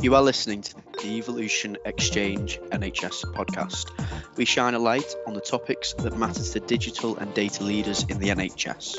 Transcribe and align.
You 0.00 0.14
are 0.14 0.22
listening 0.22 0.62
to 0.62 0.74
the 1.02 1.18
Evolution 1.18 1.76
Exchange 1.84 2.60
NHS 2.70 3.24
podcast. 3.34 3.90
We 4.36 4.44
shine 4.44 4.74
a 4.74 4.78
light 4.78 5.12
on 5.26 5.34
the 5.34 5.40
topics 5.40 5.92
that 5.94 6.16
matter 6.16 6.44
to 6.44 6.60
digital 6.60 7.16
and 7.16 7.34
data 7.34 7.64
leaders 7.64 8.04
in 8.08 8.20
the 8.20 8.28
NHS. 8.28 8.96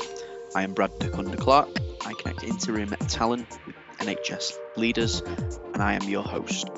I 0.54 0.62
am 0.62 0.74
Brad 0.74 0.90
De 0.98 1.08
Kunder-Clark. 1.08 1.70
I 2.04 2.12
connect 2.12 2.42
interim 2.42 2.90
talent 3.08 3.48
with 3.64 3.76
NHS 3.98 4.52
leaders, 4.76 5.22
and 5.72 5.82
I 5.82 5.94
am 5.94 6.06
your 6.06 6.22
host. 6.22 6.68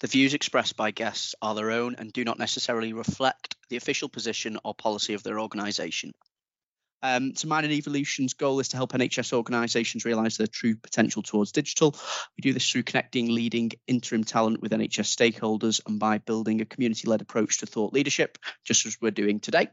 The 0.00 0.06
views 0.06 0.32
expressed 0.32 0.78
by 0.78 0.92
guests 0.92 1.34
are 1.42 1.54
their 1.54 1.72
own 1.72 1.96
and 1.98 2.10
do 2.10 2.24
not 2.24 2.38
necessarily 2.38 2.94
reflect 2.94 3.54
the 3.68 3.76
official 3.76 4.08
position 4.08 4.56
or 4.64 4.74
policy 4.74 5.12
of 5.12 5.22
their 5.22 5.40
organisation. 5.40 6.14
Um, 7.02 7.34
so 7.34 7.48
mine 7.48 7.64
and 7.64 7.72
Evolution's 7.72 8.34
goal 8.34 8.60
is 8.60 8.68
to 8.68 8.76
help 8.76 8.92
NHS 8.92 9.32
organisations 9.32 10.04
realise 10.04 10.36
their 10.36 10.46
true 10.46 10.76
potential 10.76 11.22
towards 11.22 11.52
digital. 11.52 11.94
We 12.36 12.42
do 12.42 12.52
this 12.52 12.70
through 12.70 12.84
connecting 12.84 13.28
leading 13.28 13.72
interim 13.86 14.24
talent 14.24 14.60
with 14.60 14.72
NHS 14.72 15.14
stakeholders 15.14 15.80
and 15.86 15.98
by 15.98 16.18
building 16.18 16.60
a 16.60 16.64
community-led 16.64 17.22
approach 17.22 17.58
to 17.58 17.66
thought 17.66 17.92
leadership, 17.92 18.38
just 18.64 18.86
as 18.86 18.98
we're 19.00 19.10
doing 19.10 19.40
today. 19.40 19.68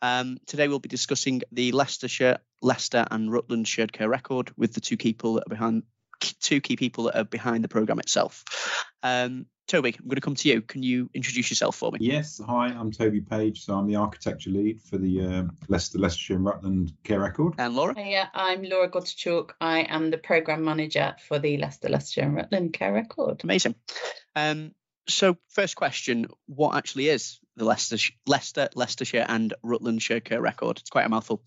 Um, 0.00 0.38
today 0.46 0.68
we'll 0.68 0.78
be 0.78 0.88
discussing 0.88 1.42
the 1.52 1.72
Leicestershire, 1.72 2.38
Leicester 2.60 3.04
and 3.10 3.30
Rutland 3.30 3.68
shared 3.68 3.92
care 3.92 4.08
record 4.08 4.52
with 4.56 4.74
the 4.74 4.80
two 4.80 4.96
people 4.96 5.34
that 5.34 5.46
are 5.46 5.50
behind 5.50 5.82
two 6.40 6.60
key 6.60 6.76
people 6.76 7.04
that 7.04 7.18
are 7.18 7.24
behind 7.24 7.64
the 7.64 7.68
program 7.68 7.98
itself. 7.98 8.44
Um, 9.02 9.46
Toby, 9.72 9.96
I'm 9.98 10.04
going 10.04 10.16
to 10.16 10.20
come 10.20 10.34
to 10.34 10.48
you. 10.50 10.60
Can 10.60 10.82
you 10.82 11.08
introduce 11.14 11.48
yourself 11.50 11.76
for 11.76 11.90
me? 11.90 11.98
Yes. 12.02 12.38
Hi, 12.46 12.66
I'm 12.66 12.92
Toby 12.92 13.22
Page. 13.22 13.64
So 13.64 13.74
I'm 13.74 13.86
the 13.86 13.96
architecture 13.96 14.50
lead 14.50 14.82
for 14.82 14.98
the 14.98 15.22
uh, 15.22 15.44
Leicester, 15.66 15.98
Leicestershire 15.98 16.36
and 16.36 16.44
Rutland 16.44 16.92
Care 17.04 17.20
Record. 17.20 17.54
And 17.56 17.74
Laura? 17.74 17.94
Yeah, 17.96 18.26
I'm 18.34 18.64
Laura 18.64 18.90
Godtschalk. 18.90 19.52
I 19.62 19.80
am 19.80 20.10
the 20.10 20.18
program 20.18 20.62
manager 20.62 21.16
for 21.26 21.38
the 21.38 21.56
Leicester, 21.56 21.88
Leicestershire 21.88 22.24
and 22.24 22.36
Rutland 22.36 22.74
Care 22.74 22.92
Record. 22.92 23.44
Amazing. 23.44 23.74
Um, 24.36 24.72
so, 25.08 25.38
first 25.48 25.74
question: 25.74 26.26
What 26.44 26.76
actually 26.76 27.08
is 27.08 27.38
the 27.56 27.64
Leicester, 27.64 27.96
Leicester, 28.26 28.68
Leicestershire, 28.74 29.26
and 29.28 29.54
Rutlandshire 29.64 30.24
Care 30.24 30.40
Record? 30.40 30.78
It's 30.78 30.90
quite 30.90 31.06
a 31.06 31.08
mouthful. 31.08 31.42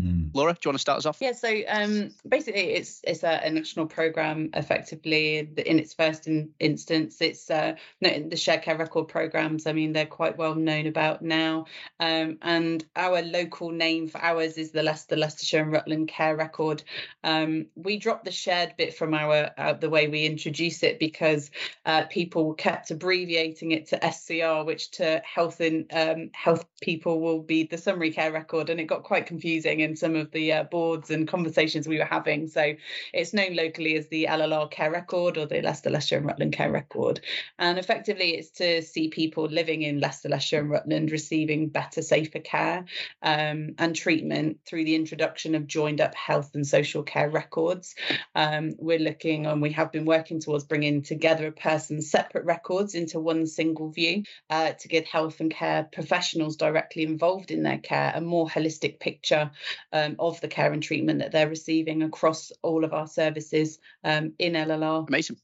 Mm. 0.00 0.30
Laura, 0.32 0.52
do 0.52 0.58
you 0.64 0.68
want 0.68 0.76
to 0.76 0.80
start 0.80 0.98
us 0.98 1.06
off? 1.06 1.18
Yeah. 1.20 1.32
So, 1.32 1.52
um, 1.68 2.14
basically, 2.26 2.70
it's 2.70 3.00
it's 3.04 3.24
a, 3.24 3.40
a, 3.44 3.50
national 3.50 3.86
program. 3.86 4.50
Effectively, 4.54 5.38
in 5.38 5.78
its 5.78 5.94
first 5.94 6.26
in, 6.26 6.50
instance, 6.58 7.20
it's 7.20 7.50
uh, 7.50 7.74
the 8.00 8.36
Share 8.36 8.58
Care 8.58 8.76
Record 8.76 9.08
programs. 9.08 9.66
I 9.66 9.72
mean, 9.72 9.92
they're 9.92 10.06
quite 10.06 10.38
well 10.38 10.54
known 10.54 10.86
about 10.86 11.22
now. 11.22 11.66
Um, 11.98 12.38
and 12.42 12.84
our 12.94 13.22
local 13.22 13.70
name 13.70 14.08
for 14.08 14.22
ours 14.22 14.56
is 14.56 14.70
the 14.70 14.82
Leicester, 14.82 15.16
Leicestershire, 15.16 15.62
and 15.62 15.72
Rutland 15.72 16.08
Care 16.08 16.36
Record. 16.36 16.82
Um, 17.24 17.66
we 17.74 17.98
dropped 17.98 18.24
the 18.24 18.30
shared 18.30 18.74
bit 18.76 18.94
from 18.94 19.14
our 19.14 19.50
uh, 19.58 19.72
the 19.74 19.90
way 19.90 20.08
we 20.08 20.24
introduce 20.24 20.82
it 20.82 20.98
because 20.98 21.50
uh, 21.84 22.04
people 22.04 22.54
kept 22.54 22.90
abbreviating 22.90 23.72
it 23.72 23.88
to 23.88 24.12
SCR, 24.12 24.64
which 24.64 24.92
to 24.92 25.22
health 25.40 25.60
and 25.60 25.86
um, 25.92 26.30
health 26.34 26.66
people 26.82 27.18
will 27.18 27.40
be 27.40 27.62
the 27.62 27.78
summary 27.78 28.12
care 28.12 28.30
record, 28.30 28.68
and 28.68 28.78
it 28.78 28.84
got 28.84 29.04
quite 29.04 29.24
confusing 29.24 29.80
in 29.80 29.96
some 29.96 30.14
of 30.14 30.30
the 30.32 30.52
uh, 30.52 30.64
boards 30.64 31.10
and 31.10 31.26
conversations 31.26 31.88
we 31.88 31.98
were 31.98 32.04
having. 32.04 32.46
So 32.46 32.74
it's 33.14 33.32
known 33.32 33.56
locally 33.56 33.96
as 33.96 34.06
the 34.08 34.26
LLR 34.28 34.70
care 34.70 34.90
record 34.90 35.38
or 35.38 35.46
the 35.46 35.62
Leicester, 35.62 35.88
Leicestershire 35.88 36.18
and 36.18 36.26
Rutland 36.26 36.52
care 36.52 36.70
record, 36.70 37.22
and 37.58 37.78
effectively 37.78 38.32
it's 38.32 38.50
to 38.50 38.82
see 38.82 39.08
people 39.08 39.44
living 39.46 39.80
in 39.80 39.98
Leicester, 39.98 40.28
Leicestershire 40.28 40.60
and 40.60 40.70
Rutland 40.70 41.10
receiving 41.10 41.70
better, 41.70 42.02
safer 42.02 42.40
care 42.40 42.84
um, 43.22 43.74
and 43.78 43.96
treatment 43.96 44.58
through 44.66 44.84
the 44.84 44.94
introduction 44.94 45.54
of 45.54 45.66
joined 45.66 46.02
up 46.02 46.14
health 46.14 46.54
and 46.54 46.66
social 46.66 47.02
care 47.02 47.30
records. 47.30 47.94
Um, 48.34 48.72
we're 48.76 48.98
looking 48.98 49.46
and 49.46 49.62
we 49.62 49.72
have 49.72 49.90
been 49.90 50.04
working 50.04 50.40
towards 50.40 50.64
bringing 50.64 51.00
together 51.00 51.46
a 51.46 51.52
person's 51.52 52.10
separate 52.10 52.44
records 52.44 52.94
into 52.94 53.18
one 53.18 53.46
single 53.46 53.90
view 53.90 54.24
uh, 54.50 54.72
to 54.72 54.88
give 54.88 55.06
health 55.06 55.29
and 55.38 55.50
care 55.50 55.88
professionals 55.92 56.56
directly 56.56 57.04
involved 57.04 57.50
in 57.50 57.62
their 57.62 57.78
care 57.78 58.12
a 58.14 58.20
more 58.20 58.48
holistic 58.48 58.98
picture 58.98 59.50
um, 59.92 60.16
of 60.18 60.40
the 60.40 60.48
care 60.48 60.72
and 60.72 60.82
treatment 60.82 61.20
that 61.20 61.30
they're 61.30 61.48
receiving 61.48 62.02
across 62.02 62.50
all 62.62 62.84
of 62.84 62.92
our 62.92 63.06
services 63.06 63.78
um, 64.02 64.32
in 64.38 64.54
LLR. 64.54 65.06
Amazing. 65.06 65.36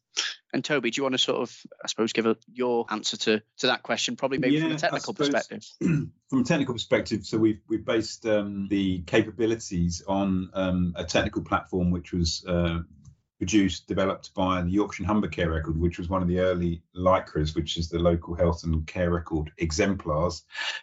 And 0.52 0.64
Toby, 0.64 0.90
do 0.90 0.98
you 0.98 1.02
want 1.02 1.12
to 1.12 1.18
sort 1.18 1.42
of, 1.42 1.54
I 1.84 1.88
suppose, 1.88 2.12
give 2.14 2.24
a, 2.24 2.36
your 2.50 2.86
answer 2.88 3.16
to 3.18 3.42
to 3.58 3.66
that 3.66 3.82
question, 3.82 4.16
probably 4.16 4.38
maybe 4.38 4.54
yeah, 4.54 4.62
from 4.62 4.72
a 4.72 4.78
technical 4.78 5.12
perspective? 5.12 5.64
from 5.80 6.40
a 6.40 6.44
technical 6.44 6.74
perspective, 6.74 7.26
so 7.26 7.36
we've 7.36 7.60
we've 7.68 7.84
based 7.84 8.24
um, 8.24 8.66
the 8.70 9.02
capabilities 9.02 10.02
on 10.06 10.50
um, 10.54 10.94
a 10.96 11.04
technical 11.04 11.42
platform 11.42 11.90
which 11.90 12.12
was 12.12 12.44
uh, 12.48 12.78
produced, 13.38 13.86
developed 13.86 14.34
by 14.34 14.62
the 14.62 14.70
Yorkshire 14.70 15.02
and 15.02 15.06
Humber 15.08 15.28
Care 15.28 15.50
Record, 15.50 15.78
which 15.78 15.98
was 15.98 16.08
one 16.08 16.22
of 16.22 16.28
the 16.28 16.40
early 16.40 16.82
LHCREs, 16.96 17.54
which 17.54 17.76
is 17.76 17.88
the 17.88 17.98
local 17.98 18.34
health 18.34 18.64
and 18.64 18.86
care 18.86 19.10
record 19.10 19.50
exemplars, 19.58 20.42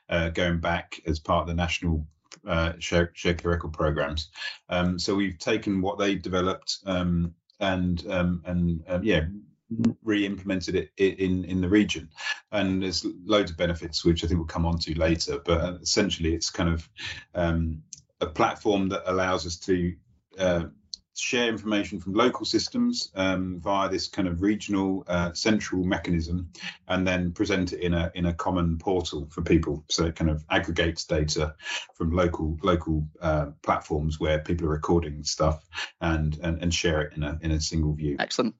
uh, 0.09 0.29
going 0.29 0.59
back 0.59 1.01
as 1.05 1.19
part 1.19 1.41
of 1.41 1.47
the 1.47 1.53
national 1.53 2.05
uh, 2.47 2.73
share, 2.79 3.11
share 3.13 3.33
care 3.33 3.51
record 3.51 3.73
programs. 3.73 4.29
Um, 4.69 4.99
so 4.99 5.15
we've 5.15 5.37
taken 5.37 5.81
what 5.81 5.97
they 5.97 6.15
developed 6.15 6.79
um, 6.85 7.33
and 7.59 8.05
um, 8.09 8.41
and 8.45 8.83
um, 8.87 9.03
yeah 9.03 9.25
re-implemented 10.03 10.75
it 10.75 10.91
in 10.97 11.45
in 11.45 11.61
the 11.61 11.69
region 11.69 12.09
and 12.51 12.83
there's 12.83 13.05
loads 13.25 13.49
of 13.49 13.57
benefits 13.57 14.05
which 14.05 14.23
i 14.23 14.27
think 14.27 14.37
we'll 14.37 14.45
come 14.45 14.67
on 14.67 14.77
to 14.77 14.93
later 14.99 15.39
but 15.43 15.61
uh, 15.61 15.77
essentially 15.81 16.35
it's 16.35 16.51
kind 16.51 16.69
of 16.69 16.87
um, 17.33 17.81
a 18.21 18.27
platform 18.27 18.89
that 18.89 19.09
allows 19.11 19.47
us 19.47 19.57
to 19.57 19.95
uh, 20.37 20.65
share 21.15 21.47
information 21.47 21.99
from 21.99 22.13
local 22.13 22.45
systems 22.45 23.11
um, 23.15 23.59
via 23.59 23.89
this 23.89 24.07
kind 24.07 24.27
of 24.27 24.41
regional 24.41 25.03
uh, 25.07 25.31
central 25.33 25.83
mechanism 25.83 26.49
and 26.87 27.07
then 27.07 27.31
present 27.31 27.73
it 27.73 27.81
in 27.81 27.93
a 27.93 28.11
in 28.15 28.25
a 28.25 28.33
common 28.33 28.77
portal 28.77 29.27
for 29.29 29.41
people. 29.41 29.83
So 29.89 30.05
it 30.05 30.15
kind 30.15 30.29
of 30.29 30.43
aggregates 30.49 31.05
data 31.05 31.55
from 31.93 32.11
local 32.11 32.57
local 32.63 33.07
uh, 33.21 33.47
platforms 33.61 34.19
where 34.19 34.39
people 34.39 34.67
are 34.67 34.71
recording 34.71 35.23
stuff 35.23 35.63
and, 36.01 36.37
and 36.41 36.61
and 36.61 36.73
share 36.73 37.01
it 37.01 37.13
in 37.15 37.23
a 37.23 37.37
in 37.41 37.51
a 37.51 37.61
single 37.61 37.93
view. 37.93 38.15
Excellent 38.19 38.55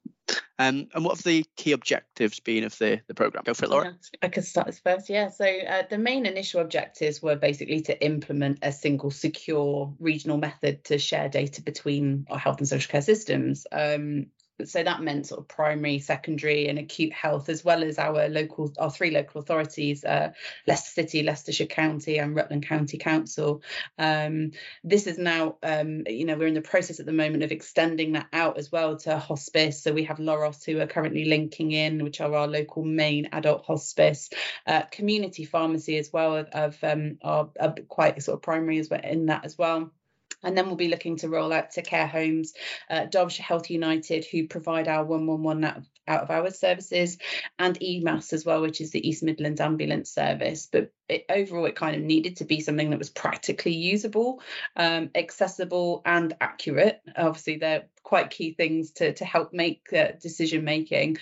um, 0.58 0.86
and 0.94 1.04
what 1.04 1.16
have 1.16 1.24
the 1.24 1.44
key 1.56 1.72
objectives 1.72 2.40
been 2.40 2.64
of 2.64 2.76
the, 2.78 3.00
the 3.08 3.14
program? 3.14 3.42
Go 3.44 3.54
for 3.54 3.64
it, 3.64 3.70
Laura. 3.70 3.84
Yeah, 3.86 4.18
I 4.22 4.28
could 4.28 4.44
start 4.44 4.66
this 4.66 4.78
first. 4.78 5.10
Yeah. 5.10 5.28
So 5.28 5.44
uh, 5.44 5.82
the 5.90 5.98
main 5.98 6.26
initial 6.26 6.60
objectives 6.60 7.20
were 7.20 7.36
basically 7.36 7.82
to 7.82 8.04
implement 8.04 8.60
a 8.62 8.70
single 8.70 9.10
secure 9.10 9.92
regional 9.98 10.38
method 10.38 10.84
to 10.84 10.98
share 10.98 11.28
data 11.28 11.62
between 11.62 12.26
our 12.30 12.38
health 12.38 12.58
and 12.58 12.68
social 12.68 12.90
care 12.90 13.02
systems. 13.02 13.66
Um, 13.72 14.26
so 14.64 14.82
that 14.82 15.02
meant 15.02 15.26
sort 15.26 15.40
of 15.40 15.48
primary, 15.48 15.98
secondary, 15.98 16.68
and 16.68 16.78
acute 16.78 17.12
health, 17.12 17.48
as 17.48 17.64
well 17.64 17.82
as 17.82 17.98
our 17.98 18.28
local, 18.28 18.72
our 18.78 18.90
three 18.90 19.10
local 19.10 19.40
authorities, 19.40 20.04
uh, 20.04 20.32
Leicester 20.66 20.90
City, 20.90 21.22
Leicestershire 21.22 21.66
County, 21.66 22.18
and 22.18 22.36
Rutland 22.36 22.66
County 22.66 22.98
Council. 22.98 23.62
Um, 23.98 24.52
this 24.84 25.06
is 25.06 25.18
now, 25.18 25.56
um, 25.62 26.04
you 26.06 26.24
know, 26.24 26.36
we're 26.36 26.46
in 26.46 26.54
the 26.54 26.60
process 26.60 27.00
at 27.00 27.06
the 27.06 27.12
moment 27.12 27.42
of 27.42 27.50
extending 27.50 28.12
that 28.12 28.28
out 28.32 28.56
as 28.58 28.70
well 28.70 28.96
to 28.98 29.18
hospice. 29.18 29.82
So 29.82 29.92
we 29.92 30.04
have 30.04 30.18
Loros, 30.18 30.64
who 30.64 30.80
are 30.80 30.86
currently 30.86 31.24
linking 31.24 31.72
in, 31.72 32.04
which 32.04 32.20
are 32.20 32.32
our 32.32 32.46
local 32.46 32.84
main 32.84 33.30
adult 33.32 33.64
hospice, 33.64 34.30
uh, 34.66 34.82
community 34.82 35.44
pharmacy 35.44 35.98
as 35.98 36.12
well, 36.12 36.36
of, 36.36 36.48
of 36.48 36.84
um, 36.84 37.18
are, 37.22 37.50
are 37.58 37.74
quite 37.88 38.22
sort 38.22 38.36
of 38.36 38.42
primary 38.42 38.78
as 38.78 38.88
well 38.88 39.00
in 39.02 39.26
that 39.26 39.44
as 39.44 39.58
well. 39.58 39.90
And 40.44 40.56
then 40.56 40.66
we'll 40.66 40.76
be 40.76 40.88
looking 40.88 41.16
to 41.16 41.28
roll 41.28 41.52
out 41.52 41.72
to 41.72 41.82
care 41.82 42.06
homes, 42.06 42.54
uh, 42.90 43.06
Derbyshire 43.06 43.44
Health 43.44 43.70
United, 43.70 44.26
who 44.26 44.46
provide 44.46 44.88
our 44.88 45.04
111 45.04 45.86
out 46.06 46.22
of, 46.22 46.30
hours 46.30 46.58
services, 46.58 47.18
and 47.58 47.78
EMAS 47.80 48.32
as 48.32 48.44
well, 48.44 48.60
which 48.60 48.80
is 48.80 48.90
the 48.90 49.06
East 49.06 49.22
Midlands 49.22 49.60
Ambulance 49.60 50.10
Service. 50.10 50.68
But 50.70 50.92
it, 51.08 51.24
overall, 51.28 51.66
it 51.66 51.76
kind 51.76 51.96
of 51.96 52.02
needed 52.02 52.36
to 52.36 52.44
be 52.44 52.60
something 52.60 52.90
that 52.90 52.98
was 52.98 53.10
practically 53.10 53.74
usable, 53.74 54.42
um, 54.76 55.10
accessible, 55.14 56.02
and 56.04 56.34
accurate. 56.40 57.00
Obviously, 57.16 57.56
they're 57.58 57.84
quite 58.04 58.30
key 58.30 58.52
things 58.52 58.92
to, 58.92 59.14
to 59.14 59.24
help 59.24 59.52
make 59.52 59.92
uh, 59.92 60.12
decision 60.20 60.62
making. 60.62 61.16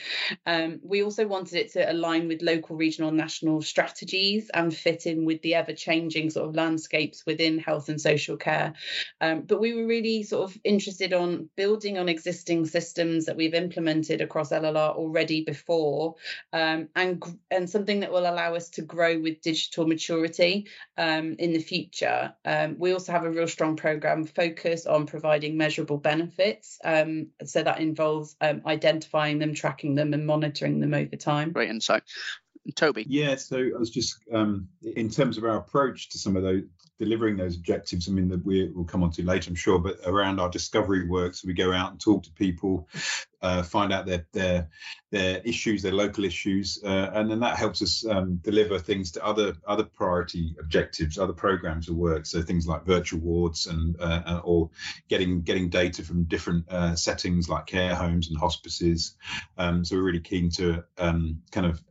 Um, 0.44 0.81
we 0.82 1.02
also 1.02 1.26
wanted 1.26 1.55
it 1.55 1.73
to 1.73 1.90
align 1.90 2.28
with 2.28 2.43
local, 2.43 2.76
regional, 2.76 3.12
national 3.12 3.62
strategies 3.62 4.50
and 4.52 4.75
fit 4.75 5.06
in 5.06 5.25
with 5.25 5.40
the 5.43 5.55
ever 5.55 5.73
changing 5.73 6.31
sort 6.31 6.49
of 6.49 6.56
landscapes 6.56 7.25
within 7.25 7.58
health 7.58 7.88
and 7.88 8.00
social 8.00 8.37
care. 8.37 8.75
Um, 9.20 9.43
but 9.43 9.61
we 9.61 9.73
were 9.75 9.87
really 9.87 10.25
sort 10.25 10.50
of 10.50 10.58
interested 10.64 11.12
on 11.12 11.49
building 11.56 11.99
on 11.99 12.08
existing 12.08 12.67
systems 12.67 13.26
that 13.26 13.37
we've 13.37 13.55
implemented 13.55 14.20
across 14.20 14.50
LLR 14.72 14.94
already 14.94 15.44
before, 15.44 16.16
um, 16.52 16.88
and 16.94 17.22
and 17.50 17.69
something 17.69 18.00
that 18.00 18.12
will 18.12 18.28
allow 18.28 18.54
us 18.54 18.70
to 18.70 18.82
grow 18.82 19.19
with 19.19 19.40
digital 19.40 19.86
maturity 19.86 20.69
um, 20.96 21.36
in 21.38 21.52
the 21.52 21.60
future. 21.60 22.34
Um, 22.44 22.76
we 22.78 22.92
also 22.92 23.12
have 23.12 23.24
a 23.24 23.30
real 23.30 23.48
strong 23.48 23.76
program 23.76 24.24
focus 24.24 24.86
on 24.86 25.06
providing 25.06 25.56
measurable 25.56 25.98
benefits 25.98 26.78
um, 26.84 27.28
so 27.44 27.62
that 27.62 27.80
involves 27.80 28.36
um, 28.40 28.62
identifying 28.66 29.38
them, 29.38 29.54
tracking 29.54 29.94
them, 29.94 30.14
and 30.14 30.26
monitoring 30.26 30.80
them 30.80 30.94
over 30.94 31.16
time. 31.16 31.52
Great 31.52 31.70
insight. 31.70 32.02
Toby. 32.76 33.04
Yeah, 33.08 33.34
so 33.34 33.56
I 33.56 33.76
was 33.76 33.90
just 33.90 34.18
um, 34.32 34.68
in 34.82 35.10
terms 35.10 35.36
of 35.36 35.42
our 35.42 35.56
approach 35.56 36.10
to 36.10 36.18
some 36.18 36.36
of 36.36 36.44
those 36.44 36.62
delivering 37.02 37.36
those 37.36 37.56
objectives, 37.56 38.08
I 38.08 38.12
mean, 38.12 38.28
that 38.28 38.44
we 38.44 38.68
will 38.68 38.84
come 38.84 39.02
on 39.02 39.10
to 39.12 39.25
later, 39.25 39.50
I'm 39.50 39.56
sure, 39.56 39.80
but 39.80 39.96
around 40.06 40.38
our 40.38 40.48
discovery 40.48 41.08
work, 41.08 41.34
so 41.34 41.48
we 41.48 41.52
go 41.52 41.72
out 41.72 41.90
and 41.90 42.00
talk 42.00 42.22
to 42.22 42.30
people, 42.32 42.88
uh, 43.42 43.62
find 43.62 43.92
out 43.92 44.06
their 44.06 44.26
their 44.32 44.68
their 45.10 45.40
issues, 45.44 45.82
their 45.82 45.92
local 45.92 46.24
issues, 46.24 46.80
uh, 46.84 47.10
and 47.14 47.30
then 47.30 47.40
that 47.40 47.58
helps 47.58 47.82
us 47.82 48.06
um, 48.06 48.36
deliver 48.36 48.78
things 48.78 49.10
to 49.12 49.24
other 49.24 49.54
other 49.66 49.84
priority 49.84 50.54
objectives, 50.58 51.18
other 51.18 51.32
programs 51.32 51.88
of 51.88 51.96
work. 51.96 52.24
So 52.24 52.40
things 52.42 52.66
like 52.66 52.84
virtual 52.84 53.20
wards 53.20 53.66
and 53.66 54.00
uh, 54.00 54.40
or 54.44 54.70
getting 55.08 55.42
getting 55.42 55.68
data 55.68 56.02
from 56.02 56.24
different 56.24 56.64
uh, 56.70 56.94
settings 56.94 57.48
like 57.48 57.66
care 57.66 57.94
homes 57.94 58.28
and 58.28 58.38
hospices. 58.38 59.16
Um, 59.58 59.84
so 59.84 59.96
we're 59.96 60.02
really 60.02 60.20
keen 60.20 60.50
to 60.50 60.84
um, 60.98 61.42
kind 61.50 61.66
of 61.66 61.82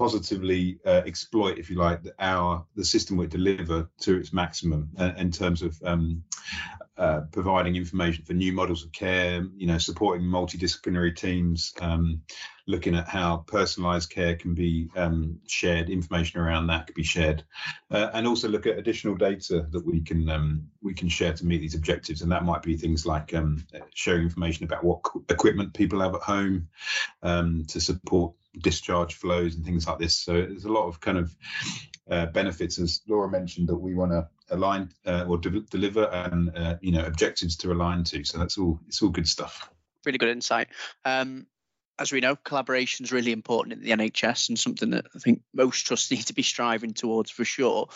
positively 0.00 0.78
uh, 0.86 1.02
exploit, 1.04 1.58
if 1.58 1.68
you 1.68 1.76
like, 1.76 2.00
our 2.18 2.64
the 2.74 2.84
system 2.84 3.18
we 3.18 3.26
deliver 3.26 3.88
to 4.00 4.16
its 4.16 4.32
maximum 4.32 4.88
uh, 4.98 5.12
in 5.18 5.30
terms 5.30 5.60
of 5.60 5.76
um, 5.84 6.24
uh, 6.96 7.20
providing 7.32 7.76
information 7.76 8.24
for 8.24 8.34
new 8.34 8.52
models 8.52 8.84
of 8.84 8.92
care, 8.92 9.46
you 9.56 9.66
know, 9.66 9.78
supporting 9.78 10.26
multidisciplinary 10.26 11.16
teams, 11.16 11.72
um, 11.80 12.22
looking 12.66 12.94
at 12.94 13.08
how 13.08 13.44
personalised 13.46 14.10
care 14.10 14.36
can 14.36 14.54
be 14.54 14.90
um, 14.96 15.38
shared, 15.46 15.88
information 15.88 16.40
around 16.40 16.66
that 16.66 16.86
can 16.86 16.94
be 16.94 17.02
shared, 17.02 17.42
uh, 17.90 18.10
and 18.12 18.26
also 18.26 18.48
look 18.48 18.66
at 18.66 18.78
additional 18.78 19.14
data 19.14 19.66
that 19.70 19.84
we 19.86 20.00
can 20.00 20.28
um, 20.28 20.68
we 20.82 20.92
can 20.92 21.08
share 21.08 21.32
to 21.32 21.46
meet 21.46 21.58
these 21.58 21.74
objectives. 21.74 22.22
And 22.22 22.32
that 22.32 22.44
might 22.44 22.62
be 22.62 22.76
things 22.76 23.06
like 23.06 23.32
um, 23.34 23.64
sharing 23.94 24.22
information 24.24 24.64
about 24.64 24.84
what 24.84 25.00
equipment 25.28 25.74
people 25.74 26.00
have 26.00 26.14
at 26.14 26.22
home 26.22 26.68
um, 27.22 27.64
to 27.68 27.80
support 27.80 28.34
discharge 28.58 29.14
flows 29.14 29.54
and 29.54 29.64
things 29.64 29.86
like 29.86 29.98
this. 29.98 30.16
So 30.16 30.32
there's 30.32 30.64
a 30.64 30.72
lot 30.72 30.88
of 30.88 31.00
kind 31.00 31.18
of 31.18 31.34
uh, 32.10 32.26
benefits, 32.26 32.78
as 32.78 33.00
Laura 33.08 33.28
mentioned, 33.30 33.68
that 33.68 33.76
we 33.76 33.94
want 33.94 34.12
to 34.12 34.28
align 34.50 34.90
uh, 35.06 35.24
or 35.28 35.38
de- 35.38 35.60
deliver 35.70 36.04
and 36.06 36.56
uh, 36.56 36.76
you 36.80 36.92
know 36.92 37.04
objectives 37.04 37.56
to 37.56 37.72
align 37.72 38.04
to. 38.04 38.24
So 38.24 38.38
that's 38.38 38.58
all. 38.58 38.80
It's 38.88 39.02
all 39.02 39.10
good 39.10 39.28
stuff. 39.28 39.70
Really 40.04 40.18
good 40.18 40.30
insight. 40.30 40.68
Um, 41.04 41.46
as 42.00 42.10
we 42.10 42.20
know, 42.20 42.34
collaboration 42.34 43.04
is 43.04 43.12
really 43.12 43.30
important 43.30 43.74
in 43.74 43.82
the 43.82 43.90
NHS 43.90 44.48
and 44.48 44.58
something 44.58 44.90
that 44.90 45.06
I 45.14 45.18
think 45.18 45.42
most 45.54 45.86
trusts 45.86 46.10
need 46.10 46.26
to 46.26 46.34
be 46.34 46.42
striving 46.42 46.94
towards 46.94 47.30
for 47.30 47.44
sure. 47.44 47.88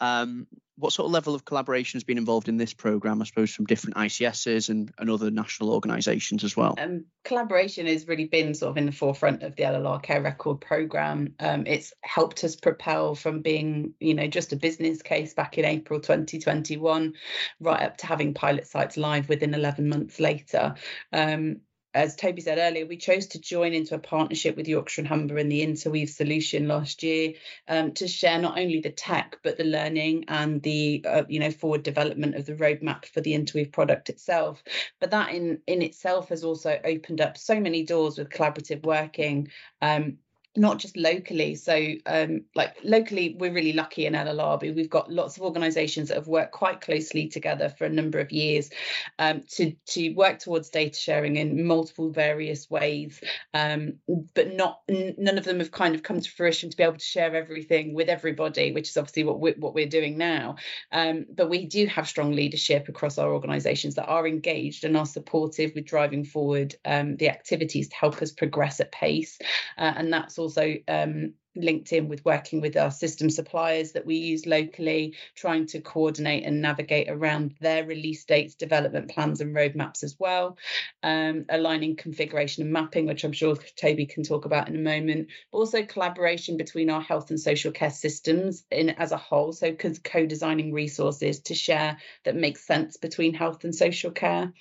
Um, 0.00 0.46
what 0.76 0.94
sort 0.94 1.04
of 1.04 1.12
level 1.12 1.34
of 1.34 1.44
collaboration 1.44 1.98
has 1.98 2.04
been 2.04 2.16
involved 2.16 2.48
in 2.48 2.56
this 2.56 2.72
program, 2.72 3.20
I 3.20 3.26
suppose, 3.26 3.50
from 3.50 3.66
different 3.66 3.96
ICSs 3.96 4.70
and, 4.70 4.90
and 4.96 5.10
other 5.10 5.30
national 5.30 5.74
organisations 5.74 6.42
as 6.42 6.56
well? 6.56 6.74
Um, 6.78 7.04
collaboration 7.22 7.86
has 7.86 8.08
really 8.08 8.24
been 8.24 8.54
sort 8.54 8.70
of 8.70 8.76
in 8.78 8.86
the 8.86 8.92
forefront 8.92 9.42
of 9.42 9.56
the 9.56 9.64
LLR 9.64 10.02
Care 10.02 10.22
Record 10.22 10.62
program. 10.62 11.34
Um, 11.38 11.66
it's 11.66 11.92
helped 12.02 12.42
us 12.44 12.56
propel 12.56 13.14
from 13.14 13.42
being, 13.42 13.92
you 14.00 14.14
know, 14.14 14.26
just 14.26 14.54
a 14.54 14.56
business 14.56 15.02
case 15.02 15.34
back 15.34 15.58
in 15.58 15.66
April 15.66 16.00
2021, 16.00 17.12
right 17.60 17.82
up 17.82 17.98
to 17.98 18.06
having 18.06 18.32
pilot 18.32 18.66
sites 18.66 18.96
live 18.96 19.28
within 19.28 19.52
11 19.52 19.86
months 19.86 20.18
later. 20.18 20.74
Um, 21.12 21.60
as 21.92 22.14
Toby 22.14 22.40
said 22.40 22.58
earlier, 22.58 22.86
we 22.86 22.96
chose 22.96 23.26
to 23.28 23.40
join 23.40 23.72
into 23.74 23.94
a 23.94 23.98
partnership 23.98 24.56
with 24.56 24.68
Yorkshire 24.68 25.00
and 25.00 25.08
Humber 25.08 25.38
and 25.38 25.50
the 25.50 25.62
Interweave 25.62 26.10
solution 26.10 26.68
last 26.68 27.02
year 27.02 27.34
um, 27.66 27.92
to 27.94 28.06
share 28.06 28.38
not 28.38 28.58
only 28.58 28.80
the 28.80 28.90
tech 28.90 29.38
but 29.42 29.58
the 29.58 29.64
learning 29.64 30.26
and 30.28 30.62
the 30.62 31.04
uh, 31.06 31.24
you 31.28 31.40
know 31.40 31.50
forward 31.50 31.82
development 31.82 32.36
of 32.36 32.46
the 32.46 32.54
roadmap 32.54 33.06
for 33.06 33.20
the 33.20 33.34
Interweave 33.34 33.72
product 33.72 34.08
itself. 34.08 34.62
But 35.00 35.10
that 35.10 35.34
in 35.34 35.60
in 35.66 35.82
itself 35.82 36.28
has 36.28 36.44
also 36.44 36.78
opened 36.84 37.20
up 37.20 37.36
so 37.36 37.58
many 37.58 37.84
doors 37.84 38.18
with 38.18 38.30
collaborative 38.30 38.84
working. 38.84 39.48
Um, 39.82 40.18
not 40.56 40.78
just 40.78 40.96
locally. 40.96 41.54
So, 41.54 41.94
um, 42.06 42.42
like 42.56 42.76
locally, 42.82 43.36
we're 43.38 43.52
really 43.52 43.72
lucky 43.72 44.06
in 44.06 44.14
LLRB. 44.14 44.74
We've 44.74 44.90
got 44.90 45.10
lots 45.10 45.36
of 45.36 45.44
organisations 45.44 46.08
that 46.08 46.16
have 46.16 46.26
worked 46.26 46.52
quite 46.52 46.80
closely 46.80 47.28
together 47.28 47.68
for 47.68 47.84
a 47.84 47.90
number 47.90 48.18
of 48.18 48.32
years 48.32 48.70
um, 49.18 49.42
to 49.52 49.72
to 49.90 50.10
work 50.14 50.40
towards 50.40 50.70
data 50.70 50.98
sharing 50.98 51.36
in 51.36 51.66
multiple 51.66 52.10
various 52.10 52.68
ways. 52.68 53.20
Um, 53.54 53.98
but 54.34 54.54
not 54.54 54.80
n- 54.88 55.14
none 55.18 55.38
of 55.38 55.44
them 55.44 55.60
have 55.60 55.70
kind 55.70 55.94
of 55.94 56.02
come 56.02 56.20
to 56.20 56.30
fruition 56.30 56.70
to 56.70 56.76
be 56.76 56.82
able 56.82 56.94
to 56.94 57.04
share 57.04 57.34
everything 57.36 57.94
with 57.94 58.08
everybody, 58.08 58.72
which 58.72 58.88
is 58.88 58.96
obviously 58.96 59.24
what 59.24 59.38
we're, 59.38 59.54
what 59.54 59.74
we're 59.74 59.86
doing 59.86 60.18
now. 60.18 60.56
Um, 60.90 61.26
but 61.32 61.48
we 61.48 61.66
do 61.66 61.86
have 61.86 62.08
strong 62.08 62.32
leadership 62.32 62.88
across 62.88 63.18
our 63.18 63.32
organisations 63.32 63.94
that 63.94 64.06
are 64.06 64.26
engaged 64.26 64.84
and 64.84 64.96
are 64.96 65.06
supportive 65.06 65.72
with 65.76 65.86
driving 65.86 66.24
forward 66.24 66.74
um, 66.84 67.16
the 67.16 67.28
activities 67.28 67.88
to 67.88 67.96
help 67.96 68.20
us 68.20 68.32
progress 68.32 68.80
at 68.80 68.90
pace, 68.90 69.38
uh, 69.78 69.92
and 69.96 70.12
that's 70.12 70.39
also 70.40 70.74
um, 70.88 71.34
linked 71.56 71.92
in 71.92 72.08
with 72.08 72.24
working 72.24 72.60
with 72.60 72.76
our 72.76 72.90
system 72.90 73.28
suppliers 73.28 73.92
that 73.92 74.06
we 74.06 74.16
use 74.16 74.46
locally, 74.46 75.16
trying 75.34 75.66
to 75.66 75.80
coordinate 75.80 76.44
and 76.44 76.62
navigate 76.62 77.08
around 77.10 77.54
their 77.60 77.84
release 77.84 78.24
dates, 78.24 78.54
development 78.54 79.10
plans, 79.10 79.40
and 79.40 79.54
roadmaps 79.54 80.04
as 80.04 80.16
well. 80.18 80.56
Um, 81.02 81.46
aligning 81.48 81.96
configuration 81.96 82.62
and 82.62 82.72
mapping, 82.72 83.06
which 83.06 83.24
I'm 83.24 83.32
sure 83.32 83.56
Toby 83.76 84.06
can 84.06 84.22
talk 84.22 84.44
about 84.44 84.68
in 84.68 84.76
a 84.76 84.80
moment. 84.80 85.28
But 85.50 85.58
also 85.58 85.84
collaboration 85.84 86.56
between 86.56 86.90
our 86.90 87.00
health 87.00 87.30
and 87.30 87.40
social 87.40 87.72
care 87.72 87.90
systems 87.90 88.64
in 88.70 88.90
as 88.90 89.12
a 89.12 89.16
whole. 89.16 89.52
So 89.52 89.72
co-designing 89.72 90.72
resources 90.72 91.40
to 91.40 91.54
share 91.54 91.98
that 92.24 92.36
makes 92.36 92.66
sense 92.66 92.96
between 92.96 93.34
health 93.34 93.64
and 93.64 93.74
social 93.74 94.10
care 94.10 94.52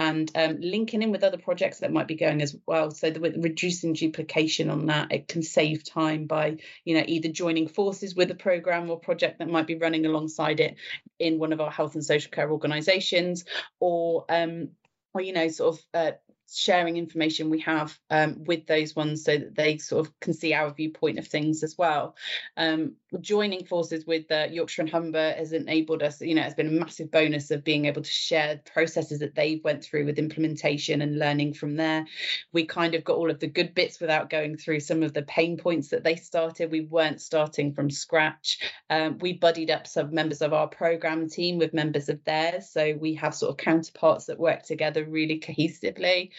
and 0.00 0.32
um, 0.34 0.56
linking 0.60 1.02
in 1.02 1.12
with 1.12 1.22
other 1.22 1.36
projects 1.36 1.80
that 1.80 1.92
might 1.92 2.08
be 2.08 2.14
going 2.14 2.40
as 2.40 2.56
well. 2.66 2.90
So 2.90 3.12
with 3.12 3.36
reducing 3.36 3.92
duplication 3.92 4.70
on 4.70 4.86
that, 4.86 5.12
it 5.12 5.28
can 5.28 5.42
save 5.42 5.84
time 5.84 6.26
by 6.26 6.56
you 6.84 6.96
know 6.96 7.04
either 7.06 7.28
joining 7.28 7.68
forces 7.68 8.14
with 8.14 8.30
a 8.30 8.34
program 8.34 8.90
or 8.90 8.98
project 8.98 9.38
that 9.38 9.50
might 9.50 9.66
be 9.66 9.76
running 9.76 10.06
alongside 10.06 10.58
it 10.58 10.76
in 11.18 11.38
one 11.38 11.52
of 11.52 11.60
our 11.60 11.70
health 11.70 11.94
and 11.94 12.04
social 12.04 12.30
care 12.30 12.50
organisations, 12.50 13.44
or 13.78 14.24
um, 14.30 14.70
or 15.12 15.20
you 15.20 15.34
know 15.34 15.48
sort 15.48 15.76
of 15.76 15.84
uh, 15.92 16.12
sharing 16.52 16.96
information 16.96 17.50
we 17.50 17.60
have 17.60 17.98
um, 18.10 18.44
with 18.44 18.66
those 18.66 18.96
ones 18.96 19.24
so 19.24 19.36
that 19.36 19.54
they 19.54 19.78
sort 19.78 20.06
of 20.06 20.20
can 20.20 20.32
see 20.32 20.54
our 20.54 20.72
viewpoint 20.72 21.18
of 21.18 21.26
things 21.26 21.62
as 21.62 21.76
well. 21.76 22.16
Um, 22.56 22.94
joining 23.20 23.64
forces 23.64 24.06
with 24.06 24.30
uh, 24.30 24.46
Yorkshire 24.50 24.82
and 24.82 24.90
Humber 24.90 25.32
has 25.32 25.52
enabled 25.52 26.02
us, 26.02 26.20
you 26.20 26.34
know, 26.34 26.42
it's 26.42 26.54
been 26.54 26.68
a 26.68 26.80
massive 26.80 27.10
bonus 27.10 27.50
of 27.50 27.64
being 27.64 27.86
able 27.86 28.02
to 28.02 28.10
share 28.10 28.60
processes 28.72 29.20
that 29.20 29.34
they 29.34 29.60
went 29.62 29.84
through 29.84 30.06
with 30.06 30.18
implementation 30.18 31.02
and 31.02 31.18
learning 31.18 31.54
from 31.54 31.76
there. 31.76 32.06
We 32.52 32.66
kind 32.66 32.94
of 32.94 33.04
got 33.04 33.16
all 33.16 33.30
of 33.30 33.40
the 33.40 33.46
good 33.46 33.74
bits 33.74 34.00
without 34.00 34.30
going 34.30 34.56
through 34.56 34.80
some 34.80 35.02
of 35.02 35.12
the 35.12 35.22
pain 35.22 35.56
points 35.56 35.88
that 35.88 36.04
they 36.04 36.16
started. 36.16 36.70
We 36.70 36.82
weren't 36.82 37.20
starting 37.20 37.74
from 37.74 37.90
scratch. 37.90 38.58
Um, 38.88 39.18
we 39.18 39.32
buddied 39.32 39.70
up 39.70 39.86
some 39.86 40.14
members 40.14 40.42
of 40.42 40.52
our 40.52 40.68
program 40.68 41.28
team 41.28 41.58
with 41.58 41.74
members 41.74 42.08
of 42.08 42.24
theirs. 42.24 42.70
So 42.70 42.96
we 42.98 43.14
have 43.14 43.34
sort 43.34 43.50
of 43.50 43.56
counterparts 43.56 44.26
that 44.26 44.38
work 44.38 44.62
together 44.62 45.04
really 45.04 45.40
cohesively. 45.40 46.30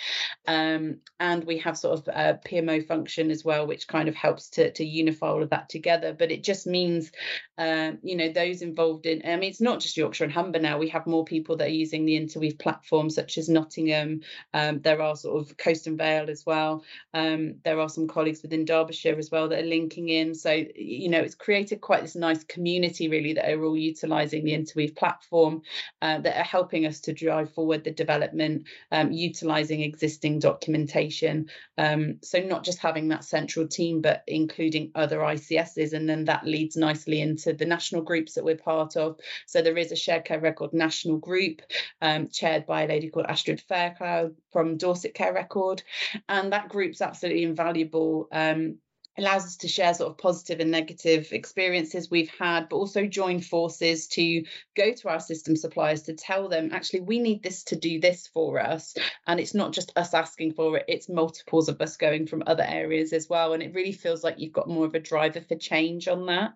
Um, 0.48 0.98
and 1.20 1.44
we 1.44 1.60
have 1.60 1.78
sort 1.78 2.00
of 2.00 2.08
a 2.08 2.40
PMO 2.46 2.86
function 2.88 3.32
as 3.32 3.46
well, 3.46 3.68
which 3.68 3.88
kind 3.88 4.10
of 4.10 4.16
helps 4.16 4.50
to, 4.52 4.72
to 4.72 4.86
unify 4.86 5.28
all 5.28 5.44
of 5.44 5.50
that 5.52 5.70
together. 5.70 6.14
But 6.14 6.32
it 6.32 6.44
just 6.44 6.66
means, 6.68 7.12
um, 7.58 8.00
you 8.04 8.16
know, 8.16 8.32
those 8.32 8.62
involved 8.62 9.06
in, 9.06 9.22
I 9.26 9.36
mean, 9.36 9.50
it's 9.50 9.62
not 9.62 9.80
just 9.80 9.98
Yorkshire 9.98 10.24
and 10.24 10.34
Humber 10.34 10.60
now. 10.60 10.78
We 10.78 10.90
have 10.90 11.08
more 11.08 11.26
people 11.26 11.58
that 11.58 11.68
are 11.68 11.72
using 11.72 12.06
the 12.06 12.18
Interweave 12.18 12.58
platform, 12.58 13.10
such 13.10 13.38
as 13.38 13.50
Nottingham. 13.50 14.22
Um, 14.54 14.82
there 14.82 15.02
are 15.02 15.16
sort 15.16 15.42
of 15.42 15.58
Coast 15.58 15.88
and 15.88 15.98
Vale 15.98 16.30
as 16.30 16.46
well. 16.46 16.84
Um, 17.14 17.56
there 17.64 17.80
are 17.80 17.90
some 17.90 18.08
colleagues 18.08 18.42
within 18.42 18.66
Derbyshire 18.66 19.18
as 19.18 19.32
well 19.32 19.50
that 19.50 19.64
are 19.64 19.68
linking 19.68 20.10
in. 20.10 20.34
So, 20.34 20.52
you 20.76 21.10
know, 21.10 21.20
it's 21.20 21.36
created 21.36 21.82
quite 21.82 22.02
this 22.02 22.16
nice 22.16 22.44
community 22.44 23.10
really 23.10 23.34
that 23.34 23.52
are 23.52 23.64
all 23.64 23.78
utilising 23.78 24.44
the 24.44 24.54
Interweave 24.54 24.96
platform 24.96 25.62
uh, 26.02 26.20
that 26.20 26.38
are 26.38 26.44
helping 26.44 26.86
us 26.86 27.00
to 27.02 27.14
drive 27.14 27.54
forward 27.54 27.84
the 27.84 27.92
development, 27.92 28.66
um, 28.92 29.12
utilising 29.12 29.82
existing 29.92 30.40
documentation. 30.40 31.50
Um, 31.78 32.20
so 32.24 32.40
not 32.40 32.64
just 32.64 32.80
having 32.80 33.10
that 33.10 33.26
central 33.26 33.68
team, 33.68 34.02
but 34.02 34.24
including 34.28 34.92
other 34.96 35.20
ICSs, 35.20 35.94
and 35.94 36.08
then 36.08 36.26
that 36.26 36.46
leads 36.46 36.78
nicely 36.78 37.20
into 37.20 37.54
the 37.54 37.66
national 37.66 38.04
groups 38.04 38.34
that 38.34 38.46
we're 38.46 38.56
part 38.56 38.96
of. 38.96 39.20
So 39.46 39.62
there 39.62 39.78
is 39.78 39.92
a 39.92 39.96
Shared 39.96 40.26
Care 40.26 40.40
Record 40.40 40.74
national 40.74 41.18
group 41.18 41.62
um, 42.02 42.30
chaired 42.30 42.66
by 42.66 42.84
a 42.84 42.88
lady 42.88 43.10
called 43.10 43.26
Astrid 43.28 43.62
Fairclough 43.62 44.32
from 44.52 44.78
Dorset 44.78 45.14
Care 45.14 45.34
Record, 45.34 45.84
and 46.30 46.54
that 46.54 46.70
group's 46.70 47.02
absolutely 47.02 47.44
invaluable. 47.44 48.28
Um, 48.32 48.78
allows 49.18 49.44
us 49.46 49.58
to 49.58 49.68
share 49.68 49.94
sort 49.94 50.10
of 50.10 50.18
positive 50.18 50.60
and 50.60 50.72
negative 50.72 51.30
experiences 51.32 52.10
we've 52.10 52.32
had, 52.40 52.70
but 52.70 52.78
also 52.78 53.06
join 53.06 53.42
forces 53.42 54.08
to 54.08 54.44
go 54.76 54.94
to 54.94 55.10
our 55.10 55.20
system 55.20 55.56
suppliers 55.56 56.04
to 56.04 56.14
tell 56.14 56.48
them, 56.48 56.70
actually, 56.72 57.02
we 57.02 57.20
need 57.20 57.44
this 57.44 57.64
to 57.66 57.76
do 57.76 58.00
this 58.00 58.28
for 58.28 58.60
us. 58.60 58.96
And 59.28 59.40
it's 59.40 59.54
not 59.54 59.74
just 59.74 59.92
us 59.96 60.14
asking 60.14 60.54
for 60.54 60.78
it, 60.78 60.86
it's 60.88 61.10
multiples 61.10 61.68
of 61.68 61.82
us 61.82 61.98
going 61.98 62.28
from 62.28 62.44
other 62.48 62.66
areas 62.66 63.12
as 63.12 63.28
well. 63.30 63.54
And 63.54 63.62
it 63.62 63.74
really 63.74 63.92
feels 63.92 64.24
like 64.24 64.40
you've 64.40 64.54
got 64.54 64.70
more 64.70 64.86
of 64.86 64.96
a 64.96 65.00
driver 65.00 65.42
for 65.42 65.56
change 65.56 66.08
on 66.08 66.28
that. 66.28 66.54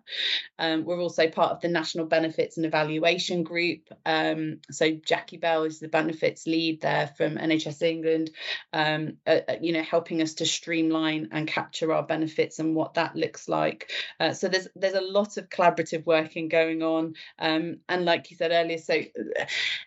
Um, 0.58 0.84
we're 0.84 1.00
also 1.00 1.28
part 1.28 1.52
of 1.52 1.60
the 1.60 1.68
National 1.68 2.06
Benefits 2.06 2.56
and 2.56 2.64
Evaluation 2.64 3.42
Group. 3.42 3.88
Um, 4.06 4.60
so 4.70 4.90
Jackie 4.90 5.36
Bell 5.36 5.64
is 5.64 5.78
the 5.78 5.88
benefits 5.88 6.46
lead 6.46 6.80
there 6.80 7.08
from 7.16 7.36
NHS 7.36 7.82
England, 7.82 8.30
um, 8.72 9.18
uh, 9.26 9.40
uh, 9.48 9.56
you 9.60 9.72
know, 9.72 9.82
helping 9.82 10.22
us 10.22 10.34
to 10.34 10.46
streamline 10.46 11.28
and 11.32 11.46
capture 11.46 11.92
our 11.92 12.02
benefits 12.02 12.45
and 12.58 12.74
what 12.74 12.94
that 12.94 13.16
looks 13.16 13.48
like. 13.48 13.90
Uh, 14.20 14.32
so 14.32 14.48
there's 14.48 14.68
there's 14.76 14.94
a 14.94 15.00
lot 15.00 15.36
of 15.36 15.48
collaborative 15.48 16.04
working 16.06 16.48
going 16.48 16.82
on, 16.82 17.14
um, 17.38 17.78
and 17.88 18.04
like 18.04 18.30
you 18.30 18.36
said 18.36 18.52
earlier, 18.52 18.78
so 18.78 19.02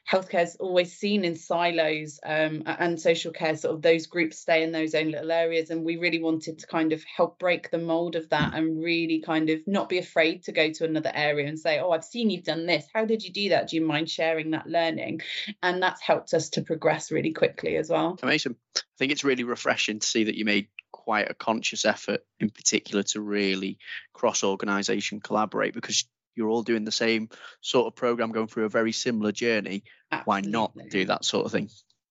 healthcare 0.09 0.43
is 0.43 0.55
always 0.59 0.95
seen 0.95 1.25
in 1.25 1.35
silos, 1.35 2.19
um, 2.25 2.63
and 2.65 2.99
social 2.99 3.31
care 3.31 3.55
sort 3.55 3.75
of 3.75 3.81
those 3.81 4.07
groups 4.07 4.37
stay 4.37 4.63
in 4.63 4.71
those 4.71 4.95
own 4.95 5.11
little 5.11 5.31
areas, 5.31 5.69
and 5.69 5.83
we 5.83 5.97
really 5.97 6.21
wanted 6.21 6.59
to 6.59 6.67
kind 6.67 6.93
of 6.93 7.03
help 7.03 7.39
break 7.39 7.71
the 7.71 7.77
mold 7.77 8.15
of 8.15 8.29
that 8.29 8.53
and 8.53 8.83
really 8.83 9.21
kind 9.21 9.49
of 9.49 9.59
not 9.67 9.89
be 9.89 9.97
afraid 9.97 10.43
to 10.43 10.51
go 10.51 10.71
to 10.71 10.85
another 10.85 11.11
area 11.13 11.47
and 11.47 11.59
say, 11.59 11.79
oh, 11.79 11.91
I've 11.91 12.03
seen 12.03 12.29
you've 12.29 12.43
done 12.43 12.65
this. 12.65 12.85
How 12.93 13.05
did 13.05 13.23
you 13.23 13.31
do 13.31 13.49
that? 13.49 13.69
Do 13.69 13.75
you 13.75 13.85
mind 13.85 14.09
sharing 14.09 14.51
that 14.51 14.67
learning? 14.67 15.21
And 15.63 15.81
that's 15.81 16.01
helped 16.01 16.33
us 16.33 16.49
to 16.51 16.61
progress 16.61 17.11
really 17.11 17.33
quickly 17.33 17.77
as 17.77 17.89
well. 17.89 18.17
Amazing. 18.21 18.55
I 18.75 18.81
think 18.97 19.11
it's 19.11 19.23
really 19.23 19.43
refreshing 19.43 19.99
to 19.99 20.07
see 20.07 20.25
that 20.25 20.35
you 20.35 20.45
made 20.45 20.67
quite 21.09 21.31
a 21.31 21.33
conscious 21.33 21.85
effort 21.85 22.23
in 22.39 22.51
particular 22.51 23.01
to 23.01 23.19
really 23.19 23.79
cross 24.13 24.43
organization 24.43 25.19
collaborate 25.19 25.73
because 25.73 26.05
you're 26.35 26.49
all 26.49 26.61
doing 26.61 26.85
the 26.85 26.91
same 26.91 27.29
sort 27.61 27.87
of 27.87 27.95
program 27.95 28.31
going 28.31 28.45
through 28.45 28.65
a 28.65 28.69
very 28.69 28.91
similar 28.91 29.31
journey 29.31 29.83
Absolutely. 30.11 30.25
why 30.25 30.41
not 30.41 30.71
do 30.91 31.05
that 31.05 31.25
sort 31.25 31.47
of 31.47 31.51
thing 31.51 31.67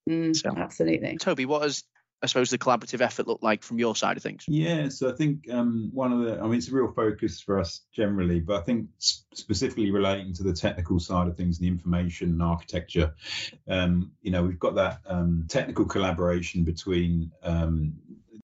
mm, 0.09 0.35
so 0.35 0.51
absolutely 0.53 1.15
toby 1.15 1.45
what 1.45 1.61
has 1.61 1.81
I 2.21 2.25
suppose 2.25 2.49
the 2.49 2.57
collaborative 2.57 2.99
effort 2.99 3.27
look 3.27 3.39
like 3.41 3.63
from 3.63 3.79
your 3.79 3.95
side 3.95 4.17
of 4.17 4.23
things? 4.23 4.43
Yeah, 4.45 4.89
so 4.89 5.09
I 5.09 5.13
think 5.13 5.49
um, 5.49 5.89
one 5.93 6.11
of 6.11 6.19
the, 6.25 6.37
I 6.37 6.43
mean, 6.43 6.55
it's 6.55 6.67
a 6.67 6.73
real 6.73 6.91
focus 6.91 7.39
for 7.39 7.57
us 7.57 7.79
generally, 7.93 8.41
but 8.41 8.57
I 8.57 8.63
think 8.63 8.89
specifically 8.99 9.89
relating 9.91 10.33
to 10.33 10.43
the 10.43 10.51
technical 10.51 10.99
side 10.99 11.29
of 11.29 11.37
things, 11.37 11.59
the 11.59 11.69
information 11.69 12.31
and 12.31 12.43
architecture, 12.43 13.13
um, 13.69 14.11
you 14.21 14.31
know, 14.31 14.43
we've 14.43 14.59
got 14.59 14.75
that 14.75 14.99
um, 15.05 15.45
technical 15.47 15.85
collaboration 15.85 16.65
between 16.65 17.31
um, 17.41 17.93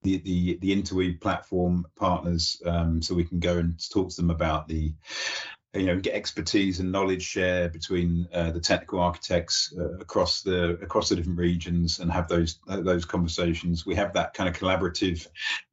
the 0.05 0.17
the 0.19 0.57
the 0.61 0.71
interweave 0.71 1.19
platform 1.19 1.85
partners 1.97 2.61
um, 2.65 3.01
so 3.01 3.13
we 3.15 3.25
can 3.25 3.39
go 3.39 3.57
and 3.57 3.77
talk 3.89 4.09
to 4.09 4.15
them 4.15 4.29
about 4.29 4.67
the 4.67 4.93
you 5.75 5.85
know 5.85 5.99
get 5.99 6.13
expertise 6.13 6.79
and 6.79 6.91
knowledge 6.91 7.23
share 7.23 7.69
between 7.69 8.27
uh, 8.33 8.51
the 8.51 8.59
technical 8.59 8.99
architects 8.99 9.73
uh, 9.77 9.97
across 9.97 10.41
the 10.41 10.71
across 10.81 11.09
the 11.09 11.15
different 11.15 11.37
regions 11.37 11.99
and 11.99 12.11
have 12.11 12.27
those 12.27 12.59
uh, 12.67 12.81
those 12.81 13.05
conversations. 13.05 13.85
We 13.85 13.95
have 13.95 14.13
that 14.13 14.33
kind 14.33 14.47
of 14.47 14.55
collaborative 14.55 15.27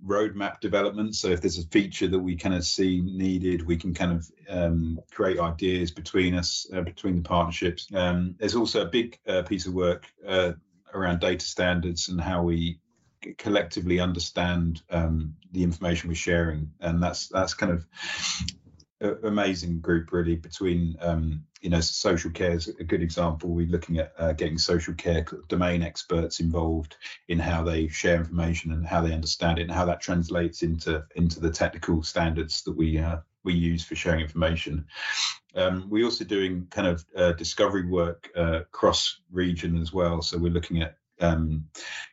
roadmap 0.04 0.60
development. 0.60 1.14
So 1.14 1.28
if 1.28 1.40
there's 1.40 1.58
a 1.58 1.66
feature 1.68 2.08
that 2.08 2.18
we 2.18 2.36
kind 2.36 2.54
of 2.54 2.64
see 2.64 3.00
needed 3.00 3.66
we 3.66 3.76
can 3.76 3.94
kind 3.94 4.12
of 4.12 4.30
um, 4.48 5.00
create 5.12 5.38
ideas 5.38 5.90
between 5.90 6.34
us 6.34 6.66
uh, 6.74 6.82
between 6.82 7.16
the 7.16 7.22
partnerships. 7.22 7.86
Um, 7.94 8.34
there's 8.38 8.56
also 8.56 8.82
a 8.82 8.90
big 8.90 9.18
uh, 9.26 9.42
piece 9.42 9.66
of 9.66 9.74
work 9.74 10.06
uh, 10.26 10.52
around 10.94 11.20
data 11.20 11.44
standards 11.44 12.08
and 12.08 12.20
how 12.20 12.42
we 12.42 12.78
collectively 13.38 14.00
understand 14.00 14.82
um, 14.90 15.34
the 15.52 15.62
information 15.62 16.08
we're 16.08 16.14
sharing. 16.14 16.72
And 16.80 17.02
that's 17.02 17.28
that's 17.28 17.54
kind 17.54 17.72
of 17.72 17.86
amazing 19.24 19.80
group 19.80 20.12
really 20.12 20.36
between 20.36 20.96
um, 21.00 21.44
you 21.60 21.70
know 21.70 21.80
social 21.80 22.30
care 22.30 22.52
is 22.52 22.68
a 22.68 22.84
good 22.84 23.02
example. 23.02 23.50
We're 23.50 23.66
looking 23.66 23.98
at 23.98 24.12
uh, 24.18 24.32
getting 24.32 24.58
social 24.58 24.94
care 24.94 25.24
domain 25.48 25.82
experts 25.82 26.40
involved 26.40 26.96
in 27.28 27.38
how 27.38 27.62
they 27.64 27.88
share 27.88 28.16
information 28.16 28.72
and 28.72 28.86
how 28.86 29.00
they 29.00 29.12
understand 29.12 29.58
it 29.58 29.62
and 29.62 29.70
how 29.70 29.84
that 29.86 30.00
translates 30.00 30.62
into 30.62 31.04
into 31.14 31.40
the 31.40 31.50
technical 31.50 32.02
standards 32.02 32.62
that 32.62 32.76
we 32.76 32.98
uh, 32.98 33.18
we 33.44 33.54
use 33.54 33.84
for 33.84 33.96
sharing 33.96 34.20
information. 34.20 34.86
Um, 35.54 35.88
we're 35.90 36.04
also 36.04 36.24
doing 36.24 36.66
kind 36.70 36.86
of 36.86 37.04
uh, 37.16 37.32
discovery 37.32 37.86
work 37.86 38.30
uh, 38.36 38.60
cross 38.70 39.20
region 39.30 39.76
as 39.78 39.92
well. 39.92 40.22
So 40.22 40.38
we're 40.38 40.52
looking 40.52 40.80
at 40.80 40.96
um, 41.20 41.66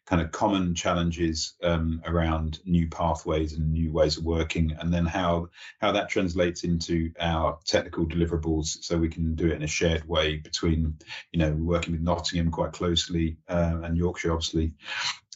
kind 0.05 0.21
of 0.21 0.31
common 0.31 0.75
challenges 0.75 1.53
um, 1.63 2.01
around 2.05 2.59
new 2.65 2.87
pathways 2.87 3.53
and 3.53 3.71
new 3.71 3.91
ways 3.91 4.17
of 4.17 4.23
working, 4.23 4.75
and 4.79 4.93
then 4.93 5.05
how 5.05 5.49
how 5.79 5.91
that 5.91 6.09
translates 6.09 6.63
into 6.63 7.11
our 7.19 7.59
technical 7.65 8.05
deliverables, 8.05 8.83
so 8.83 8.97
we 8.97 9.09
can 9.09 9.35
do 9.35 9.47
it 9.47 9.53
in 9.53 9.63
a 9.63 9.67
shared 9.67 10.07
way 10.07 10.37
between, 10.37 10.97
you 11.31 11.39
know, 11.39 11.51
working 11.51 11.93
with 11.93 12.01
Nottingham 12.01 12.51
quite 12.51 12.73
closely 12.73 13.37
uh, 13.47 13.79
and 13.83 13.97
Yorkshire, 13.97 14.31
obviously, 14.31 14.73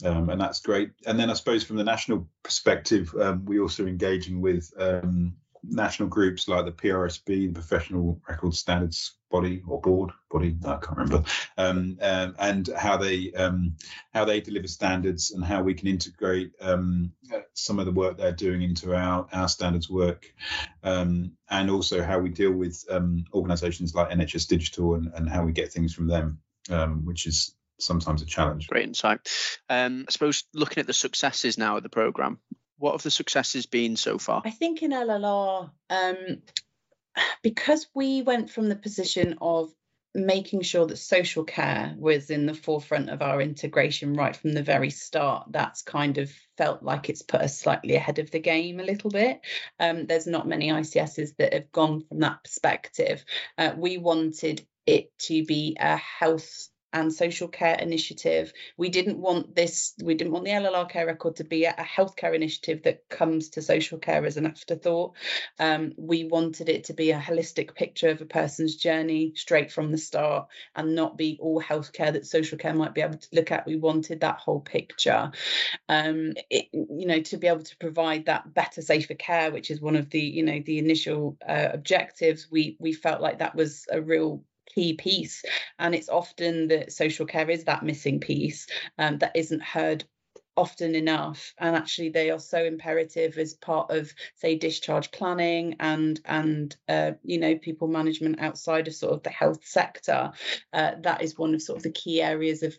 um, 0.03 0.29
and 0.29 0.39
that's 0.39 0.61
great. 0.61 0.91
And 1.05 1.19
then 1.19 1.29
I 1.29 1.33
suppose 1.33 1.63
from 1.63 1.77
the 1.77 1.83
national 1.83 2.27
perspective, 2.43 3.13
um, 3.19 3.45
we 3.45 3.59
also 3.59 3.85
engaging 3.85 4.41
with 4.41 4.71
um, 4.77 5.35
national 5.63 6.09
groups 6.09 6.47
like 6.47 6.65
the 6.65 6.71
PRSB, 6.71 7.47
the 7.47 7.53
Professional 7.53 8.21
Record 8.27 8.53
Standards 8.53 9.15
Body 9.31 9.63
or 9.67 9.81
Board 9.81 10.11
Body, 10.29 10.55
I 10.65 10.77
can't 10.77 10.97
remember, 10.97 11.23
um, 11.57 11.97
um, 12.01 12.35
and 12.37 12.69
how 12.77 12.97
they 12.97 13.31
um, 13.33 13.75
how 14.13 14.25
they 14.25 14.41
deliver 14.41 14.67
standards 14.67 15.31
and 15.31 15.43
how 15.43 15.63
we 15.63 15.73
can 15.73 15.87
integrate 15.87 16.51
um, 16.61 17.13
some 17.53 17.79
of 17.79 17.85
the 17.85 17.91
work 17.91 18.17
they're 18.17 18.31
doing 18.31 18.61
into 18.61 18.93
our 18.95 19.27
our 19.33 19.47
standards 19.47 19.89
work, 19.89 20.31
um, 20.83 21.31
and 21.49 21.71
also 21.71 22.03
how 22.03 22.19
we 22.19 22.29
deal 22.29 22.51
with 22.51 22.83
organisations 23.33 23.95
like 23.95 24.09
NHS 24.09 24.47
Digital 24.47 24.95
and, 24.95 25.11
and 25.15 25.29
how 25.29 25.43
we 25.43 25.51
get 25.51 25.71
things 25.71 25.93
from 25.93 26.07
them, 26.07 26.39
which 27.03 27.25
is 27.25 27.55
sometimes 27.79 28.21
a 28.21 28.25
challenge. 28.25 28.67
Great 28.67 28.87
insight. 28.87 29.19
I 29.69 30.05
suppose 30.09 30.43
looking 30.53 30.81
at 30.81 30.87
the 30.87 30.93
successes 30.93 31.57
now 31.57 31.77
of 31.77 31.83
the 31.83 31.89
program, 31.89 32.39
what 32.83 32.91
have 32.91 33.01
the 33.01 33.11
successes 33.11 33.65
been 33.65 33.95
so 33.95 34.17
far? 34.17 34.41
I 34.43 34.51
think 34.51 34.83
in 34.83 34.91
LLR, 34.91 35.71
um, 35.89 36.41
because 37.41 37.87
we 37.95 38.23
went 38.23 38.49
from 38.49 38.67
the 38.67 38.75
position 38.75 39.37
of 39.39 39.73
making 40.13 40.63
sure 40.63 40.85
that 40.85 40.97
social 40.97 41.45
care 41.45 41.95
was 41.97 42.29
in 42.29 42.45
the 42.45 42.53
forefront 42.53 43.09
of 43.09 43.21
our 43.21 43.41
integration 43.41 44.13
right 44.13 44.35
from 44.35 44.51
the 44.51 44.61
very 44.61 44.89
start 44.89 45.47
that's 45.49 45.81
kind 45.81 46.17
of 46.17 46.29
felt 46.57 46.83
like 46.83 47.09
it's 47.09 47.23
put 47.23 47.41
us 47.41 47.57
slightly 47.57 47.95
ahead 47.95 48.19
of 48.19 48.29
the 48.29 48.39
game 48.39 48.79
a 48.79 48.83
little 48.83 49.09
bit 49.09 49.41
um, 49.79 50.05
there's 50.05 50.27
not 50.27 50.47
many 50.47 50.69
icss 50.69 51.35
that 51.37 51.53
have 51.53 51.71
gone 51.71 52.03
from 52.07 52.19
that 52.19 52.43
perspective 52.43 53.25
uh, 53.57 53.71
we 53.75 53.97
wanted 53.97 54.63
it 54.85 55.17
to 55.17 55.43
be 55.45 55.75
a 55.79 55.97
health 55.97 56.69
and 56.93 57.11
social 57.11 57.47
care 57.47 57.75
initiative. 57.75 58.53
We 58.77 58.89
didn't 58.89 59.17
want 59.17 59.55
this, 59.55 59.93
we 60.01 60.13
didn't 60.13 60.31
want 60.31 60.45
the 60.45 60.51
LLR 60.51 60.89
care 60.89 61.07
record 61.07 61.37
to 61.37 61.43
be 61.43 61.65
a, 61.65 61.73
healthcare 61.73 62.35
initiative 62.35 62.83
that 62.83 63.09
comes 63.09 63.49
to 63.49 63.61
social 63.61 63.97
care 63.97 64.25
as 64.25 64.37
an 64.37 64.45
afterthought. 64.45 65.15
Um, 65.59 65.93
we 65.97 66.23
wanted 66.23 66.69
it 66.69 66.85
to 66.85 66.93
be 66.93 67.11
a 67.11 67.19
holistic 67.19 67.75
picture 67.75 68.09
of 68.09 68.21
a 68.21 68.25
person's 68.25 68.75
journey 68.75 69.33
straight 69.35 69.71
from 69.71 69.91
the 69.91 69.97
start 69.97 70.47
and 70.75 70.95
not 70.95 71.17
be 71.17 71.37
all 71.41 71.61
healthcare 71.61 72.13
that 72.13 72.27
social 72.27 72.57
care 72.57 72.73
might 72.73 72.93
be 72.93 73.01
able 73.01 73.17
to 73.17 73.27
look 73.33 73.51
at. 73.51 73.65
We 73.65 73.75
wanted 73.75 74.21
that 74.21 74.37
whole 74.37 74.61
picture. 74.61 75.31
Um, 75.89 76.33
it, 76.49 76.67
you 76.71 77.07
know, 77.07 77.21
to 77.21 77.37
be 77.37 77.47
able 77.47 77.63
to 77.63 77.77
provide 77.77 78.27
that 78.27 78.53
better, 78.53 78.81
safer 78.81 79.15
care, 79.15 79.51
which 79.51 79.71
is 79.71 79.81
one 79.81 79.95
of 79.95 80.09
the, 80.09 80.21
you 80.21 80.43
know, 80.43 80.61
the 80.63 80.77
initial 80.77 81.37
uh, 81.47 81.69
objectives, 81.73 82.47
we 82.51 82.77
we 82.79 82.93
felt 82.93 83.21
like 83.21 83.39
that 83.39 83.55
was 83.55 83.87
a 83.91 84.01
real 84.01 84.43
key 84.73 84.93
piece. 84.93 85.43
And 85.79 85.95
it's 85.95 86.09
often 86.09 86.67
that 86.69 86.91
social 86.91 87.25
care 87.25 87.49
is 87.49 87.65
that 87.65 87.83
missing 87.83 88.19
piece 88.19 88.67
um, 88.97 89.19
that 89.19 89.35
isn't 89.35 89.63
heard 89.63 90.03
often 90.55 90.95
enough. 90.95 91.53
And 91.57 91.75
actually 91.75 92.09
they 92.09 92.29
are 92.29 92.39
so 92.39 92.63
imperative 92.63 93.37
as 93.37 93.53
part 93.53 93.91
of 93.91 94.13
say 94.35 94.55
discharge 94.55 95.11
planning 95.11 95.75
and 95.79 96.19
and 96.25 96.75
uh, 96.87 97.11
you 97.23 97.39
know 97.39 97.57
people 97.57 97.87
management 97.87 98.39
outside 98.39 98.87
of 98.87 98.95
sort 98.95 99.13
of 99.13 99.23
the 99.23 99.29
health 99.29 99.65
sector. 99.65 100.31
Uh, 100.71 100.91
that 101.01 101.21
is 101.21 101.37
one 101.37 101.53
of 101.53 101.61
sort 101.61 101.77
of 101.77 101.83
the 101.83 101.91
key 101.91 102.21
areas 102.21 102.63
of 102.63 102.77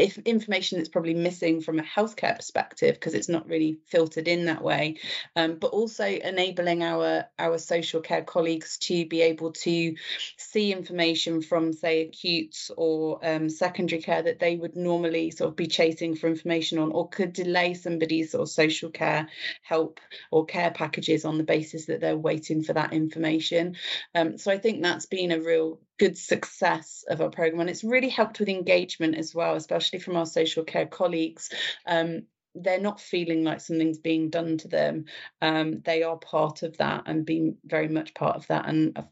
if 0.00 0.18
information 0.18 0.78
that's 0.78 0.88
probably 0.88 1.14
missing 1.14 1.60
from 1.60 1.78
a 1.78 1.82
healthcare 1.82 2.34
perspective 2.34 2.94
because 2.94 3.14
it's 3.14 3.28
not 3.28 3.46
really 3.46 3.78
filtered 3.86 4.28
in 4.28 4.46
that 4.46 4.62
way 4.62 4.96
um, 5.36 5.56
but 5.56 5.68
also 5.68 6.04
enabling 6.04 6.82
our 6.82 7.24
our 7.38 7.58
social 7.58 8.00
care 8.00 8.22
colleagues 8.22 8.78
to 8.78 9.06
be 9.06 9.20
able 9.22 9.52
to 9.52 9.94
see 10.36 10.72
information 10.72 11.42
from 11.42 11.72
say 11.72 12.02
acute 12.02 12.70
or 12.76 13.20
um, 13.22 13.48
secondary 13.48 14.00
care 14.00 14.22
that 14.22 14.38
they 14.38 14.56
would 14.56 14.76
normally 14.76 15.30
sort 15.30 15.50
of 15.50 15.56
be 15.56 15.66
chasing 15.66 16.16
for 16.16 16.28
information 16.28 16.78
on 16.78 16.92
or 16.92 17.08
could 17.08 17.32
delay 17.32 17.74
somebody's 17.74 18.32
sort 18.32 18.42
of 18.42 18.48
social 18.48 18.90
care 18.90 19.28
help 19.62 20.00
or 20.30 20.46
care 20.46 20.70
packages 20.70 21.24
on 21.24 21.38
the 21.38 21.44
basis 21.44 21.86
that 21.86 22.00
they're 22.00 22.16
waiting 22.16 22.62
for 22.62 22.72
that 22.72 22.92
information. 22.92 23.76
Um, 24.14 24.38
so 24.38 24.50
I 24.50 24.58
think 24.58 24.82
that's 24.82 25.06
been 25.06 25.32
a 25.32 25.40
real 25.40 25.78
good 26.00 26.16
success 26.16 27.04
of 27.08 27.20
our 27.20 27.28
program 27.28 27.60
and 27.60 27.68
it's 27.68 27.84
really 27.84 28.08
helped 28.08 28.40
with 28.40 28.48
engagement 28.48 29.16
as 29.16 29.34
well, 29.34 29.54
especially 29.54 29.98
from 29.98 30.16
our 30.16 30.24
social 30.24 30.64
care 30.64 30.86
colleagues. 30.86 31.50
Um, 31.86 32.22
they're 32.54 32.80
not 32.80 33.00
feeling 33.00 33.44
like 33.44 33.60
something's 33.60 33.98
being 33.98 34.30
done 34.30 34.56
to 34.58 34.68
them. 34.68 35.04
Um, 35.42 35.82
they 35.84 36.02
are 36.02 36.16
part 36.16 36.62
of 36.62 36.78
that 36.78 37.02
and 37.04 37.26
being 37.26 37.58
very 37.66 37.88
much 37.88 38.14
part 38.14 38.36
of 38.36 38.46
that. 38.46 38.66
And 38.66 38.96
I've, 38.96 39.08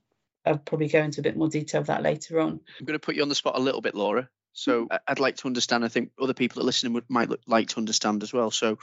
I'll 0.46 0.58
probably 0.58 0.88
go 0.88 1.02
into 1.02 1.20
a 1.20 1.22
bit 1.22 1.36
more 1.36 1.50
detail 1.50 1.82
of 1.82 1.88
that 1.88 2.02
later 2.02 2.40
on. 2.40 2.60
I'm 2.80 2.86
going 2.86 2.98
to 2.98 3.04
put 3.04 3.16
you 3.16 3.22
on 3.22 3.28
the 3.28 3.34
spot 3.34 3.56
a 3.56 3.60
little 3.60 3.82
bit, 3.82 3.94
Laura. 3.94 4.30
So 4.54 4.86
mm-hmm. 4.86 4.96
I'd 5.06 5.20
like 5.20 5.36
to 5.36 5.46
understand. 5.46 5.84
I 5.84 5.88
think 5.88 6.12
other 6.20 6.32
people 6.32 6.60
that 6.60 6.66
listening 6.66 6.94
would, 6.94 7.04
might 7.10 7.28
like 7.46 7.68
to 7.68 7.76
understand 7.76 8.22
as 8.22 8.32
well. 8.32 8.50
So 8.50 8.78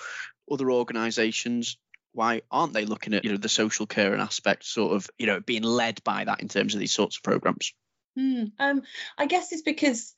other 0.49 0.69
organisations, 0.69 1.77
why 2.13 2.43
aren't 2.51 2.73
they 2.73 2.85
looking 2.85 3.15
at 3.15 3.25
you 3.25 3.31
know 3.31 3.37
the 3.37 3.49
social 3.49 3.87
care 3.87 4.13
and 4.13 4.21
aspect, 4.21 4.63
sort 4.63 4.93
of 4.93 5.09
you 5.17 5.25
know 5.25 5.39
being 5.39 5.63
led 5.63 6.03
by 6.03 6.23
that 6.23 6.41
in 6.41 6.49
terms 6.49 6.75
of 6.75 6.79
these 6.79 6.93
sorts 6.93 7.17
of 7.17 7.23
programs? 7.23 7.73
Mm, 8.17 8.51
um, 8.59 8.83
I 9.17 9.25
guess 9.25 9.51
it's 9.51 9.61
because 9.61 10.13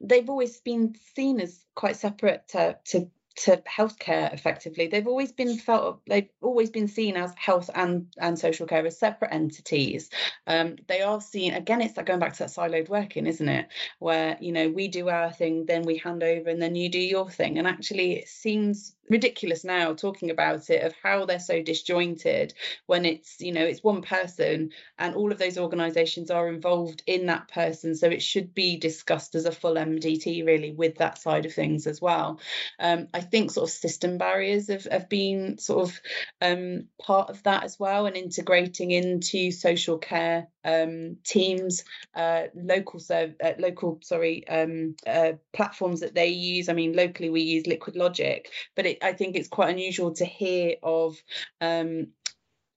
they've 0.00 0.28
always 0.30 0.60
been 0.60 0.94
seen 1.14 1.40
as 1.40 1.64
quite 1.74 1.96
separate 1.96 2.48
to, 2.48 2.78
to 2.86 3.10
to 3.34 3.56
healthcare 3.58 4.32
effectively. 4.32 4.88
They've 4.88 5.06
always 5.06 5.32
been 5.32 5.56
felt 5.56 6.00
they've 6.06 6.28
always 6.40 6.70
been 6.70 6.88
seen 6.88 7.16
as 7.16 7.32
health 7.36 7.70
and 7.74 8.06
and 8.18 8.38
social 8.38 8.66
care 8.66 8.86
as 8.86 8.98
separate 8.98 9.32
entities. 9.32 10.10
Um, 10.46 10.76
they 10.86 11.02
are 11.02 11.20
seen 11.20 11.54
again 11.54 11.80
it's 11.80 11.96
like 11.96 12.06
going 12.06 12.20
back 12.20 12.34
to 12.34 12.38
that 12.40 12.50
siloed 12.50 12.88
working 12.88 13.26
isn't 13.26 13.48
it? 13.48 13.68
Where 13.98 14.36
you 14.40 14.52
know 14.52 14.68
we 14.68 14.88
do 14.88 15.08
our 15.08 15.32
thing 15.32 15.66
then 15.66 15.82
we 15.82 15.98
hand 15.98 16.22
over 16.22 16.50
and 16.50 16.60
then 16.60 16.74
you 16.74 16.88
do 16.90 17.00
your 17.00 17.30
thing. 17.30 17.58
And 17.58 17.66
actually 17.66 18.18
it 18.18 18.28
seems 18.28 18.94
ridiculous 19.12 19.64
now 19.64 19.94
talking 19.94 20.30
about 20.30 20.70
it 20.70 20.82
of 20.82 20.94
how 21.02 21.24
they're 21.24 21.38
so 21.38 21.62
disjointed 21.62 22.54
when 22.86 23.04
it's 23.04 23.40
you 23.40 23.52
know 23.52 23.64
it's 23.64 23.84
one 23.84 24.02
person 24.02 24.70
and 24.98 25.14
all 25.14 25.30
of 25.30 25.38
those 25.38 25.58
organizations 25.58 26.30
are 26.30 26.48
involved 26.48 27.02
in 27.06 27.26
that 27.26 27.48
person. 27.48 27.94
So 27.94 28.08
it 28.08 28.22
should 28.22 28.54
be 28.54 28.78
discussed 28.78 29.34
as 29.34 29.44
a 29.44 29.52
full 29.52 29.74
mdt 29.74 30.44
really 30.44 30.72
with 30.72 30.96
that 30.96 31.18
side 31.18 31.46
of 31.46 31.54
things 31.54 31.86
as 31.86 32.00
well. 32.00 32.40
Um, 32.78 33.08
i 33.14 33.20
think 33.20 33.50
sort 33.50 33.68
of 33.68 33.74
system 33.74 34.18
barriers 34.18 34.68
have, 34.68 34.84
have 34.90 35.08
been 35.08 35.58
sort 35.58 35.88
of 35.88 36.00
um, 36.40 36.88
part 37.00 37.30
of 37.30 37.42
that 37.44 37.64
as 37.64 37.78
well 37.78 38.06
and 38.06 38.16
integrating 38.16 38.90
into 38.90 39.50
social 39.50 39.98
care 39.98 40.48
um, 40.64 41.16
teams 41.24 41.84
uh, 42.14 42.44
local 42.54 43.00
serv- 43.00 43.36
uh, 43.44 43.52
local 43.58 43.98
sorry 44.02 44.46
um, 44.48 44.94
uh, 45.06 45.32
platforms 45.52 46.00
that 46.00 46.14
they 46.14 46.28
use. 46.28 46.68
I 46.68 46.72
mean 46.72 46.92
locally 46.94 47.30
we 47.30 47.42
use 47.42 47.64
Liquidlogic 47.64 48.46
but 48.74 48.86
it, 48.86 48.98
I 49.02 49.12
think 49.12 49.36
it's 49.36 49.48
quite 49.48 49.70
unusual 49.70 50.12
to 50.14 50.24
hear 50.24 50.76
of 50.82 51.16
um, 51.60 52.08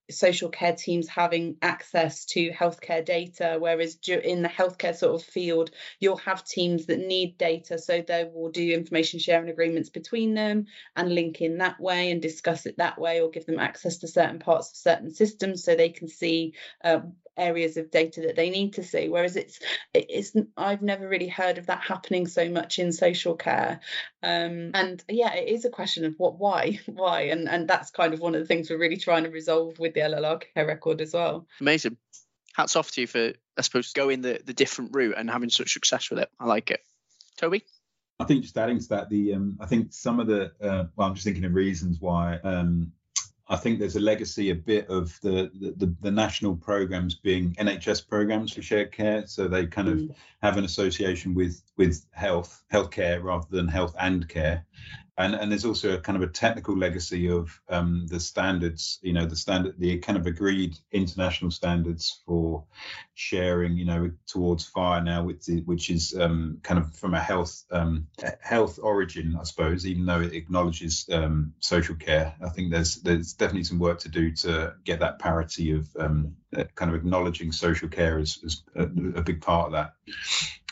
social 0.09 0.49
care 0.49 0.75
teams 0.75 1.07
having 1.07 1.57
access 1.61 2.25
to 2.25 2.51
healthcare 2.51 3.03
data 3.03 3.57
whereas 3.59 3.97
in 4.07 4.41
the 4.41 4.49
healthcare 4.49 4.95
sort 4.95 5.19
of 5.19 5.27
field 5.27 5.71
you'll 5.99 6.17
have 6.17 6.43
teams 6.43 6.85
that 6.85 6.99
need 6.99 7.37
data 7.37 7.77
so 7.77 8.01
they 8.01 8.29
will 8.31 8.51
do 8.51 8.71
information 8.71 9.19
sharing 9.19 9.49
agreements 9.49 9.89
between 9.89 10.33
them 10.33 10.65
and 10.95 11.13
link 11.13 11.41
in 11.41 11.57
that 11.57 11.79
way 11.79 12.11
and 12.11 12.21
discuss 12.21 12.65
it 12.65 12.77
that 12.77 12.99
way 12.99 13.21
or 13.21 13.29
give 13.29 13.45
them 13.45 13.59
access 13.59 13.97
to 13.97 14.07
certain 14.07 14.39
parts 14.39 14.71
of 14.71 14.77
certain 14.77 15.11
systems 15.11 15.63
so 15.63 15.75
they 15.75 15.89
can 15.89 16.07
see 16.07 16.53
uh, 16.83 16.99
areas 17.37 17.77
of 17.77 17.91
data 17.91 18.21
that 18.21 18.35
they 18.35 18.49
need 18.49 18.73
to 18.73 18.83
see. 18.83 19.09
Whereas 19.09 19.35
it's 19.35 19.59
it's 19.93 20.33
i've 20.57 20.81
never 20.81 21.07
really 21.07 21.27
heard 21.27 21.57
of 21.57 21.67
that 21.67 21.81
happening 21.81 22.27
so 22.27 22.49
much 22.49 22.79
in 22.79 22.91
social 22.91 23.35
care. 23.35 23.79
Um, 24.23 24.71
and 24.73 25.03
yeah 25.09 25.33
it 25.33 25.49
is 25.49 25.65
a 25.65 25.69
question 25.69 26.05
of 26.05 26.15
what 26.17 26.39
why 26.39 26.79
why? 26.85 27.21
And 27.23 27.49
and 27.49 27.67
that's 27.67 27.91
kind 27.91 28.13
of 28.13 28.19
one 28.19 28.35
of 28.35 28.41
the 28.41 28.47
things 28.47 28.69
we're 28.69 28.77
really 28.77 28.97
trying 28.97 29.23
to 29.23 29.29
resolve 29.29 29.79
with 29.79 29.93
the 29.95 30.01
llr 30.01 30.43
care 30.53 30.67
record 30.67 31.01
as 31.01 31.13
well. 31.13 31.47
Amazing. 31.59 31.97
Hats 32.55 32.75
off 32.75 32.91
to 32.91 33.01
you 33.01 33.07
for 33.07 33.33
i 33.57 33.61
suppose 33.61 33.93
going 33.93 34.21
the 34.21 34.39
the 34.45 34.53
different 34.53 34.95
route 34.95 35.15
and 35.17 35.29
having 35.29 35.49
such 35.49 35.73
success 35.73 36.09
with 36.09 36.19
it. 36.19 36.29
I 36.39 36.45
like 36.45 36.69
it. 36.69 36.81
Toby? 37.37 37.65
I 38.19 38.23
think 38.23 38.43
just 38.43 38.57
adding 38.57 38.79
to 38.79 38.89
that, 38.89 39.09
the 39.09 39.33
um, 39.33 39.57
I 39.59 39.65
think 39.65 39.91
some 39.91 40.19
of 40.19 40.27
the 40.27 40.51
uh, 40.61 40.85
well, 40.95 41.07
I'm 41.07 41.15
just 41.15 41.25
thinking 41.25 41.45
of 41.45 41.53
reasons 41.53 41.99
why 41.99 42.37
um, 42.43 42.93
I 43.47 43.57
think 43.57 43.77
there's 43.77 43.95
a 43.95 43.99
legacy 43.99 44.49
a 44.49 44.55
bit 44.55 44.87
of 44.89 45.19
the, 45.21 45.51
the, 45.77 45.93
the 46.01 46.11
national 46.11 46.55
programs 46.55 47.13
being 47.13 47.53
NHS 47.55 48.07
programs 48.07 48.53
for 48.53 48.61
shared 48.63 48.91
care, 48.91 49.27
so 49.27 49.47
they 49.47 49.67
kind 49.67 49.87
of 49.87 49.97
mm. 49.97 50.15
have 50.41 50.57
an 50.57 50.63
association 50.63 51.35
with 51.35 51.61
with 51.77 52.05
health 52.11 52.63
healthcare 52.71 53.21
rather 53.21 53.47
than 53.49 53.67
health 53.67 53.95
and 53.99 54.27
care, 54.29 54.65
and 55.17 55.33
and 55.35 55.51
there's 55.51 55.65
also 55.65 55.93
a 55.93 55.99
kind 55.99 56.21
of 56.21 56.27
a 56.27 56.31
technical 56.31 56.75
legacy 56.77 57.29
of 57.29 57.61
um, 57.69 58.05
the 58.07 58.19
standards 58.19 58.99
you 59.01 59.13
know 59.13 59.25
the 59.25 59.35
standard 59.35 59.75
the 59.79 59.97
kind 59.99 60.17
of 60.17 60.25
agreed 60.25 60.77
international 60.91 61.51
standards 61.51 62.21
for 62.25 62.63
sharing 63.15 63.77
you 63.77 63.85
know 63.85 64.11
towards 64.27 64.69
FHIR 64.71 65.03
now 65.03 65.23
which 65.23 65.47
is, 65.49 65.61
which 65.61 65.89
is 65.89 66.15
um, 66.19 66.59
kind 66.61 66.79
of 66.79 66.93
from 66.95 67.13
a 67.13 67.19
health 67.19 67.63
um, 67.71 68.07
health 68.41 68.77
origin 68.81 69.37
i 69.39 69.43
suppose 69.43 69.85
even 69.85 70.05
though 70.05 70.21
it 70.21 70.33
acknowledges 70.33 71.07
um, 71.11 71.53
social 71.59 71.95
care 71.95 72.35
i 72.43 72.49
think 72.49 72.71
there's 72.71 72.97
there's 72.97 73.33
definitely 73.33 73.63
some 73.63 73.79
work 73.79 73.99
to 73.99 74.09
do 74.09 74.31
to 74.31 74.73
get 74.83 74.99
that 74.99 75.19
parity 75.19 75.71
of 75.71 75.87
um, 75.97 76.35
uh, 76.55 76.63
kind 76.75 76.89
of 76.89 76.95
acknowledging 76.95 77.51
social 77.51 77.89
care 77.89 78.17
as, 78.17 78.39
as 78.45 78.61
a, 78.75 78.83
a, 78.83 79.21
big 79.21 79.41
part 79.41 79.67
of 79.67 79.71
that. 79.73 79.93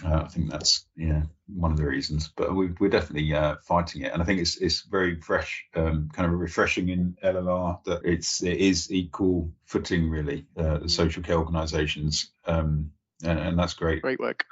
Uh, 0.03 0.23
I 0.23 0.27
think 0.27 0.49
that's 0.49 0.85
yeah 0.95 1.23
one 1.47 1.71
of 1.71 1.77
the 1.77 1.85
reasons. 1.85 2.29
But 2.35 2.55
we, 2.55 2.67
are 2.67 2.89
definitely 2.89 3.33
uh, 3.33 3.55
fighting 3.63 4.03
it, 4.03 4.13
and 4.13 4.21
I 4.21 4.25
think 4.25 4.39
it's 4.39 4.57
it's 4.57 4.81
very 4.81 5.19
fresh, 5.19 5.65
um, 5.75 6.09
kind 6.13 6.31
of 6.31 6.39
refreshing 6.39 6.89
in 6.89 7.17
LLR 7.23 7.83
that 7.85 8.01
it's 8.05 8.43
it 8.43 8.57
is 8.57 8.91
equal 8.91 9.51
footing 9.65 10.09
really. 10.09 10.45
Uh, 10.55 10.79
the 10.79 10.89
social 10.89 11.23
care 11.23 11.37
organisations. 11.37 12.29
Um, 12.45 12.91
and, 13.23 13.39
and, 13.39 13.59
that's 13.59 13.73
great. 13.73 14.01
Great 14.01 14.19
work. 14.19 14.45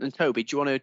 And 0.00 0.14
Toby, 0.14 0.44
do 0.44 0.54
you 0.56 0.58
want 0.58 0.70
to 0.70 0.80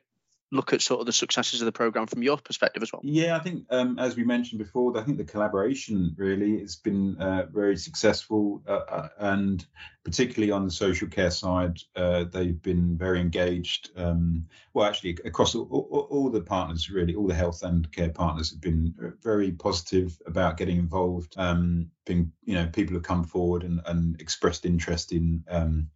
look 0.52 0.74
at 0.74 0.82
sort 0.82 1.00
of 1.00 1.06
the 1.06 1.13
successes 1.13 1.62
of 1.62 1.65
the 1.65 1.71
program 1.71 2.08
from 2.08 2.24
your 2.24 2.38
perspective 2.38 2.84
as 2.84 2.91
well? 2.91 3.02
Yeah, 3.04 3.36
I 3.36 3.39
think 3.39 3.65
um, 3.69 3.97
as 3.97 4.15
we 4.15 4.24
mentioned 4.24 4.60
before, 4.60 4.97
I 4.97 5.04
think 5.04 5.17
the 5.17 5.24
collaboration 5.24 6.13
really 6.17 6.60
has 6.60 6.76
been 6.76 7.17
uh, 7.17 7.45
very 7.52 7.78
successful, 7.78 8.62
uh, 8.67 8.71
uh 8.71 9.08
and 9.17 9.65
particularly 10.03 10.51
on 10.51 10.65
the 10.65 10.71
social 10.71 11.07
care 11.07 11.29
side, 11.29 11.77
uh, 11.95 12.23
they've 12.23 12.61
been 12.61 12.97
very 12.97 13.19
engaged. 13.19 13.91
Um, 13.95 14.47
well, 14.73 14.87
actually, 14.87 15.17
across 15.25 15.53
all, 15.53 15.67
all, 15.69 16.07
all, 16.09 16.29
the 16.29 16.41
partners, 16.41 16.89
really, 16.89 17.13
all 17.13 17.27
the 17.27 17.35
health 17.35 17.61
and 17.63 17.91
care 17.91 18.09
partners 18.09 18.49
have 18.51 18.61
been 18.61 18.95
very 19.21 19.51
positive 19.51 20.19
about 20.25 20.57
getting 20.57 20.77
involved. 20.77 21.35
Um, 21.37 21.91
you 22.07 22.55
know, 22.55 22.67
people 22.67 22.95
have 22.95 23.03
come 23.03 23.23
forward 23.23 23.63
and, 23.63 23.79
and 23.85 24.19
expressed 24.19 24.65
interest 24.65 25.13
in, 25.13 25.43
um, 25.49 25.87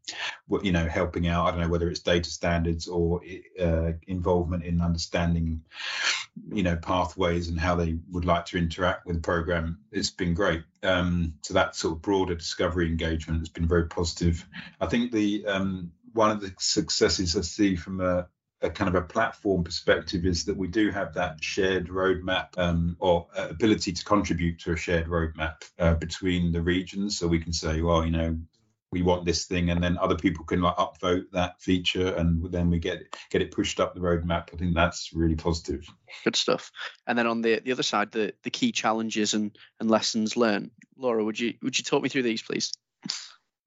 what 0.47 0.63
you 0.63 0.71
know, 0.71 0.87
helping 0.87 1.27
out. 1.27 1.47
I 1.47 1.51
don't 1.51 1.61
know 1.61 1.67
whether 1.67 1.89
it's 1.89 1.99
data 1.99 2.29
standards 2.29 2.87
or 2.87 3.21
uh, 3.59 3.93
involvement 4.07 4.63
in 4.63 4.81
understanding, 4.81 5.61
you 6.53 6.63
know, 6.63 6.75
pathways 6.75 7.49
and 7.49 7.59
how 7.59 7.75
they 7.75 7.97
would 8.11 8.23
like 8.23 8.45
to 8.47 8.57
interact 8.57 9.05
with 9.05 9.15
the 9.17 9.21
program. 9.21 9.79
It's 9.91 10.11
been 10.11 10.35
great. 10.35 10.63
Um, 10.85 11.33
so 11.41 11.53
that 11.55 11.75
sort 11.75 11.95
of 11.95 12.01
broader 12.01 12.35
discovery 12.35 12.87
engagement 12.87 13.39
has 13.39 13.49
been 13.49 13.67
very 13.67 13.87
positive. 13.87 14.47
I 14.79 14.85
think 14.85 15.11
the 15.11 15.45
um, 15.47 15.91
one 16.13 16.31
of 16.31 16.41
the 16.41 16.53
successes 16.59 17.35
I 17.35 17.41
see 17.41 17.75
from 17.75 17.99
a, 17.99 18.27
a, 18.61 18.69
kind 18.69 18.87
of 18.87 18.95
a 18.95 19.05
platform 19.05 19.63
perspective 19.63 20.25
is 20.25 20.45
that 20.45 20.55
we 20.55 20.67
do 20.67 20.89
have 20.91 21.13
that 21.15 21.43
shared 21.43 21.89
roadmap 21.89 22.57
um, 22.57 22.95
or 22.99 23.27
ability 23.35 23.91
to 23.91 24.03
contribute 24.05 24.59
to 24.59 24.71
a 24.71 24.77
shared 24.77 25.07
roadmap 25.07 25.63
uh, 25.77 25.95
between 25.95 26.51
the 26.51 26.61
regions. 26.61 27.17
So 27.17 27.27
we 27.27 27.39
can 27.39 27.51
say, 27.51 27.81
well, 27.81 28.05
you 28.05 28.11
know, 28.11 28.37
we 28.91 29.01
want 29.01 29.25
this 29.25 29.45
thing, 29.45 29.69
and 29.69 29.83
then 29.83 29.97
other 29.97 30.15
people 30.15 30.45
can 30.45 30.61
like 30.61 30.75
upvote 30.77 31.25
that 31.33 31.61
feature, 31.61 32.15
and 32.15 32.51
then 32.51 32.69
we 32.69 32.79
get 32.79 33.15
get 33.29 33.41
it 33.41 33.51
pushed 33.51 33.79
up 33.79 33.93
the 33.93 33.99
roadmap. 33.99 34.53
I 34.53 34.57
think 34.57 34.73
that's 34.73 35.11
really 35.13 35.35
positive. 35.35 35.85
Good 36.23 36.35
stuff. 36.35 36.71
And 37.07 37.17
then 37.17 37.27
on 37.27 37.41
the 37.41 37.59
the 37.59 37.71
other 37.71 37.83
side, 37.83 38.11
the 38.11 38.33
the 38.43 38.49
key 38.49 38.71
challenges 38.71 39.33
and 39.33 39.57
and 39.79 39.89
lessons 39.89 40.37
learned. 40.37 40.71
Laura, 40.97 41.23
would 41.23 41.39
you 41.39 41.53
would 41.61 41.77
you 41.77 41.83
talk 41.83 42.03
me 42.03 42.09
through 42.09 42.23
these, 42.23 42.41
please? 42.41 42.73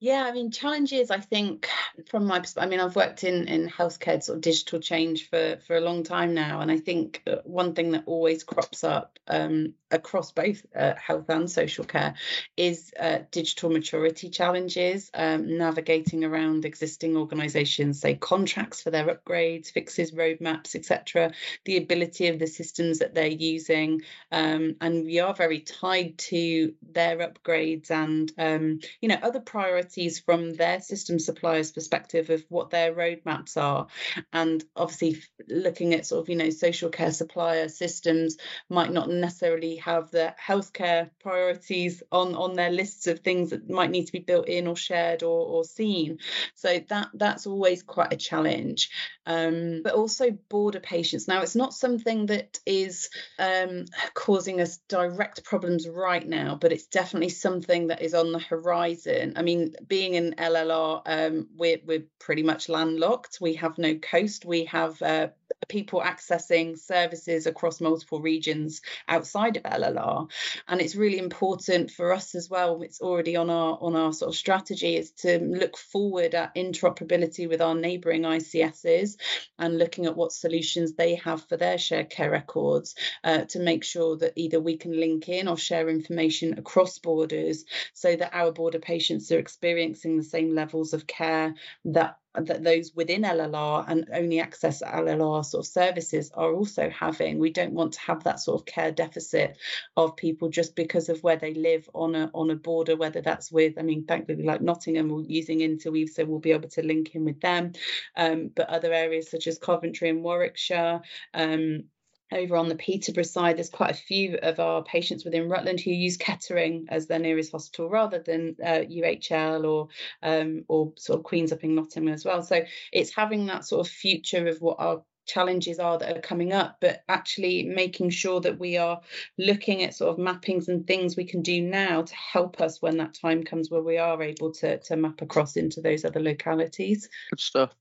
Yeah, 0.01 0.23
I 0.25 0.33
mean, 0.33 0.53
challenges. 0.53 1.11
I 1.11 1.19
think 1.19 1.69
from 2.09 2.25
my 2.25 2.39
perspective, 2.39 2.69
I 2.69 2.71
mean, 2.71 2.79
I've 2.79 2.95
worked 2.95 3.25
in 3.25 3.49
in 3.49 3.69
healthcare 3.69 4.23
sort 4.23 4.37
of 4.37 4.43
digital 4.43 4.79
change 4.79 5.29
for 5.29 5.59
for 5.67 5.77
a 5.77 5.81
long 5.81 6.05
time 6.05 6.35
now, 6.35 6.61
and 6.61 6.71
I 6.71 6.79
think 6.79 7.21
uh, 7.27 7.37
one 7.43 7.75
thing 7.75 7.91
that 7.93 8.05
always 8.07 8.45
crops 8.45 8.85
up 8.85 9.19
um, 9.27 9.75
across 9.91 10.31
both 10.31 10.65
uh, 10.77 10.95
health 10.95 11.29
and 11.29 11.51
social 11.51 11.85
care 11.85 12.15
is 12.57 12.93
uh, 12.99 13.21
digital 13.33 13.71
maturity 13.71 14.31
challenges, 14.31 15.11
um, 15.15 15.59
navigating 15.59 16.25
around 16.25 16.65
existing 16.65 17.17
organisations, 17.17 18.01
say 18.01 18.15
contracts 18.15 18.81
for 18.81 18.93
their 18.93 19.07
upgrades, 19.07 19.73
fixes, 19.73 20.13
roadmaps, 20.13 20.77
etc. 20.77 21.33
The 21.65 21.77
ability 21.77 22.29
of 22.29 22.39
the 22.39 22.47
systems 22.47 23.01
that 23.01 23.15
they're 23.15 23.27
using, 23.27 24.03
um, 24.31 24.77
and 24.81 25.05
we 25.07 25.19
are 25.19 25.35
very 25.35 25.59
tied 25.59 26.19
to 26.19 26.75
their 26.89 27.19
upgrades 27.19 27.91
and 27.91 28.31
um, 28.39 28.79
you 29.01 29.09
know 29.09 29.19
other 29.21 29.41
priorities 29.41 29.88
priorities 29.88 30.18
from 30.18 30.55
their 30.55 30.81
system 30.81 31.18
suppliers 31.18 31.72
perspective 31.72 32.31
of 32.31 32.44
what 32.48 32.70
their 32.70 32.92
roadmaps 32.92 33.57
are. 33.57 33.87
And 34.33 34.62
obviously 34.77 35.22
looking 35.48 35.94
at 35.94 36.07
sort 36.07 36.22
of 36.22 36.29
you 36.29 36.37
know 36.37 36.51
social 36.51 36.90
care 36.90 37.12
supplier 37.12 37.68
systems 37.68 38.37
might 38.68 38.92
not 38.92 39.09
necessarily 39.09 39.77
have 39.77 40.11
the 40.11 40.35
healthcare 40.44 41.11
priorities 41.22 42.03
on 42.12 42.35
on 42.35 42.55
their 42.55 42.70
lists 42.70 43.07
of 43.07 43.20
things 43.20 43.51
that 43.51 43.68
might 43.70 43.90
need 43.90 44.07
to 44.07 44.12
be 44.12 44.18
built 44.18 44.48
in 44.48 44.66
or 44.66 44.77
shared 44.77 45.22
or, 45.22 45.46
or 45.46 45.64
seen. 45.64 46.18
So 46.55 46.81
that 46.88 47.09
that's 47.14 47.46
always 47.46 47.83
quite 47.83 48.12
a 48.12 48.16
challenge. 48.16 48.90
Um, 49.27 49.83
but 49.83 49.92
also 49.92 50.31
border 50.31 50.81
patients. 50.81 51.29
Now 51.29 51.42
it's 51.42 51.57
not 51.57 51.74
something 51.74 52.27
that 52.27 52.59
is 52.64 53.11
um, 53.38 53.85
causing 54.14 54.61
us 54.61 54.79
direct 54.88 55.44
problems 55.44 55.87
right 55.87 56.27
now 56.27 56.57
but 56.59 56.72
it's 56.72 56.87
definitely 56.87 57.29
something 57.29 57.88
that 57.88 58.03
is 58.03 58.14
on 58.14 58.33
the 58.33 58.38
horizon. 58.38 59.35
I 59.37 59.42
mean 59.42 59.74
being 59.87 60.14
in 60.14 60.35
LLR, 60.38 61.03
um, 61.07 61.49
we're 61.57 61.79
we're 61.85 62.05
pretty 62.19 62.43
much 62.43 62.69
landlocked. 62.69 63.38
We 63.41 63.55
have 63.55 63.79
no 63.79 63.97
coast. 63.97 64.45
We 64.45 64.64
have 64.67 65.01
uh, 65.03 65.29
people 65.69 66.01
accessing 66.01 66.79
services 66.79 67.47
across 67.47 67.81
multiple 67.81 68.21
regions 68.21 68.81
outside 69.09 69.57
of 69.57 69.62
LLR. 69.64 70.31
And 70.67 70.81
it's 70.81 70.97
really 70.97 71.19
important 71.19 71.91
for 71.91 72.12
us 72.12 72.35
as 72.35 72.49
well. 72.49 72.83
It's 72.83 73.01
already 73.01 73.37
on 73.37 73.51
our 73.51 73.79
on 73.81 73.97
our 73.97 74.12
sort 74.12 74.31
of 74.31 74.37
strategy 74.37 74.97
is 74.97 75.11
to 75.23 75.38
look 75.38 75.77
forward 75.77 76.35
at 76.35 76.55
interoperability 76.55 77.49
with 77.49 77.61
our 77.61 77.75
neighbouring 77.75 78.23
ICSs 78.23 79.17
and 79.59 79.79
looking 79.79 80.07
at 80.07 80.17
what 80.17 80.33
solutions 80.33 80.95
they 80.95 81.17
have 81.17 81.47
for 81.49 81.57
their 81.57 81.79
shared 81.79 82.11
care 82.11 82.31
records 82.31 82.95
uh, 83.25 83.45
to 83.45 83.59
make 83.59 83.85
sure 83.85 84.17
that 84.17 84.33
either 84.37 84.61
we 84.61 84.77
can 84.77 84.99
link 84.99 85.29
in 85.29 85.49
or 85.49 85.57
share 85.57 85.88
information 85.88 86.59
across 86.59 86.99
borders 86.99 87.64
so 87.93 88.14
that 88.14 88.35
our 88.35 88.53
border 88.53 88.79
patients 88.79 89.31
are 89.33 89.38
experiencing 89.38 89.67
the 89.74 90.22
same 90.22 90.54
levels 90.54 90.92
of 90.92 91.07
care 91.07 91.54
that 91.85 92.18
that 92.35 92.62
those 92.62 92.94
within 92.94 93.22
LLR 93.22 93.85
and 93.88 94.09
only 94.12 94.40
access 94.40 94.83
LLR 94.83 95.44
sort 95.44 95.64
of 95.64 95.70
services 95.70 96.31
are 96.35 96.52
also 96.52 96.88
having. 96.90 97.38
We 97.38 97.50
don't 97.50 97.72
want 97.72 97.94
to 97.94 98.00
have 98.00 98.24
that 98.24 98.40
sort 98.40 98.61
of 98.61 98.66
care 98.66 98.92
deficit 98.92 99.57
of 99.96 100.16
people 100.16 100.48
just 100.48 100.76
because 100.76 101.09
of 101.09 101.22
where 101.22 101.37
they 101.37 101.54
live 101.54 101.88
on 101.94 102.14
a 102.14 102.31
on 102.35 102.50
a 102.50 102.57
border, 102.57 102.96
whether 102.96 103.20
that's 103.20 103.50
with, 103.50 103.78
I 103.78 103.83
mean, 103.83 104.04
thankfully, 104.04 104.44
like 104.44 104.61
Nottingham, 104.61 105.09
we're 105.09 105.22
using 105.22 105.61
Interweave, 105.61 106.11
so 106.11 106.24
we'll 106.24 106.38
be 106.38 106.52
able 106.52 106.68
to 106.70 106.83
link 106.83 107.14
in 107.14 107.24
with 107.24 107.40
them. 107.40 107.72
Um, 108.16 108.50
but 108.54 108.68
other 108.68 108.92
areas 108.92 109.31
such 109.31 109.46
as 109.46 109.59
Coventry 109.59 110.09
and 110.09 110.22
Warwickshire, 110.22 111.00
um, 111.35 111.85
over 112.33 112.57
on 112.57 112.69
the 112.69 112.75
Peterborough 112.75 113.23
side, 113.23 113.57
there's 113.57 113.71
quite 113.71 113.91
a 113.91 113.95
few 113.95 114.38
of 114.43 114.61
our 114.61 114.83
patients 114.83 115.25
within 115.25 115.49
Rutland 115.49 115.81
who 115.81 115.91
use 115.91 116.17
Kettering 116.17 116.87
as 116.91 117.07
their 117.07 117.19
nearest 117.19 117.53
hospital 117.53 117.88
rather 117.88 118.19
than 118.19 118.57
uh, 118.62 118.85
UHL 118.88 119.64
or 119.64 119.88
um, 120.23 120.64
or 120.69 120.93
sort 120.97 121.19
of 121.19 121.25
Queens 121.25 121.53
up 121.53 121.64
in 121.64 121.75
Nottingham 121.75 122.12
as 122.12 122.25
well. 122.25 122.43
So 122.43 122.64
it's 122.93 123.14
having 123.14 123.47
that 123.47 123.64
sort 123.64 123.87
of 123.87 123.93
future 123.93 124.47
of 124.49 124.61
what 124.61 124.77
our 124.79 125.03
challenges 125.29 125.79
are 125.79 125.99
that 125.99 126.17
are 126.17 126.21
coming 126.21 126.53
up, 126.53 126.79
but 126.81 127.05
actually 127.09 127.62
making 127.64 128.11
sure 128.11 128.41
that 128.41 128.59
we 128.59 128.79
are 128.79 129.01
looking 129.37 129.83
at 129.83 129.95
sort 129.95 130.19
of 130.19 130.25
mappings 130.25 130.69
and 130.69 130.87
things 130.87 131.17
we 131.17 131.25
can 131.25 131.43
do 131.43 131.61
now 131.61 132.03
to 132.03 132.14
help 132.14 132.61
us 132.61 132.83
when 132.83 132.97
that 132.97 133.14
time 133.14 133.45
comes 133.45 133.71
where 133.71 133.83
we 133.83 133.99
are 133.99 134.21
able 134.23 134.53
to 134.53 134.79
to 134.79 134.97
map 134.97 135.23
across 135.23 135.57
into 135.57 135.81
those 135.81 136.05
other 136.05 136.21
localities. 136.21 137.09
Good 137.31 137.41
stuff. 137.41 137.75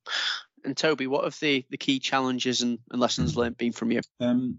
And 0.67 0.75
Toby, 0.75 1.07
what 1.07 1.23
have 1.23 1.39
the, 1.39 1.65
the 1.69 1.77
key 1.77 1.97
challenges 1.97 2.61
and, 2.61 2.77
and 2.91 2.99
lessons 2.99 3.37
learned 3.37 3.57
been 3.57 3.71
from 3.71 3.89
you? 3.89 4.01
Um, 4.19 4.57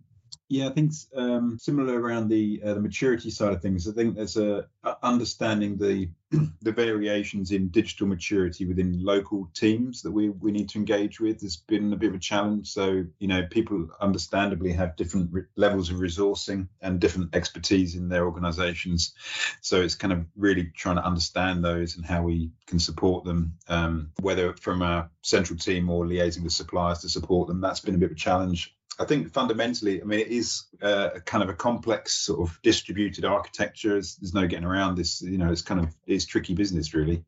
yeah, 0.49 0.67
I 0.67 0.71
think 0.71 0.93
um, 1.15 1.59
similar 1.61 2.01
around 2.01 2.29
the 2.29 2.63
uh, 2.65 2.73
the 2.73 2.81
maturity 2.81 3.29
side 3.29 3.53
of 3.53 3.61
things. 3.61 3.87
I 3.87 3.93
think 3.93 4.17
there's 4.17 4.39
a 4.39 4.67
understanding 5.03 5.77
the 5.77 6.09
the 6.63 6.73
variations 6.73 7.53
in 7.53 7.69
digital 7.69 8.07
maturity 8.07 8.67
within 8.67 9.03
local 9.03 9.49
teams 9.55 10.03
that 10.03 10.11
we 10.11 10.29
we 10.29 10.53
need 10.53 10.69
to 10.69 10.79
engage 10.79 11.21
with 11.21 11.41
has 11.41 11.57
been 11.57 11.93
a 11.93 11.97
bit 11.97 12.11
of 12.11 12.17
a 12.17 12.19
challenge. 12.19 12.69
So 12.69 13.05
you 13.19 13.29
know, 13.29 13.47
people 13.51 13.89
understandably 14.01 14.73
have 14.73 14.97
different 14.97 15.33
re- 15.33 15.43
levels 15.57 15.91
of 15.91 15.97
resourcing 15.97 16.69
and 16.83 17.01
different 17.01 17.35
expertise 17.35 17.95
in 17.95 18.09
their 18.09 18.27
organisations. 18.27 19.15
So 19.63 19.81
it's 19.81 19.95
kind 19.95 20.13
of 20.13 20.27
really 20.37 20.71
trying 20.77 20.97
to 20.97 21.05
understand 21.05 21.65
those 21.65 21.97
and 21.97 22.05
how 22.05 22.23
we 22.23 22.51
can 22.67 22.79
support 22.79 23.25
them, 23.25 23.55
um, 23.69 24.11
whether 24.21 24.53
from 24.55 24.83
a 24.83 25.11
central 25.23 25.59
team 25.59 25.89
or 25.89 26.05
liaising 26.05 26.43
with 26.43 26.53
suppliers 26.53 27.01
to 27.01 27.09
support 27.09 27.49
them. 27.49 27.61
That's 27.61 27.81
been 27.81 27.95
a 27.95 27.99
bit 27.99 28.11
of 28.11 28.17
a 28.17 28.21
challenge 28.21 28.75
I 29.01 29.05
think 29.05 29.33
fundamentally, 29.33 30.03
I 30.03 30.05
mean, 30.05 30.19
it 30.19 30.29
is 30.29 30.65
uh, 30.83 31.11
kind 31.25 31.45
of 31.45 31.49
a 31.49 31.55
complex 31.55 32.15
sort 32.15 32.49
of 32.49 32.61
distributed 32.63 33.25
architecture. 33.25 33.91
There's, 33.93 34.17
there's, 34.17 34.35
no 34.35 34.47
getting 34.49 34.65
around 34.65 34.97
this. 34.97 35.23
You 35.23 35.39
know, 35.39 35.53
it's 35.53 35.63
kind 35.63 35.81
of 35.81 35.95
it's 36.07 36.27
tricky 36.27 36.55
business 36.55 36.95
really. 36.95 37.25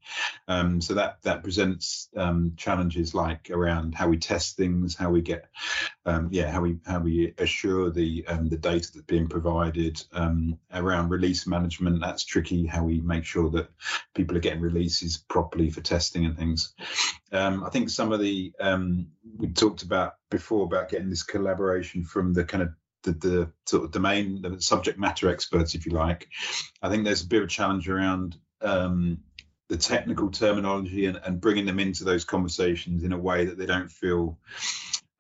Um, 0.48 0.80
so 0.80 0.94
that 0.94 1.22
that 1.22 1.44
presents 1.44 2.08
um, 2.16 2.54
challenges 2.56 3.14
like 3.14 3.50
around 3.50 3.94
how 3.94 4.08
we 4.08 4.16
test 4.16 4.56
things, 4.56 4.96
how 4.96 5.10
we 5.10 5.20
get, 5.20 5.48
um, 6.06 6.28
yeah, 6.32 6.50
how 6.50 6.60
we 6.60 6.78
how 6.84 6.98
we 6.98 7.34
assure 7.38 7.90
the 7.90 8.24
um, 8.26 8.48
the 8.48 8.56
data 8.56 8.90
that's 8.92 9.06
being 9.06 9.28
provided 9.28 10.02
um, 10.12 10.58
around 10.74 11.10
release 11.10 11.46
management. 11.46 12.00
That's 12.00 12.24
tricky. 12.24 12.66
How 12.66 12.82
we 12.82 13.00
make 13.00 13.24
sure 13.24 13.48
that 13.50 13.70
people 14.14 14.36
are 14.36 14.40
getting 14.40 14.60
releases 14.60 15.18
properly 15.18 15.70
for 15.70 15.82
testing 15.82 16.26
and 16.26 16.36
things. 16.36 16.74
Um, 17.30 17.62
I 17.62 17.70
think 17.70 17.90
some 17.90 18.10
of 18.10 18.18
the 18.18 18.52
we 19.38 19.48
talked 19.48 19.82
about 19.82 20.14
before 20.30 20.64
about 20.64 20.88
getting 20.88 21.10
this 21.10 21.22
collaboration 21.22 22.04
from 22.04 22.32
the 22.32 22.44
kind 22.44 22.62
of 22.62 22.70
the, 23.02 23.12
the 23.12 23.52
sort 23.66 23.84
of 23.84 23.90
domain, 23.90 24.42
the 24.42 24.60
subject 24.60 24.98
matter 24.98 25.28
experts, 25.28 25.74
if 25.74 25.86
you 25.86 25.92
like. 25.92 26.28
I 26.82 26.88
think 26.88 27.04
there's 27.04 27.22
a 27.22 27.26
bit 27.26 27.38
of 27.38 27.44
a 27.44 27.50
challenge 27.50 27.88
around 27.88 28.36
um, 28.60 29.18
the 29.68 29.76
technical 29.76 30.30
terminology 30.30 31.06
and, 31.06 31.20
and 31.24 31.40
bringing 31.40 31.66
them 31.66 31.80
into 31.80 32.04
those 32.04 32.24
conversations 32.24 33.02
in 33.02 33.12
a 33.12 33.18
way 33.18 33.46
that 33.46 33.58
they 33.58 33.66
don't 33.66 33.90
feel 33.90 34.38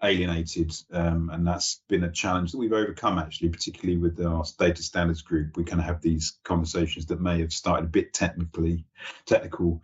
alienated 0.02 0.72
um, 0.92 1.30
and 1.30 1.46
that's 1.46 1.82
been 1.88 2.04
a 2.04 2.10
challenge 2.10 2.52
that 2.52 2.58
we've 2.58 2.72
overcome 2.72 3.18
actually 3.18 3.48
particularly 3.48 3.98
with 3.98 4.20
our 4.24 4.44
data 4.58 4.82
standards 4.82 5.22
group. 5.22 5.56
We 5.56 5.64
kind 5.64 5.80
of 5.80 5.86
have 5.86 6.00
these 6.00 6.38
conversations 6.44 7.06
that 7.06 7.20
may 7.20 7.40
have 7.40 7.52
started 7.52 7.86
a 7.86 7.90
bit 7.90 8.12
technically 8.12 8.86
technical 9.26 9.82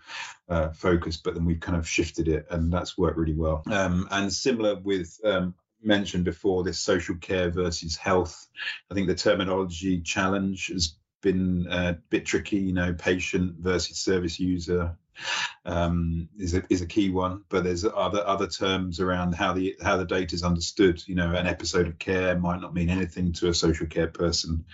uh, 0.49 0.71
focus 0.71 1.17
but 1.17 1.35
then 1.35 1.45
we've 1.45 1.61
kind 1.61 1.77
of 1.77 1.89
shifted 1.89 2.29
it 2.29 2.47
and 2.51 2.73
that's 2.73 2.97
worked 2.97 3.19
really 3.19 3.35
well. 3.35 3.63
Um, 3.71 4.09
and 4.11 4.33
similar 4.33 4.77
with 4.77 5.19
um, 5.25 5.55
mentioned 5.83 6.25
before 6.25 6.65
this 6.65 6.79
social 6.79 7.17
care 7.17 7.51
versus 7.51 7.97
health. 7.97 8.49
I 8.91 8.95
think 8.95 9.07
the 9.07 9.15
terminology 9.15 10.01
challenge 10.01 10.69
has 10.69 10.97
been 11.23 11.67
a 11.71 11.97
bit 12.11 12.27
tricky 12.27 12.59
you 12.59 12.73
know 12.73 12.95
patient 12.95 13.57
versus 13.59 13.99
service 13.99 14.39
user 14.39 14.97
um, 15.65 16.29
is 16.39 16.55
a 16.55 16.63
is 16.71 16.83
a 16.83 16.87
key 16.87 17.11
one. 17.11 17.45
But 17.49 17.65
there's 17.65 17.85
other 17.85 18.27
other 18.27 18.47
terms 18.47 19.01
around 19.01 19.35
how 19.35 19.53
the 19.53 19.77
how 19.83 19.97
the 19.97 20.05
data 20.05 20.35
is 20.35 20.43
understood. 20.43 21.03
You 21.07 21.15
know, 21.15 21.35
an 21.35 21.47
episode 21.47 21.87
of 21.87 21.99
care 21.99 22.39
might 22.39 22.61
not 22.61 22.75
mean 22.75 22.91
anything 22.91 23.33
to 23.35 23.49
a 23.49 23.55
social 23.55 23.87
care 23.87 24.09
person. 24.09 24.65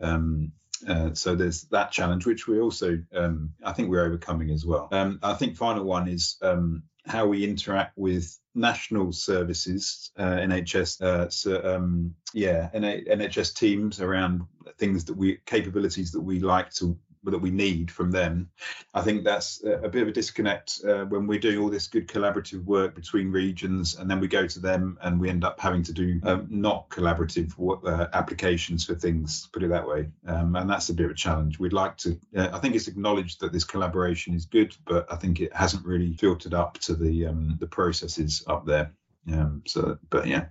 Um, 0.00 0.52
uh, 0.86 1.12
so 1.14 1.34
there's 1.34 1.62
that 1.64 1.90
challenge, 1.90 2.26
which 2.26 2.46
we 2.46 2.60
also, 2.60 3.02
um, 3.14 3.54
I 3.64 3.72
think, 3.72 3.90
we're 3.90 4.04
overcoming 4.04 4.50
as 4.50 4.64
well. 4.64 4.88
Um, 4.92 5.18
I 5.22 5.34
think 5.34 5.56
final 5.56 5.84
one 5.84 6.08
is 6.08 6.36
um, 6.40 6.84
how 7.06 7.26
we 7.26 7.44
interact 7.44 7.96
with 7.96 8.38
national 8.54 9.12
services, 9.12 10.12
uh, 10.16 10.22
NHS, 10.22 11.00
uh, 11.00 11.30
so, 11.30 11.74
um, 11.76 12.14
yeah, 12.32 12.70
NHS 12.74 13.54
teams 13.54 14.00
around 14.00 14.42
things 14.78 15.04
that 15.06 15.16
we 15.16 15.38
capabilities 15.46 16.12
that 16.12 16.20
we 16.20 16.40
like 16.40 16.70
to 16.74 16.96
that 17.30 17.38
we 17.38 17.50
need 17.50 17.90
from 17.90 18.10
them. 18.10 18.50
I 18.94 19.02
think 19.02 19.24
that's 19.24 19.62
a 19.64 19.88
bit 19.88 20.02
of 20.02 20.08
a 20.08 20.12
disconnect 20.12 20.80
uh, 20.86 21.04
when 21.04 21.26
we're 21.26 21.38
doing 21.38 21.58
all 21.58 21.68
this 21.68 21.86
good 21.86 22.08
collaborative 22.08 22.64
work 22.64 22.94
between 22.94 23.30
regions, 23.30 23.96
and 23.96 24.10
then 24.10 24.20
we 24.20 24.28
go 24.28 24.46
to 24.46 24.60
them 24.60 24.98
and 25.02 25.20
we 25.20 25.28
end 25.28 25.44
up 25.44 25.60
having 25.60 25.82
to 25.84 25.92
do 25.92 26.20
um, 26.24 26.46
not 26.50 26.88
collaborative 26.88 27.52
uh, 27.86 28.06
applications 28.12 28.84
for 28.84 28.94
things. 28.94 29.48
Put 29.52 29.62
it 29.62 29.68
that 29.68 29.86
way, 29.86 30.08
um, 30.26 30.56
and 30.56 30.68
that's 30.68 30.88
a 30.88 30.94
bit 30.94 31.06
of 31.06 31.12
a 31.12 31.14
challenge. 31.14 31.58
We'd 31.58 31.72
like 31.72 31.96
to. 31.98 32.18
Uh, 32.36 32.48
I 32.52 32.58
think 32.58 32.74
it's 32.74 32.88
acknowledged 32.88 33.40
that 33.40 33.52
this 33.52 33.64
collaboration 33.64 34.34
is 34.34 34.46
good, 34.46 34.76
but 34.86 35.10
I 35.12 35.16
think 35.16 35.40
it 35.40 35.54
hasn't 35.54 35.84
really 35.84 36.14
filtered 36.14 36.54
up 36.54 36.78
to 36.80 36.94
the 36.94 37.26
um, 37.26 37.56
the 37.60 37.66
processes 37.66 38.42
up 38.46 38.66
there. 38.66 38.92
Um, 39.32 39.62
so, 39.66 39.98
but 40.10 40.26
yeah. 40.26 40.46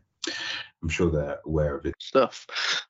I'm 0.82 0.90
sure 0.90 1.10
they're 1.10 1.40
aware 1.46 1.76
of 1.76 1.86
it. 1.86 1.96
Stuff. 2.00 2.48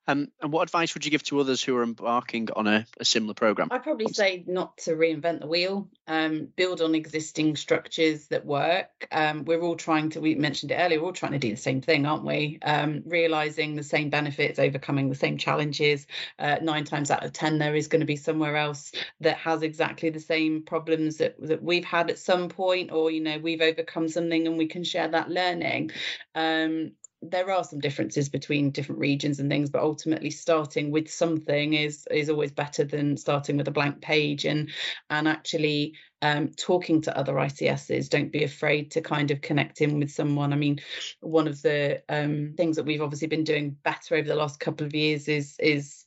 Um, 0.08 0.28
and 0.42 0.52
what 0.52 0.64
advice 0.64 0.94
would 0.94 1.06
you 1.06 1.12
give 1.12 1.24
to 1.24 1.40
others 1.40 1.64
who 1.64 1.76
are 1.78 1.84
embarking 1.84 2.50
on 2.56 2.68
a, 2.68 2.86
a 3.00 3.06
similar 3.06 3.34
program? 3.34 3.70
I'd 3.72 3.84
probably 3.84 4.12
say 4.12 4.44
not 4.46 4.78
to 4.80 4.92
reinvent 4.92 5.42
the 5.42 5.48
wheel. 5.48 5.90
Um, 6.08 6.50
build 6.56 6.82
on 6.82 6.96
existing 6.96 7.56
structures 7.56 8.28
that 8.28 8.46
work. 8.46 9.08
Um, 9.12 9.46
we're 9.46 9.62
all 9.62 9.76
trying 9.76 10.10
to. 10.12 10.22
We 10.22 10.36
mentioned 10.36 10.72
it 10.72 10.76
earlier. 10.76 11.00
We're 11.00 11.08
all 11.08 11.14
trying 11.14 11.32
to 11.34 11.40
do 11.40 11.52
the 11.52 11.58
same 11.58 11.82
thing, 11.82 12.06
aren't 12.06 12.26
we? 12.26 12.60
Um, 12.62 13.04
realizing 13.06 13.76
the 13.76 13.84
same 13.84 14.10
benefits, 14.10 14.60
overcoming 14.60 15.10
the 15.10 15.16
same 15.16 15.38
challenges. 15.38 16.08
Uh, 16.38 16.58
nine 16.62 16.84
times 16.84 17.10
out 17.10 17.24
of 17.24 17.34
ten, 17.34 17.58
there 17.58 17.76
is 17.76 17.88
going 17.88 18.02
to 18.02 18.06
be 18.06 18.18
somewhere 18.18 18.58
else 18.58 18.92
that 19.22 19.38
has 19.38 19.62
exactly 19.62 20.10
the 20.10 20.20
same 20.20 20.64
problems 20.64 21.18
that 21.18 21.36
that 21.40 21.64
we've 21.64 21.86
had 21.86 22.10
at 22.10 22.20
some 22.20 22.50
point, 22.50 22.92
or 22.92 23.12
you 23.12 23.22
know, 23.22 23.38
we've 23.40 23.62
overcome 23.62 24.08
something 24.10 24.46
and 24.46 24.58
we 24.58 24.68
can 24.68 24.84
share 24.84 25.08
that 25.08 25.30
learning. 25.30 25.92
Um, 26.36 26.92
there 27.22 27.52
are 27.52 27.64
some 27.64 27.80
differences 27.80 28.30
between 28.30 28.72
different 28.72 29.00
regions 29.00 29.40
and 29.40 29.50
things 29.50 29.70
but 29.70 29.82
ultimately 29.82 30.30
starting 30.30 30.92
with 30.92 31.10
something 31.10 31.74
is 31.74 32.08
is 32.12 32.30
always 32.30 32.52
better 32.52 32.84
than 32.84 33.18
starting 33.18 33.58
with 33.58 33.68
a 33.68 33.72
blank 33.72 34.00
page 34.02 34.46
and 34.46 34.70
and 35.10 35.28
actually 35.28 35.94
um, 36.22 36.50
talking 36.50 37.02
to 37.02 37.16
other 37.16 37.34
ICSs. 37.34 38.10
Don't 38.10 38.32
be 38.32 38.44
afraid 38.44 38.92
to 38.92 39.02
kind 39.02 39.30
of 39.32 39.42
connect 39.42 39.82
in 39.82 40.00
with 40.00 40.10
someone. 40.12 40.52
I 40.52 40.56
mean, 40.56 40.80
one 41.20 41.48
of 41.48 41.62
the 41.62 42.02
um, 42.10 42.54
things 42.58 42.76
that 42.76 42.86
we've 42.86 43.02
obviously 43.02 43.28
been 43.28 43.44
doing 43.44 43.78
better 43.84 44.16
over 44.16 44.28
the 44.28 44.36
last 44.36 44.60
couple 44.60 44.86
of 44.86 44.96
years 44.96 45.28
is 45.28 45.56
is 45.60 46.07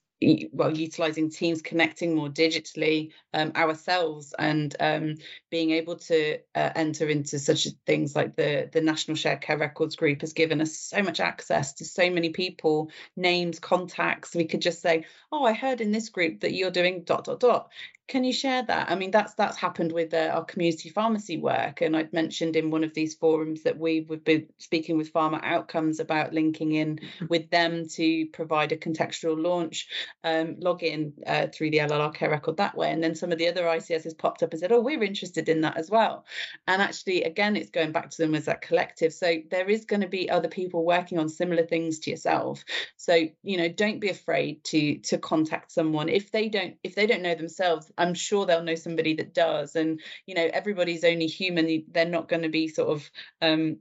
well 0.53 0.77
utilizing 0.77 1.31
teams 1.31 1.63
connecting 1.63 2.15
more 2.15 2.29
digitally 2.29 3.13
um, 3.33 3.53
ourselves 3.57 4.35
and 4.39 4.77
um, 4.79 5.15
being 5.51 5.71
able 5.71 5.97
to 5.97 6.39
uh, 6.55 6.71
enter 6.75 7.09
into 7.09 7.39
such 7.39 7.69
things 7.87 8.15
like 8.15 8.37
the 8.37 8.69
the 8.73 8.81
national 8.81 9.17
shared 9.17 9.41
care 9.41 9.59
records 9.59 9.97
group 9.97 10.21
has 10.21 10.33
given 10.33 10.61
us 10.61 10.77
so 10.77 11.03
much 11.03 11.21
access 11.21 11.75
to 11.75 11.85
so 11.85 12.11
many 12.11 12.31
people 12.31 12.91
names 13.17 13.59
contacts. 13.59 14.35
We 14.35 14.45
could 14.45 14.63
just 14.63 14.83
say 14.83 15.05
oh 15.33 15.45
i 15.45 15.53
heard 15.53 15.81
in 15.81 15.93
this 15.93 16.09
group 16.09 16.41
that 16.41 16.53
you're 16.53 16.71
doing 16.71 17.03
dot 17.05 17.25
dot 17.25 17.41
dot 17.41 17.71
can 18.11 18.25
you 18.25 18.33
share 18.33 18.65
that? 18.65 18.91
I 18.91 18.97
mean, 18.97 19.13
that's 19.13 19.35
that's 19.35 19.57
happened 19.57 19.93
with 19.93 20.13
uh, 20.13 20.33
our 20.35 20.45
community 20.45 20.89
pharmacy 20.89 21.39
work, 21.39 21.81
and 21.81 21.97
I'd 21.97 22.13
mentioned 22.13 22.57
in 22.57 22.73
one 22.73 22.83
of 22.83 22.93
these 22.93 23.15
forums 23.15 23.63
that 23.63 23.79
we 23.79 24.01
would 24.01 24.25
be 24.25 24.49
speaking 24.59 24.99
with 24.99 25.13
PharmOutcomes 25.13 26.01
about 26.01 26.35
linking 26.35 26.73
in 26.73 26.99
with 27.29 27.49
them 27.51 27.87
to 27.91 28.27
provide 28.33 28.73
a 28.73 28.77
contextual 28.77 29.41
launch 29.41 29.87
um, 30.25 30.57
login 30.57 31.13
uh, 31.25 31.47
through 31.55 31.71
the 31.71 31.79
LLR 31.79 32.13
care 32.13 32.31
record 32.31 32.57
that 32.57 32.77
way. 32.77 32.91
And 32.91 33.01
then 33.01 33.15
some 33.15 33.31
of 33.31 33.39
the 33.39 33.47
other 33.47 33.63
ICSs 33.63 34.19
popped 34.19 34.43
up 34.43 34.51
and 34.51 34.59
said, 34.59 34.73
"Oh, 34.73 34.81
we're 34.81 35.05
interested 35.05 35.49
in 35.49 35.61
that 35.61 35.77
as 35.77 35.89
well." 35.89 36.27
And 36.67 36.83
actually, 36.83 37.23
again, 37.23 37.55
it's 37.55 37.71
going 37.71 37.93
back 37.93 38.11
to 38.11 38.19
them 38.19 38.35
as 38.35 38.47
that 38.47 38.61
collective. 38.61 39.13
So 39.13 39.37
there 39.53 39.71
is 39.71 39.85
going 39.85 40.03
to 40.03 40.09
be 40.09 40.29
other 40.29 40.49
people 40.49 40.85
working 40.85 41.21
on 41.21 41.29
similar 41.29 41.65
things 41.65 42.01
to 42.01 42.11
yourself. 42.11 42.65
So 42.97 43.29
you 43.45 43.57
know, 43.57 43.69
don't 43.69 44.01
be 44.01 44.11
afraid 44.11 44.65
to 44.65 44.99
to 44.99 45.17
contact 45.19 45.71
someone 45.71 46.09
if 46.09 46.33
they 46.33 46.49
don't 46.49 46.75
if 46.83 46.97
they 46.97 47.07
don't 47.07 47.23
know 47.23 47.37
themselves 47.37 47.93
I'm 48.01 48.15
sure 48.15 48.47
they'll 48.47 48.63
know 48.63 48.75
somebody 48.75 49.15
that 49.15 49.35
does. 49.35 49.77
And 49.77 50.01
you 50.27 50.35
know, 50.35 50.49
everybody's 50.53 51.05
only 51.05 51.27
human. 51.27 51.85
They're 51.91 52.07
not 52.07 52.29
going 52.29 52.43
to 52.43 52.49
be 52.49 52.69
sort 52.69 52.89
of 52.89 53.11
um, 53.41 53.77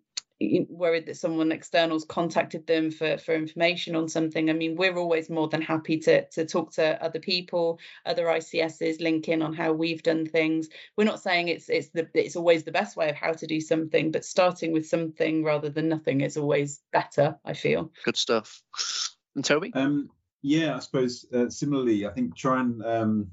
worried 0.69 1.05
that 1.05 1.17
someone 1.17 1.51
external's 1.51 2.05
contacted 2.05 2.65
them 2.65 2.91
for 2.91 3.17
for 3.17 3.35
information 3.35 3.95
on 3.95 4.07
something 4.07 4.49
i 4.49 4.53
mean 4.53 4.75
we're 4.75 4.97
always 4.97 5.29
more 5.29 5.49
than 5.49 5.61
happy 5.61 5.97
to 5.97 6.25
to 6.29 6.45
talk 6.45 6.71
to 6.71 7.03
other 7.03 7.19
people 7.19 7.77
other 8.05 8.25
icss 8.25 9.01
link 9.01 9.27
in 9.27 9.41
on 9.41 9.53
how 9.53 9.73
we've 9.73 10.01
done 10.01 10.25
things 10.25 10.69
we're 10.97 11.03
not 11.03 11.21
saying 11.21 11.49
it's 11.49 11.69
it's 11.69 11.89
the 11.89 12.07
it's 12.13 12.37
always 12.37 12.63
the 12.63 12.71
best 12.71 12.95
way 12.95 13.09
of 13.09 13.15
how 13.15 13.33
to 13.33 13.47
do 13.47 13.59
something 13.59 14.11
but 14.11 14.23
starting 14.23 14.71
with 14.71 14.87
something 14.87 15.43
rather 15.43 15.69
than 15.69 15.89
nothing 15.89 16.21
is 16.21 16.37
always 16.37 16.79
better 16.93 17.37
i 17.43 17.53
feel 17.53 17.91
good 18.05 18.17
stuff 18.17 18.61
and 19.35 19.43
toby 19.43 19.71
um 19.73 20.09
yeah 20.41 20.77
i 20.77 20.79
suppose 20.79 21.25
uh, 21.33 21.49
similarly 21.49 22.07
i 22.07 22.11
think 22.11 22.35
try 22.35 22.61
and 22.61 22.81
um 22.85 23.31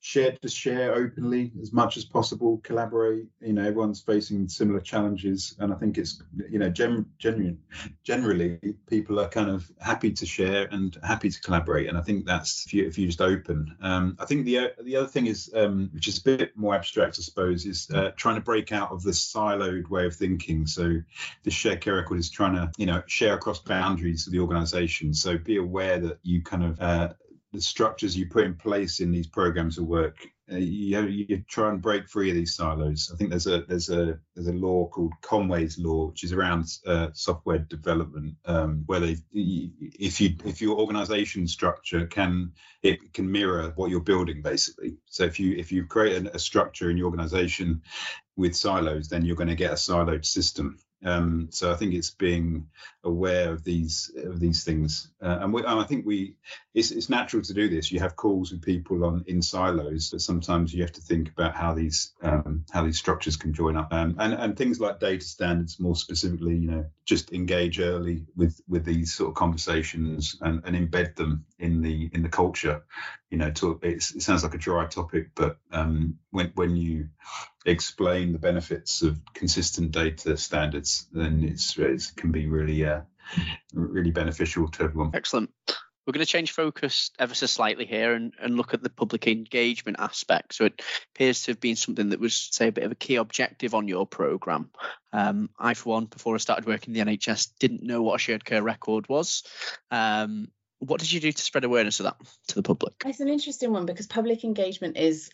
share 0.00 0.32
to 0.32 0.48
share 0.48 0.94
openly 0.94 1.52
as 1.60 1.72
much 1.72 1.96
as 1.96 2.04
possible 2.04 2.58
collaborate 2.62 3.26
you 3.40 3.52
know 3.52 3.62
everyone's 3.62 4.00
facing 4.00 4.48
similar 4.48 4.80
challenges 4.80 5.56
and 5.58 5.72
i 5.72 5.76
think 5.76 5.98
it's 5.98 6.22
you 6.48 6.58
know 6.58 6.68
gen, 6.68 7.04
genuine 7.18 7.58
generally 8.04 8.58
people 8.88 9.18
are 9.18 9.28
kind 9.28 9.50
of 9.50 9.68
happy 9.80 10.12
to 10.12 10.24
share 10.24 10.66
and 10.70 10.98
happy 11.02 11.30
to 11.30 11.40
collaborate 11.40 11.88
and 11.88 11.98
i 11.98 12.00
think 12.00 12.24
that's 12.24 12.64
if 12.66 12.74
you 12.74 12.86
if 12.86 12.96
you 12.96 13.06
just 13.06 13.20
open. 13.20 13.76
Um, 13.80 14.16
i 14.20 14.24
think 14.24 14.44
the 14.44 14.72
the 14.82 14.96
other 14.96 15.08
thing 15.08 15.26
is 15.26 15.50
um, 15.54 15.90
which 15.92 16.08
is 16.08 16.18
a 16.18 16.22
bit 16.22 16.56
more 16.56 16.74
abstract 16.74 17.18
i 17.18 17.22
suppose 17.22 17.66
is 17.66 17.90
uh, 17.92 18.10
trying 18.16 18.36
to 18.36 18.40
break 18.40 18.72
out 18.72 18.90
of 18.90 19.02
the 19.02 19.10
siloed 19.10 19.88
way 19.88 20.06
of 20.06 20.14
thinking. 20.14 20.66
So 20.66 21.00
the 21.42 21.50
share 21.50 21.76
care 21.76 21.94
record 21.94 22.18
is 22.18 22.30
trying 22.30 22.54
to 22.54 22.70
you 22.76 22.86
know 22.86 23.02
share 23.06 23.34
across 23.34 23.60
boundaries 23.60 24.26
of 24.26 24.32
the 24.32 24.40
organization. 24.40 25.14
So 25.14 25.38
be 25.38 25.56
aware 25.56 25.98
that 25.98 26.18
you 26.22 26.42
kind 26.42 26.64
of 26.64 26.80
uh, 26.80 27.12
the 27.52 27.60
structures 27.60 28.16
you 28.16 28.28
put 28.28 28.44
in 28.44 28.54
place 28.54 29.00
in 29.00 29.10
these 29.10 29.26
programs 29.26 29.78
of 29.78 29.86
work 29.86 30.16
uh, 30.50 30.56
you, 30.56 31.00
you 31.02 31.44
try 31.46 31.68
and 31.68 31.82
break 31.82 32.08
free 32.08 32.30
of 32.30 32.36
these 32.36 32.54
silos. 32.54 33.10
I 33.12 33.16
think 33.16 33.30
there's 33.30 33.46
a 33.46 33.62
there's 33.62 33.90
a 33.90 34.18
there's 34.34 34.48
a 34.48 34.52
law 34.52 34.88
called 34.88 35.12
Conway's 35.20 35.78
law, 35.78 36.06
which 36.06 36.24
is 36.24 36.32
around 36.32 36.66
uh, 36.86 37.08
software 37.12 37.58
development, 37.58 38.36
um, 38.46 38.84
where 38.86 39.00
they 39.00 39.16
if 39.32 40.20
you 40.20 40.36
if 40.44 40.62
your 40.62 40.78
organization 40.78 41.46
structure 41.46 42.06
can 42.06 42.52
it 42.82 43.12
can 43.12 43.30
mirror 43.30 43.72
what 43.76 43.90
you're 43.90 44.00
building 44.00 44.40
basically. 44.40 44.96
So 45.06 45.24
if 45.24 45.38
you 45.38 45.54
if 45.56 45.70
you 45.70 45.84
create 45.84 46.26
a, 46.26 46.36
a 46.36 46.38
structure 46.38 46.90
in 46.90 46.96
your 46.96 47.06
organization 47.06 47.82
with 48.36 48.56
silos, 48.56 49.08
then 49.08 49.24
you're 49.24 49.36
going 49.36 49.48
to 49.48 49.54
get 49.54 49.72
a 49.72 49.74
siloed 49.74 50.24
system. 50.24 50.78
Um, 51.04 51.48
so 51.50 51.70
I 51.70 51.76
think 51.76 51.94
it's 51.94 52.10
being 52.10 52.66
aware 53.04 53.52
of 53.52 53.62
these 53.62 54.10
of 54.16 54.40
these 54.40 54.64
things, 54.64 55.08
uh, 55.22 55.38
and, 55.40 55.52
we, 55.52 55.64
and, 55.64 55.80
I 55.80 55.84
think 55.84 56.04
we 56.04 56.34
it's, 56.74 56.90
it's 56.90 57.08
natural 57.08 57.42
to 57.42 57.54
do 57.54 57.68
this. 57.68 57.92
You 57.92 58.00
have 58.00 58.16
calls 58.16 58.50
with 58.50 58.62
people 58.62 59.04
on 59.04 59.24
in 59.28 59.40
silos, 59.40 60.10
but 60.10 60.20
sometimes 60.20 60.74
you 60.74 60.82
have 60.82 60.92
to 60.92 61.00
think 61.00 61.28
about 61.28 61.54
how 61.54 61.74
these 61.74 62.12
um, 62.20 62.64
how 62.70 62.84
these 62.84 62.98
structures 62.98 63.36
can 63.36 63.52
join 63.52 63.76
up, 63.76 63.92
um, 63.92 64.16
and 64.18 64.34
and 64.34 64.56
things 64.56 64.80
like 64.80 64.98
data 64.98 65.24
standards 65.24 65.78
more 65.78 65.94
specifically. 65.94 66.56
You 66.56 66.70
know, 66.70 66.86
just 67.04 67.32
engage 67.32 67.78
early 67.78 68.26
with 68.34 68.60
with 68.66 68.84
these 68.84 69.14
sort 69.14 69.28
of 69.28 69.36
conversations 69.36 70.36
and, 70.40 70.62
and 70.64 70.74
embed 70.74 71.14
them 71.14 71.44
in 71.60 71.80
the 71.80 72.10
in 72.12 72.22
the 72.22 72.28
culture. 72.28 72.82
You 73.30 73.38
know, 73.38 73.50
to, 73.50 73.78
it 73.82 74.02
sounds 74.02 74.42
like 74.42 74.54
a 74.54 74.58
dry 74.58 74.86
topic, 74.86 75.30
but 75.34 75.58
um, 75.70 76.18
when 76.30 76.52
when 76.54 76.76
you 76.76 77.08
explain 77.66 78.32
the 78.32 78.38
benefits 78.38 79.02
of 79.02 79.20
consistent 79.34 79.90
data 79.90 80.36
standards, 80.36 81.06
then 81.12 81.44
it's 81.44 81.76
it 81.78 82.10
can 82.16 82.32
be 82.32 82.46
really 82.46 82.86
uh, 82.86 83.02
really 83.74 84.10
beneficial 84.10 84.68
to 84.68 84.84
everyone. 84.84 85.10
Excellent. 85.14 85.50
We're 86.08 86.12
going 86.12 86.24
to 86.24 86.32
change 86.32 86.52
focus 86.52 87.10
ever 87.18 87.34
so 87.34 87.44
slightly 87.44 87.84
here 87.84 88.14
and, 88.14 88.32
and 88.40 88.56
look 88.56 88.72
at 88.72 88.82
the 88.82 88.88
public 88.88 89.26
engagement 89.26 89.98
aspect. 90.00 90.54
So 90.54 90.64
it 90.64 90.80
appears 91.14 91.42
to 91.42 91.50
have 91.50 91.60
been 91.60 91.76
something 91.76 92.08
that 92.08 92.18
was, 92.18 92.48
say, 92.50 92.68
a 92.68 92.72
bit 92.72 92.84
of 92.84 92.92
a 92.92 92.94
key 92.94 93.16
objective 93.16 93.74
on 93.74 93.88
your 93.88 94.06
programme. 94.06 94.70
Um, 95.12 95.50
I, 95.58 95.74
for 95.74 95.90
one, 95.90 96.06
before 96.06 96.34
I 96.34 96.38
started 96.38 96.64
working 96.64 96.96
in 96.96 97.06
the 97.06 97.12
NHS, 97.12 97.50
didn't 97.60 97.82
know 97.82 98.00
what 98.00 98.14
a 98.14 98.18
shared 98.18 98.42
care 98.42 98.62
record 98.62 99.06
was. 99.10 99.42
Um, 99.90 100.48
what 100.80 101.00
did 101.00 101.12
you 101.12 101.20
do 101.20 101.32
to 101.32 101.42
spread 101.42 101.64
awareness 101.64 102.00
of 102.00 102.04
that 102.04 102.16
to 102.48 102.54
the 102.56 102.62
public? 102.62 102.94
It's 103.04 103.20
an 103.20 103.28
interesting 103.28 103.72
one 103.72 103.86
because 103.86 104.06
public 104.06 104.44
engagement 104.44 104.96
is 104.96 105.30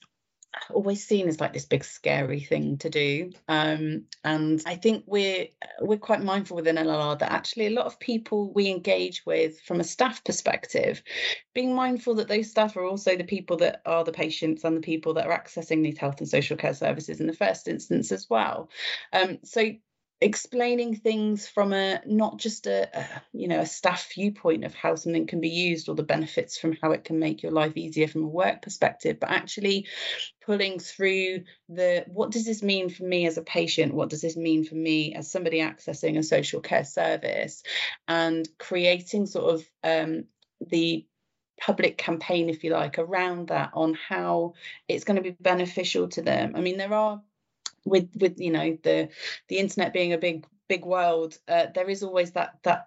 always 0.70 1.04
seen 1.04 1.28
as 1.28 1.40
like 1.40 1.52
this 1.52 1.64
big 1.64 1.84
scary 1.84 2.40
thing 2.40 2.78
to 2.78 2.88
do 2.88 3.30
um, 3.48 4.04
and 4.22 4.62
i 4.66 4.74
think 4.76 5.04
we're 5.06 5.46
we're 5.80 5.98
quite 5.98 6.22
mindful 6.22 6.56
within 6.56 6.76
llr 6.76 7.18
that 7.18 7.32
actually 7.32 7.66
a 7.66 7.70
lot 7.70 7.86
of 7.86 7.98
people 7.98 8.52
we 8.52 8.68
engage 8.68 9.22
with 9.26 9.60
from 9.62 9.80
a 9.80 9.84
staff 9.84 10.22
perspective 10.24 11.02
being 11.54 11.74
mindful 11.74 12.14
that 12.14 12.28
those 12.28 12.50
staff 12.50 12.76
are 12.76 12.84
also 12.84 13.16
the 13.16 13.24
people 13.24 13.56
that 13.56 13.82
are 13.84 14.04
the 14.04 14.12
patients 14.12 14.64
and 14.64 14.76
the 14.76 14.80
people 14.80 15.14
that 15.14 15.26
are 15.26 15.36
accessing 15.36 15.82
these 15.82 15.98
health 15.98 16.20
and 16.20 16.28
social 16.28 16.56
care 16.56 16.74
services 16.74 17.20
in 17.20 17.26
the 17.26 17.32
first 17.32 17.68
instance 17.68 18.12
as 18.12 18.28
well 18.30 18.70
um, 19.12 19.38
so 19.42 19.72
explaining 20.20 20.96
things 20.96 21.46
from 21.46 21.72
a 21.72 22.00
not 22.06 22.38
just 22.38 22.66
a, 22.66 22.88
a, 22.98 23.22
you 23.32 23.48
know 23.48 23.60
a 23.60 23.66
staff 23.66 24.10
viewpoint 24.14 24.64
of 24.64 24.74
how 24.74 24.94
something 24.94 25.26
can 25.26 25.40
be 25.40 25.50
used 25.50 25.88
or 25.88 25.94
the 25.94 26.02
benefits 26.02 26.56
from 26.56 26.76
how 26.80 26.92
it 26.92 27.04
can 27.04 27.18
make 27.18 27.42
your 27.42 27.52
life 27.52 27.76
easier 27.76 28.08
from 28.08 28.24
a 28.24 28.28
work 28.28 28.62
perspective 28.62 29.18
but 29.20 29.30
actually 29.30 29.86
pulling 30.44 30.78
through 30.78 31.44
the 31.68 32.04
what 32.08 32.30
does 32.30 32.44
this 32.44 32.62
mean 32.62 32.90
for 32.90 33.04
me 33.04 33.26
as 33.26 33.38
a 33.38 33.42
patient? 33.42 33.94
What 33.94 34.10
does 34.10 34.20
this 34.20 34.36
mean 34.36 34.64
for 34.64 34.74
me 34.74 35.14
as 35.14 35.30
somebody 35.30 35.60
accessing 35.60 36.18
a 36.18 36.22
social 36.22 36.60
care 36.60 36.84
service? 36.84 37.62
And 38.06 38.48
creating 38.58 39.26
sort 39.26 39.54
of 39.54 39.64
um, 39.82 40.24
the 40.60 41.06
public 41.60 41.96
campaign 41.96 42.48
if 42.48 42.64
you 42.64 42.70
like 42.70 42.98
around 42.98 43.48
that 43.48 43.70
on 43.74 43.94
how 43.94 44.54
it's 44.88 45.04
going 45.04 45.16
to 45.16 45.22
be 45.22 45.36
beneficial 45.40 46.08
to 46.08 46.22
them. 46.22 46.54
I 46.56 46.60
mean 46.60 46.76
there 46.76 46.92
are 46.92 47.22
with 47.84 48.08
with 48.18 48.38
you 48.38 48.50
know 48.50 48.76
the 48.82 49.08
the 49.48 49.58
internet 49.58 49.92
being 49.92 50.12
a 50.12 50.18
big 50.18 50.46
big 50.68 50.84
world 50.84 51.36
uh, 51.48 51.66
there 51.74 51.88
is 51.88 52.02
always 52.02 52.32
that 52.32 52.58
that 52.62 52.86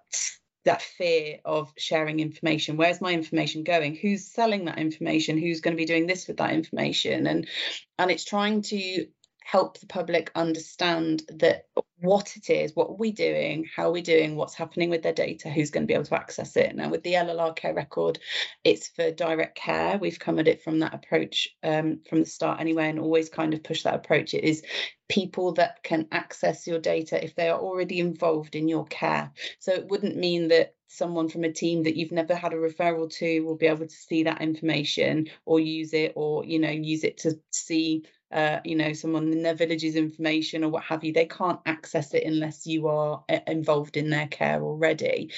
that 0.68 0.82
fear 0.82 1.40
of 1.46 1.72
sharing 1.78 2.20
information. 2.20 2.76
Where's 2.76 3.00
my 3.00 3.14
information 3.14 3.64
going? 3.64 3.96
Who's 3.96 4.28
selling 4.28 4.66
that 4.66 4.78
information? 4.78 5.38
Who's 5.38 5.62
going 5.62 5.76
to 5.76 5.82
be 5.82 5.86
doing 5.86 6.08
this 6.08 6.28
with 6.28 6.38
that 6.38 6.52
information? 6.52 7.26
And 7.26 7.48
and 7.98 8.12
it's 8.12 8.26
trying 8.26 8.64
to 8.64 9.08
help 9.48 9.80
the 9.80 9.86
public 9.86 10.30
understand 10.36 11.24
that 11.30 11.68
what 12.02 12.36
it 12.36 12.50
is, 12.50 12.76
what 12.76 13.00
we're 13.00 13.14
doing, 13.14 13.66
how 13.74 13.90
we're 13.90 14.04
doing, 14.04 14.36
what's 14.36 14.54
happening 14.54 14.90
with 14.90 15.02
their 15.04 15.14
data, 15.14 15.50
who's 15.50 15.72
going 15.72 15.84
to 15.84 15.88
be 15.88 15.94
able 15.94 16.04
to 16.04 16.20
access 16.20 16.58
it. 16.58 16.76
Now, 16.76 16.90
with 16.90 17.02
the 17.02 17.14
LLR 17.14 17.56
care 17.56 17.74
record, 17.74 18.20
it's 18.66 18.90
for 18.90 19.10
direct 19.10 19.56
care. 19.56 19.98
We've 19.98 20.20
come 20.20 20.38
at 20.40 20.50
it 20.50 20.64
from 20.64 20.80
that 20.80 20.94
approach 20.94 21.48
um, 21.64 22.02
from 22.10 22.20
the 22.20 22.26
start 22.26 22.60
anyway, 22.60 22.90
and 22.90 23.00
always 23.00 23.30
kind 23.30 23.54
of 23.54 23.64
push 23.64 23.84
that 23.84 23.96
approach. 23.96 24.34
It 24.34 24.44
is 24.44 24.64
people 25.08 25.54
that 25.54 25.82
can 25.82 26.10
access 26.12 26.68
your 26.68 26.80
data 26.80 27.24
if 27.24 27.34
they 27.34 27.48
are 27.48 27.58
already 27.58 28.02
involved 28.02 28.54
in 28.54 28.68
your 28.68 28.86
care. 28.88 29.32
So 29.60 29.72
it 29.72 29.88
wouldn't 29.88 30.18
mean 30.18 30.50
that 30.50 30.76
someone 30.90 31.30
from 31.30 31.46
a 31.46 31.54
team 31.54 31.84
that 31.84 31.96
you've 31.96 32.12
never 32.12 32.36
had 32.36 32.52
a 32.52 32.58
referral 32.58 33.10
to 33.12 33.42
will 33.42 33.56
be 33.56 33.68
able 33.68 33.88
to 33.88 33.90
see 33.90 34.24
that 34.24 34.42
information 34.42 35.28
or 35.46 35.60
use 35.62 35.94
it 35.94 36.14
or 36.16 36.46
you 36.46 36.60
know 36.60 36.70
use 36.70 37.04
it 37.04 37.18
to 37.20 37.40
see 37.52 38.04
uh, 38.32 38.60
you 38.64 38.76
know, 38.76 38.94
someone 38.94 39.32
in 39.32 39.44
their 39.44 39.56
village's 39.56 39.96
information 39.96 40.64
or 40.64 40.70
what 40.70 40.84
have 40.84 41.04
you, 41.04 41.14
they 41.14 41.26
can't 41.26 41.60
access 41.66 42.14
it 42.14 42.24
unless 42.24 42.68
you 42.68 42.88
are 42.88 43.24
uh, 43.30 43.40
involved 43.48 43.98
in 43.98 44.10
their 44.10 44.28
care 44.28 44.62
already. 44.62 45.32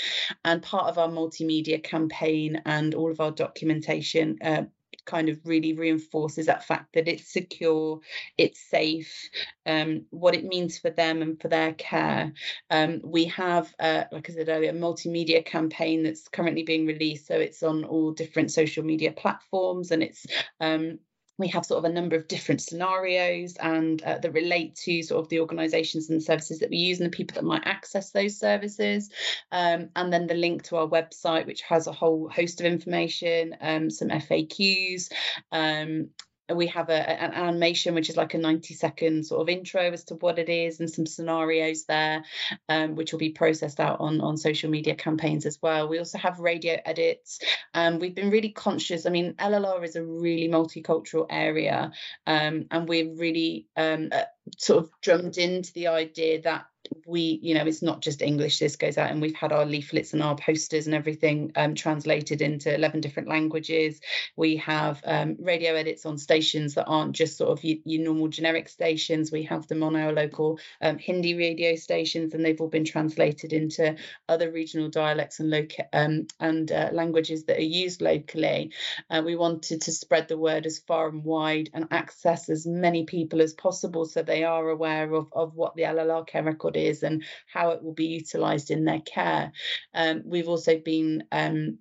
And 0.43 0.61
part 0.61 0.87
of 0.87 0.97
our 0.97 1.09
multimedia 1.09 1.83
campaign 1.83 2.61
and 2.65 2.95
all 2.95 3.11
of 3.11 3.19
our 3.19 3.31
documentation 3.31 4.37
uh, 4.41 4.63
kind 5.05 5.29
of 5.29 5.39
really 5.43 5.73
reinforces 5.73 6.45
that 6.45 6.63
fact 6.63 6.93
that 6.93 7.07
it's 7.07 7.31
secure, 7.31 7.99
it's 8.37 8.59
safe, 8.59 9.29
um, 9.65 10.05
what 10.11 10.35
it 10.35 10.45
means 10.45 10.77
for 10.77 10.89
them 10.89 11.21
and 11.21 11.41
for 11.41 11.47
their 11.47 11.73
care. 11.73 12.31
Um, 12.69 13.01
we 13.03 13.25
have, 13.25 13.73
uh, 13.79 14.03
like 14.11 14.29
I 14.29 14.33
said 14.33 14.49
earlier, 14.49 14.71
a 14.71 14.73
multimedia 14.73 15.43
campaign 15.43 16.03
that's 16.03 16.27
currently 16.27 16.63
being 16.63 16.85
released. 16.85 17.27
So 17.27 17.35
it's 17.35 17.63
on 17.63 17.83
all 17.85 18.11
different 18.11 18.51
social 18.51 18.83
media 18.83 19.11
platforms 19.11 19.91
and 19.91 20.03
it's 20.03 20.25
um, 20.59 20.99
we 21.39 21.47
have 21.47 21.65
sort 21.65 21.83
of 21.83 21.89
a 21.89 21.93
number 21.93 22.15
of 22.15 22.27
different 22.27 22.61
scenarios 22.61 23.55
and 23.61 24.03
uh, 24.03 24.17
that 24.19 24.33
relate 24.33 24.75
to 24.75 25.01
sort 25.01 25.23
of 25.23 25.29
the 25.29 25.39
organizations 25.39 26.09
and 26.09 26.21
services 26.21 26.59
that 26.59 26.69
we 26.69 26.77
use 26.77 26.99
and 26.99 27.11
the 27.11 27.15
people 27.15 27.35
that 27.35 27.45
might 27.47 27.65
access 27.65 28.11
those 28.11 28.37
services. 28.37 29.09
Um, 29.51 29.89
and 29.95 30.11
then 30.13 30.27
the 30.27 30.33
link 30.33 30.63
to 30.63 30.77
our 30.77 30.87
website 30.87 31.47
which 31.47 31.61
has 31.61 31.87
a 31.87 31.93
whole 31.93 32.29
host 32.29 32.59
of 32.59 32.65
information 32.65 33.55
um, 33.61 33.89
some 33.89 34.09
faqs 34.09 35.11
um, 35.51 36.09
we 36.55 36.67
have 36.67 36.89
a, 36.89 37.09
an 37.09 37.33
animation 37.33 37.95
which 37.95 38.09
is 38.09 38.17
like 38.17 38.33
a 38.33 38.37
90 38.37 38.73
second 38.73 39.25
sort 39.25 39.41
of 39.41 39.49
intro 39.49 39.81
as 39.81 40.03
to 40.05 40.15
what 40.15 40.39
it 40.39 40.49
is 40.49 40.79
and 40.79 40.89
some 40.89 41.05
scenarios 41.05 41.85
there 41.85 42.23
um, 42.67 42.95
which 42.95 43.11
will 43.11 43.19
be 43.19 43.29
processed 43.29 43.79
out 43.79 43.99
on 43.99 44.21
on 44.21 44.37
social 44.37 44.69
media 44.69 44.95
campaigns 44.95 45.45
as 45.45 45.59
well. 45.61 45.87
We 45.87 45.99
also 45.99 46.17
have 46.17 46.39
radio 46.39 46.77
edits. 46.85 47.39
Um, 47.73 47.99
we've 47.99 48.15
been 48.15 48.29
really 48.29 48.49
conscious 48.49 49.05
i 49.05 49.09
mean 49.09 49.33
llr 49.33 49.83
is 49.83 49.95
a 49.95 50.03
really 50.03 50.47
multicultural 50.49 51.25
area 51.29 51.91
um, 52.27 52.65
and 52.71 52.87
we're 52.87 53.13
really 53.13 53.67
um, 53.75 54.09
uh, 54.11 54.23
sort 54.57 54.83
of 54.83 54.91
drummed 55.01 55.37
into 55.37 55.71
the 55.73 55.87
idea 55.87 56.41
that 56.41 56.65
we 57.05 57.39
you 57.41 57.55
know 57.55 57.65
it's 57.65 57.81
not 57.81 58.01
just 58.01 58.21
english 58.21 58.59
this 58.59 58.75
goes 58.75 58.97
out 58.97 59.09
and 59.09 59.21
we've 59.21 59.35
had 59.35 59.51
our 59.51 59.65
leaflets 59.65 60.13
and 60.13 60.21
our 60.21 60.35
posters 60.35 60.85
and 60.85 60.95
everything 60.95 61.51
um, 61.55 61.75
translated 61.75 62.41
into 62.41 62.73
11 62.73 63.01
different 63.01 63.29
languages. 63.29 63.99
We 64.35 64.57
have 64.57 65.01
um, 65.05 65.37
radio 65.39 65.75
edits 65.75 66.05
on 66.05 66.17
stations 66.17 66.75
that 66.75 66.85
aren't 66.85 67.13
just 67.13 67.37
sort 67.37 67.51
of 67.51 67.63
your, 67.63 67.77
your, 67.85 68.03
normal 68.03 68.27
generic 68.27 68.69
stations. 68.69 69.31
We 69.31 69.43
have 69.43 69.67
them 69.67 69.83
on 69.83 69.95
our 69.95 70.11
local 70.11 70.59
um, 70.81 70.97
hindi 70.97 71.35
radio 71.35 71.75
stations 71.75 72.33
and 72.33 72.43
they've 72.43 72.59
all 72.59 72.67
been 72.67 72.85
translated 72.85 73.53
into 73.53 73.95
other 74.27 74.51
regional 74.51 74.89
dialects 74.89 75.39
and 75.39 75.49
local 75.49 75.85
um, 75.93 76.27
and 76.39 76.71
uh, 76.71 76.89
languages 76.91 77.45
that 77.45 77.57
are 77.57 77.61
used 77.61 78.01
locally. 78.01 78.71
Uh, 79.09 79.21
we 79.25 79.35
wanted 79.35 79.81
to 79.81 79.91
spread 79.91 80.27
the 80.27 80.37
word 80.37 80.65
as 80.65 80.79
far 80.79 81.09
and 81.09 81.23
wide 81.23 81.69
and 81.73 81.87
access 81.91 82.49
as 82.49 82.65
many 82.65 83.05
people 83.05 83.41
as 83.41 83.53
possible 83.53 84.05
so 84.05 84.21
they 84.21 84.43
are 84.43 84.69
aware 84.69 85.13
of, 85.13 85.27
of 85.33 85.55
what 85.55 85.75
the 85.75 85.83
llr 85.83 86.25
care 86.25 86.43
record 86.43 86.75
is 86.87 87.03
and 87.03 87.23
how 87.51 87.71
it 87.71 87.83
will 87.83 87.93
be 87.93 88.05
utilised 88.05 88.71
in 88.71 88.85
their 88.85 89.01
care. 89.01 89.51
Um, 89.93 90.23
we've 90.25 90.49
also 90.49 90.77
been 90.77 91.23
um, 91.31 91.79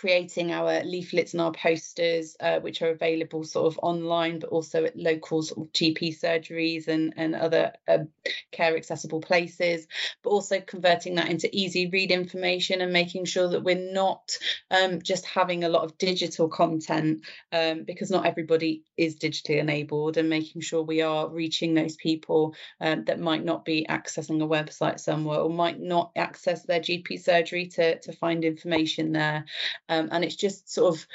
creating 0.00 0.50
our 0.50 0.82
leaflets 0.82 1.34
and 1.34 1.42
our 1.42 1.52
posters, 1.52 2.34
uh, 2.40 2.58
which 2.60 2.80
are 2.80 2.88
available 2.88 3.44
sort 3.44 3.66
of 3.66 3.78
online, 3.82 4.38
but 4.38 4.48
also 4.48 4.82
at 4.86 4.96
local 4.96 5.42
sort 5.42 5.66
of 5.66 5.72
GP 5.74 6.18
surgeries 6.18 6.88
and, 6.88 7.12
and 7.18 7.34
other 7.34 7.72
uh, 7.86 7.98
care 8.50 8.78
accessible 8.78 9.20
places, 9.20 9.86
but 10.22 10.30
also 10.30 10.58
converting 10.58 11.16
that 11.16 11.28
into 11.28 11.54
easy 11.54 11.86
read 11.88 12.12
information 12.12 12.80
and 12.80 12.94
making 12.94 13.26
sure 13.26 13.48
that 13.48 13.62
we're 13.62 13.92
not 13.92 14.38
um, 14.70 15.02
just 15.02 15.26
having 15.26 15.64
a 15.64 15.68
lot 15.68 15.84
of 15.84 15.98
digital 15.98 16.48
content 16.48 17.20
um, 17.52 17.84
because 17.84 18.10
not 18.10 18.24
everybody 18.24 18.82
is 18.96 19.18
digitally 19.18 19.58
enabled 19.58 20.16
and 20.16 20.30
making 20.30 20.62
sure 20.62 20.82
we 20.82 21.02
are 21.02 21.28
reaching 21.28 21.74
those 21.74 21.96
people 21.96 22.54
um, 22.80 23.04
that 23.04 23.20
might 23.20 23.44
not 23.44 23.66
be 23.66 23.84
accessing 23.90 24.42
a 24.42 24.48
website 24.48 24.98
somewhere 24.98 25.40
or 25.40 25.50
might 25.50 25.78
not 25.78 26.10
access 26.16 26.62
their 26.62 26.80
GP 26.80 27.22
surgery 27.22 27.66
to, 27.66 27.98
to 27.98 28.12
find 28.14 28.46
information 28.46 29.12
there. 29.12 29.44
Um, 29.90 30.08
and 30.12 30.24
it's 30.24 30.36
just 30.36 30.72
sort 30.72 30.94
of 30.94 31.06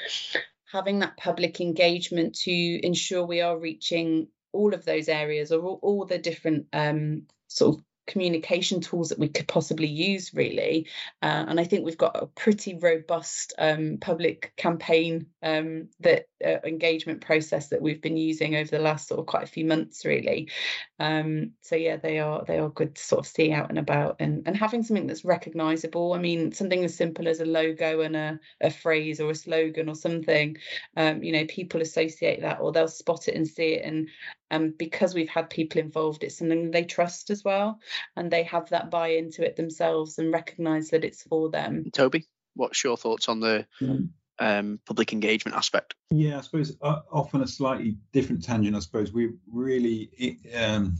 having 0.70 0.98
that 0.98 1.16
public 1.16 1.60
engagement 1.60 2.34
to 2.40 2.86
ensure 2.86 3.24
we 3.24 3.40
are 3.40 3.58
reaching 3.58 4.28
all 4.52 4.74
of 4.74 4.84
those 4.84 5.08
areas 5.08 5.50
or 5.50 5.62
all, 5.62 5.78
all 5.82 6.04
the 6.04 6.18
different 6.18 6.66
um, 6.74 7.22
sort 7.48 7.76
of 7.76 7.84
communication 8.06 8.80
tools 8.80 9.08
that 9.10 9.18
we 9.18 9.28
could 9.28 9.48
possibly 9.48 9.86
use 9.86 10.32
really. 10.34 10.86
Uh, 11.22 11.44
and 11.48 11.60
i 11.60 11.64
think 11.64 11.84
we've 11.84 11.98
got 11.98 12.22
a 12.22 12.26
pretty 12.26 12.78
robust 12.78 13.52
um, 13.58 13.98
public 14.00 14.52
campaign 14.56 15.26
um, 15.42 15.88
that 16.00 16.28
uh, 16.44 16.58
engagement 16.64 17.20
process 17.20 17.68
that 17.68 17.80
we've 17.80 18.02
been 18.02 18.16
using 18.16 18.56
over 18.56 18.70
the 18.70 18.78
last 18.78 19.08
sort 19.08 19.20
of 19.20 19.26
quite 19.26 19.44
a 19.44 19.46
few 19.46 19.64
months 19.64 20.04
really. 20.04 20.50
Um, 20.98 21.52
so 21.62 21.76
yeah 21.76 21.96
they 21.96 22.18
are 22.18 22.44
they 22.44 22.58
are 22.58 22.68
good 22.68 22.94
to 22.94 23.02
sort 23.02 23.20
of 23.20 23.30
see 23.30 23.52
out 23.52 23.70
and 23.70 23.78
about 23.78 24.16
and 24.20 24.42
and 24.46 24.56
having 24.56 24.82
something 24.82 25.06
that's 25.06 25.24
recognizable. 25.24 26.12
I 26.12 26.18
mean 26.18 26.52
something 26.52 26.84
as 26.84 26.94
simple 26.94 27.28
as 27.28 27.40
a 27.40 27.46
logo 27.46 28.00
and 28.00 28.16
a, 28.16 28.40
a 28.60 28.70
phrase 28.70 29.20
or 29.20 29.30
a 29.30 29.34
slogan 29.34 29.88
or 29.88 29.94
something 29.94 30.56
um, 30.96 31.22
you 31.22 31.32
know 31.32 31.46
people 31.46 31.80
associate 31.80 32.42
that 32.42 32.60
or 32.60 32.72
they'll 32.72 32.88
spot 32.88 33.28
it 33.28 33.34
and 33.34 33.46
see 33.46 33.74
it. 33.74 33.84
And 33.84 34.08
and 34.50 34.64
um, 34.64 34.74
because 34.78 35.14
we've 35.14 35.28
had 35.28 35.50
people 35.50 35.80
involved 35.80 36.22
it's 36.22 36.38
something 36.38 36.70
they 36.70 36.84
trust 36.84 37.30
as 37.30 37.42
well 37.42 37.80
and 38.16 38.30
they 38.30 38.44
have 38.44 38.70
that 38.70 38.90
buy 38.90 39.08
into 39.08 39.44
it 39.44 39.56
themselves 39.56 40.18
and 40.18 40.32
recognize 40.32 40.90
that 40.90 41.04
it's 41.04 41.22
for 41.22 41.50
them. 41.50 41.84
Toby 41.92 42.26
what's 42.56 42.82
your 42.82 42.96
thoughts 42.96 43.28
on 43.28 43.40
the 43.40 43.66
mm. 43.80 44.08
um, 44.38 44.80
public 44.86 45.12
engagement 45.12 45.56
aspect? 45.56 45.94
Yeah 46.10 46.38
i 46.38 46.40
suppose 46.40 46.76
uh, 46.82 47.00
often 47.12 47.42
a 47.42 47.46
slightly 47.46 47.96
different 48.12 48.42
tangent 48.42 48.74
i 48.74 48.80
suppose. 48.80 49.12
We 49.12 49.34
really 49.50 50.10
um, 50.54 50.98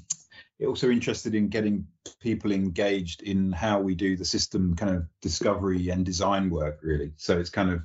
also 0.65 0.89
interested 0.89 1.35
in 1.35 1.49
getting 1.49 1.87
people 2.21 2.51
engaged 2.51 3.23
in 3.23 3.53
how 3.53 3.79
we 3.81 3.95
do 3.95 4.17
the 4.17 4.25
system 4.25 4.75
kind 4.75 4.97
of 4.97 5.05
discovery 5.21 5.91
and 5.91 6.07
design 6.07 6.49
work 6.49 6.79
really. 6.83 7.13
So 7.17 7.39
it's 7.39 7.51
kind 7.51 7.71
of 7.71 7.83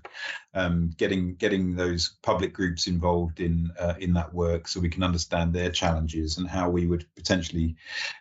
um, 0.54 0.92
getting 0.96 1.36
getting 1.36 1.76
those 1.76 2.18
public 2.24 2.54
groups 2.54 2.88
involved 2.88 3.42
in 3.42 3.72
uh, 3.78 3.96
in 4.00 4.14
that 4.14 4.34
work 4.34 4.68
so 4.68 4.80
we 4.80 4.90
can 4.90 5.04
understand 5.04 5.54
their 5.54 5.70
challenges 5.70 6.38
and 6.38 6.48
how 6.48 6.70
we 6.70 6.88
would 6.88 7.06
potentially 7.16 7.76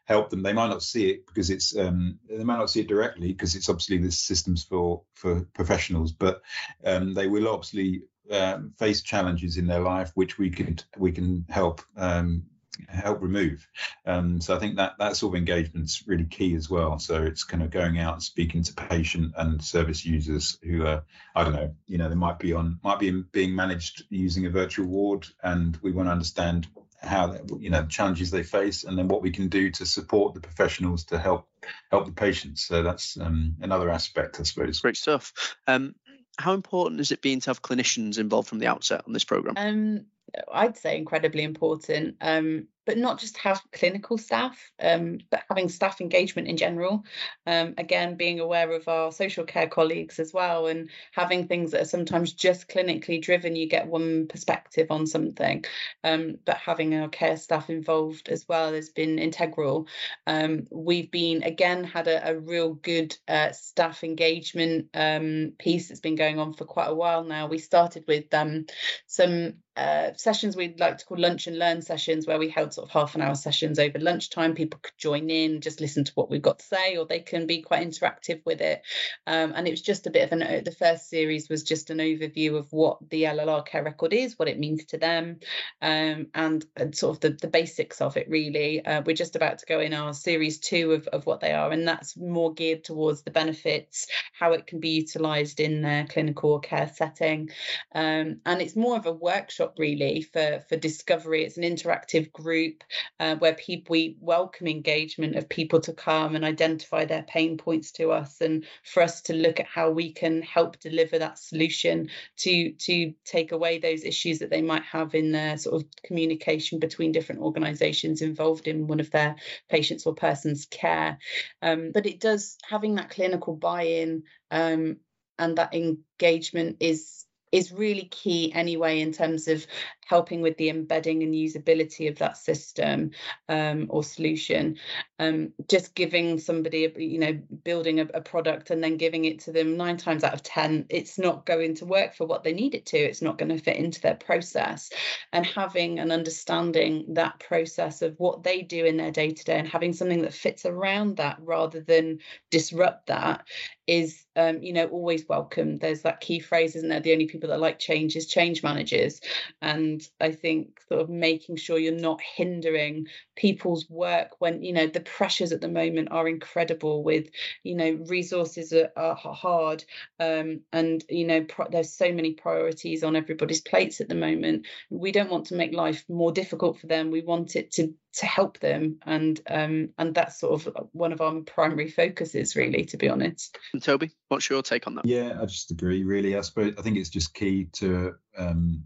help 0.06 0.30
them. 0.30 0.42
They 0.42 0.52
might 0.52 0.70
not 0.70 0.82
see 0.82 1.10
it 1.10 1.26
because 1.26 1.50
it's 1.50 1.76
um, 1.76 2.18
they 2.28 2.42
might 2.42 2.58
not 2.58 2.70
see 2.70 2.80
it 2.80 2.88
directly 2.88 3.28
because 3.28 3.54
it's 3.54 3.68
obviously 3.68 3.98
the 3.98 4.10
systems 4.10 4.64
for 4.64 5.02
for 5.14 5.42
professionals 5.54 6.12
but 6.12 6.42
um, 6.84 7.14
they 7.14 7.26
will 7.26 7.48
obviously 7.48 8.02
um, 8.30 8.72
face 8.78 9.02
challenges 9.02 9.56
in 9.56 9.66
their 9.66 9.80
life 9.80 10.12
which 10.14 10.38
we 10.38 10.50
can 10.50 10.78
we 10.96 11.12
can 11.12 11.44
help 11.48 11.82
um, 11.96 12.44
help 12.88 13.22
remove. 13.22 13.66
Um, 14.06 14.40
so 14.40 14.56
I 14.56 14.58
think 14.58 14.76
that 14.76 14.94
that 14.98 15.16
sort 15.16 15.34
of 15.34 15.38
engagement's 15.38 16.06
really 16.06 16.24
key 16.24 16.54
as 16.54 16.68
well. 16.68 16.98
So 16.98 17.22
it's 17.22 17.44
kind 17.44 17.62
of 17.62 17.70
going 17.70 17.98
out 17.98 18.14
and 18.14 18.22
speaking 18.22 18.62
to 18.62 18.74
patient 18.74 19.32
and 19.36 19.62
service 19.62 20.04
users 20.04 20.58
who 20.62 20.86
are, 20.86 21.04
I 21.34 21.44
don't 21.44 21.54
know, 21.54 21.74
you 21.86 21.98
know, 21.98 22.08
they 22.08 22.14
might 22.14 22.38
be 22.38 22.52
on, 22.52 22.80
might 22.82 22.98
be 22.98 23.10
being 23.10 23.54
managed 23.54 24.04
using 24.10 24.46
a 24.46 24.50
virtual 24.50 24.86
ward, 24.86 25.26
and 25.42 25.76
we 25.82 25.92
want 25.92 26.08
to 26.08 26.12
understand 26.12 26.68
how 27.02 27.34
you 27.58 27.70
know 27.70 27.86
challenges 27.86 28.30
they 28.30 28.42
face 28.42 28.84
and 28.84 28.98
then 28.98 29.08
what 29.08 29.22
we 29.22 29.30
can 29.30 29.48
do 29.48 29.70
to 29.70 29.86
support 29.86 30.34
the 30.34 30.40
professionals 30.40 31.04
to 31.04 31.18
help 31.18 31.48
help 31.90 32.06
the 32.06 32.12
patients 32.12 32.62
so 32.62 32.82
that's 32.82 33.18
um, 33.18 33.56
another 33.60 33.88
aspect 33.88 34.38
i 34.38 34.42
suppose 34.42 34.80
great 34.80 34.96
stuff 34.96 35.56
um, 35.66 35.94
how 36.38 36.52
important 36.52 37.00
is 37.00 37.10
it 37.10 37.22
being 37.22 37.40
to 37.40 37.50
have 37.50 37.62
clinicians 37.62 38.18
involved 38.18 38.48
from 38.48 38.58
the 38.58 38.66
outset 38.66 39.02
on 39.06 39.12
this 39.12 39.24
program 39.24 39.54
um, 39.56 40.04
I'd 40.52 40.76
say 40.76 40.96
incredibly 40.96 41.42
important. 41.42 42.16
Um, 42.20 42.68
but 42.86 42.98
not 42.98 43.18
just 43.18 43.36
have 43.38 43.62
clinical 43.72 44.18
staff, 44.18 44.70
um, 44.80 45.18
but 45.30 45.42
having 45.48 45.68
staff 45.68 46.00
engagement 46.00 46.48
in 46.48 46.56
general. 46.56 47.04
Um, 47.46 47.74
again, 47.78 48.16
being 48.16 48.40
aware 48.40 48.72
of 48.72 48.88
our 48.88 49.12
social 49.12 49.44
care 49.44 49.68
colleagues 49.68 50.18
as 50.18 50.32
well, 50.32 50.66
and 50.66 50.90
having 51.12 51.46
things 51.46 51.70
that 51.70 51.82
are 51.82 51.86
sometimes 51.86 52.32
just 52.32 52.68
clinically 52.68 53.20
driven. 53.20 53.56
You 53.56 53.68
get 53.68 53.86
one 53.86 54.26
perspective 54.26 54.88
on 54.90 55.06
something, 55.06 55.64
um, 56.04 56.38
but 56.44 56.56
having 56.56 56.94
our 56.94 57.08
care 57.08 57.36
staff 57.36 57.70
involved 57.70 58.28
as 58.28 58.46
well 58.48 58.72
has 58.72 58.88
been 58.88 59.18
integral. 59.18 59.86
Um, 60.26 60.66
we've 60.70 61.10
been 61.10 61.42
again 61.42 61.84
had 61.84 62.08
a, 62.08 62.30
a 62.30 62.38
real 62.38 62.74
good 62.74 63.16
uh, 63.28 63.52
staff 63.52 64.04
engagement 64.04 64.88
um, 64.94 65.52
piece 65.58 65.88
that's 65.88 66.00
been 66.00 66.16
going 66.16 66.38
on 66.38 66.54
for 66.54 66.64
quite 66.64 66.88
a 66.88 66.94
while 66.94 67.24
now. 67.24 67.46
We 67.46 67.58
started 67.58 68.04
with 68.06 68.32
um, 68.32 68.66
some 69.06 69.54
uh, 69.76 70.12
sessions 70.16 70.56
we'd 70.56 70.80
like 70.80 70.98
to 70.98 71.06
call 71.06 71.18
lunch 71.18 71.46
and 71.46 71.58
learn 71.58 71.80
sessions 71.80 72.26
where 72.26 72.38
we 72.38 72.48
held 72.48 72.69
sort 72.74 72.88
of 72.88 72.92
half 72.92 73.14
an 73.14 73.22
hour 73.22 73.34
sessions 73.34 73.78
over 73.78 73.98
lunchtime. 73.98 74.54
People 74.54 74.80
could 74.82 74.96
join 74.98 75.30
in, 75.30 75.60
just 75.60 75.80
listen 75.80 76.04
to 76.04 76.12
what 76.14 76.30
we've 76.30 76.42
got 76.42 76.58
to 76.60 76.64
say, 76.64 76.96
or 76.96 77.06
they 77.06 77.20
can 77.20 77.46
be 77.46 77.62
quite 77.62 77.86
interactive 77.86 78.40
with 78.44 78.60
it. 78.60 78.82
Um, 79.26 79.52
and 79.54 79.66
it 79.66 79.70
was 79.70 79.82
just 79.82 80.06
a 80.06 80.10
bit 80.10 80.24
of 80.24 80.32
an, 80.32 80.64
the 80.64 80.74
first 80.78 81.08
series 81.08 81.48
was 81.48 81.62
just 81.62 81.90
an 81.90 81.98
overview 81.98 82.56
of 82.56 82.72
what 82.72 82.98
the 83.10 83.24
LLR 83.24 83.66
care 83.66 83.82
record 83.82 84.12
is, 84.12 84.38
what 84.38 84.48
it 84.48 84.58
means 84.58 84.84
to 84.86 84.98
them, 84.98 85.40
um, 85.82 86.28
and, 86.34 86.64
and, 86.76 86.94
sort 86.94 87.16
of 87.16 87.20
the, 87.20 87.30
the 87.30 87.48
basics 87.48 88.00
of 88.00 88.16
it, 88.16 88.28
really. 88.28 88.84
Uh, 88.84 89.02
we're 89.04 89.14
just 89.14 89.36
about 89.36 89.58
to 89.58 89.66
go 89.66 89.80
in 89.80 89.94
our 89.94 90.12
series 90.12 90.58
two 90.58 90.92
of, 90.92 91.06
of 91.08 91.26
what 91.26 91.40
they 91.40 91.52
are, 91.52 91.70
and 91.70 91.86
that's 91.86 92.16
more 92.16 92.52
geared 92.52 92.84
towards 92.84 93.22
the 93.22 93.30
benefits, 93.30 94.06
how 94.32 94.52
it 94.52 94.66
can 94.66 94.80
be 94.80 94.90
utilised 94.90 95.60
in 95.60 95.82
their 95.82 96.06
clinical 96.06 96.58
care 96.58 96.90
setting. 96.94 97.50
Um, 97.94 98.40
and 98.46 98.60
it's 98.60 98.76
more 98.76 98.96
of 98.96 99.06
a 99.06 99.12
workshop, 99.12 99.76
really, 99.78 100.22
for, 100.22 100.62
for 100.68 100.76
discovery. 100.76 101.44
It's 101.44 101.56
an 101.56 101.64
interactive 101.64 102.32
group 102.32 102.59
group 102.60 102.84
uh, 103.18 103.36
where 103.36 103.54
people 103.54 103.90
we 103.90 104.16
welcome 104.20 104.66
engagement 104.66 105.36
of 105.36 105.48
people 105.48 105.80
to 105.80 105.92
come 105.92 106.36
and 106.36 106.44
identify 106.44 107.04
their 107.04 107.22
pain 107.22 107.56
points 107.56 107.92
to 107.92 108.10
us 108.10 108.40
and 108.40 108.64
for 108.84 109.02
us 109.02 109.22
to 109.22 109.32
look 109.32 109.58
at 109.58 109.66
how 109.66 109.90
we 109.90 110.12
can 110.12 110.42
help 110.42 110.78
deliver 110.80 111.18
that 111.18 111.38
solution 111.38 112.08
to 112.36 112.72
to 112.72 113.12
take 113.24 113.52
away 113.52 113.78
those 113.78 114.04
issues 114.04 114.38
that 114.38 114.50
they 114.50 114.62
might 114.62 114.84
have 114.84 115.14
in 115.14 115.32
their 115.32 115.56
sort 115.56 115.82
of 115.82 115.88
communication 116.04 116.78
between 116.78 117.12
different 117.12 117.40
organizations 117.40 118.22
involved 118.22 118.68
in 118.68 118.86
one 118.86 119.00
of 119.00 119.10
their 119.10 119.36
patients 119.68 120.06
or 120.06 120.14
persons 120.14 120.66
care. 120.70 121.18
Um, 121.62 121.90
but 121.92 122.06
it 122.06 122.20
does 122.20 122.58
having 122.68 122.94
that 122.96 123.10
clinical 123.10 123.56
buy-in 123.56 124.22
um, 124.50 124.98
and 125.38 125.56
that 125.56 125.74
engagement 125.74 126.76
is 126.80 127.24
is 127.52 127.72
really 127.72 128.04
key 128.04 128.52
anyway 128.52 129.00
in 129.00 129.12
terms 129.12 129.48
of 129.48 129.66
helping 130.10 130.42
with 130.42 130.56
the 130.56 130.68
embedding 130.68 131.22
and 131.22 131.32
usability 131.32 132.08
of 132.08 132.18
that 132.18 132.36
system 132.36 133.12
um, 133.48 133.86
or 133.88 134.02
solution. 134.02 134.76
Um, 135.20 135.52
just 135.68 135.94
giving 135.94 136.40
somebody, 136.40 136.92
you 136.96 137.20
know, 137.20 137.38
building 137.62 138.00
a, 138.00 138.08
a, 138.12 138.20
product 138.20 138.70
and 138.70 138.82
then 138.82 138.96
giving 138.96 139.24
it 139.24 139.38
to 139.40 139.52
them 139.52 139.76
nine 139.76 139.98
times 139.98 140.24
out 140.24 140.34
of 140.34 140.42
10, 140.42 140.86
it's 140.88 141.16
not 141.16 141.46
going 141.46 141.76
to 141.76 141.84
work 141.84 142.14
for 142.16 142.26
what 142.26 142.42
they 142.42 142.52
need 142.52 142.74
it 142.74 142.86
to. 142.86 142.96
It's 142.96 143.22
not 143.22 143.38
going 143.38 143.50
to 143.50 143.62
fit 143.62 143.76
into 143.76 144.00
their 144.00 144.16
process. 144.16 144.90
And 145.32 145.46
having 145.46 146.00
and 146.00 146.10
understanding 146.10 147.14
that 147.14 147.38
process 147.38 148.02
of 148.02 148.18
what 148.18 148.42
they 148.42 148.62
do 148.62 148.84
in 148.84 148.96
their 148.96 149.12
day 149.12 149.30
to 149.30 149.44
day 149.44 149.58
and 149.60 149.68
having 149.68 149.92
something 149.92 150.22
that 150.22 150.34
fits 150.34 150.66
around 150.66 151.18
that 151.18 151.38
rather 151.40 151.80
than 151.80 152.18
disrupt 152.50 153.06
that 153.06 153.44
is 153.90 154.24
um, 154.36 154.62
you 154.62 154.72
know 154.72 154.86
always 154.86 155.28
welcome 155.28 155.76
there's 155.78 156.02
that 156.02 156.20
key 156.20 156.38
phrase 156.38 156.76
isn't 156.76 156.88
there 156.88 157.00
the 157.00 157.12
only 157.12 157.26
people 157.26 157.50
that 157.50 157.58
like 157.58 157.80
change 157.80 158.14
is 158.14 158.28
change 158.28 158.62
managers 158.62 159.20
and 159.60 159.99
i 160.20 160.30
think 160.30 160.80
sort 160.88 161.00
of 161.00 161.08
making 161.08 161.56
sure 161.56 161.78
you're 161.78 161.92
not 161.92 162.20
hindering 162.20 163.06
people's 163.36 163.88
work 163.88 164.30
when 164.38 164.62
you 164.62 164.72
know 164.72 164.86
the 164.86 165.00
pressures 165.00 165.52
at 165.52 165.60
the 165.60 165.68
moment 165.68 166.08
are 166.10 166.28
incredible 166.28 167.02
with 167.02 167.28
you 167.62 167.74
know 167.74 167.92
resources 168.08 168.72
are, 168.72 168.90
are 168.96 169.14
hard 169.14 169.84
um, 170.18 170.60
and 170.72 171.04
you 171.08 171.26
know 171.26 171.44
pro- 171.44 171.68
there's 171.70 171.92
so 171.92 172.12
many 172.12 172.32
priorities 172.34 173.02
on 173.02 173.16
everybody's 173.16 173.60
plates 173.60 174.00
at 174.00 174.08
the 174.08 174.14
moment. 174.14 174.66
We 174.90 175.12
don't 175.12 175.30
want 175.30 175.46
to 175.46 175.54
make 175.54 175.72
life 175.72 176.04
more 176.08 176.32
difficult 176.32 176.78
for 176.78 176.86
them. 176.86 177.10
We 177.10 177.22
want 177.22 177.56
it 177.56 177.72
to 177.72 177.94
to 178.12 178.26
help 178.26 178.58
them 178.58 178.98
and 179.06 179.40
um 179.48 179.90
and 179.96 180.12
that's 180.16 180.40
sort 180.40 180.66
of 180.66 180.88
one 180.90 181.12
of 181.12 181.20
our 181.20 181.32
primary 181.42 181.88
focuses 181.88 182.56
really 182.56 182.84
to 182.86 182.96
be 182.96 183.08
honest. 183.08 183.56
And 183.72 183.82
toby 183.82 184.10
what's 184.28 184.50
your 184.50 184.62
take 184.62 184.86
on 184.86 184.96
that? 184.96 185.04
Yeah 185.06 185.38
i 185.40 185.46
just 185.46 185.70
agree 185.70 186.02
really. 186.02 186.36
I 186.36 186.40
suppose 186.40 186.74
i 186.76 186.82
think 186.82 186.96
it's 186.96 187.08
just 187.08 187.34
key 187.34 187.66
to 187.74 188.16
um 188.36 188.84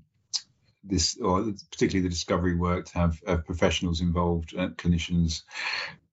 this 0.84 1.18
or 1.20 1.52
particularly 1.70 2.02
the 2.02 2.08
discovery 2.08 2.54
work 2.54 2.86
to 2.86 2.98
have 2.98 3.20
uh, 3.26 3.36
professionals 3.38 4.00
involved 4.00 4.54
uh, 4.56 4.68
clinicians 4.70 5.42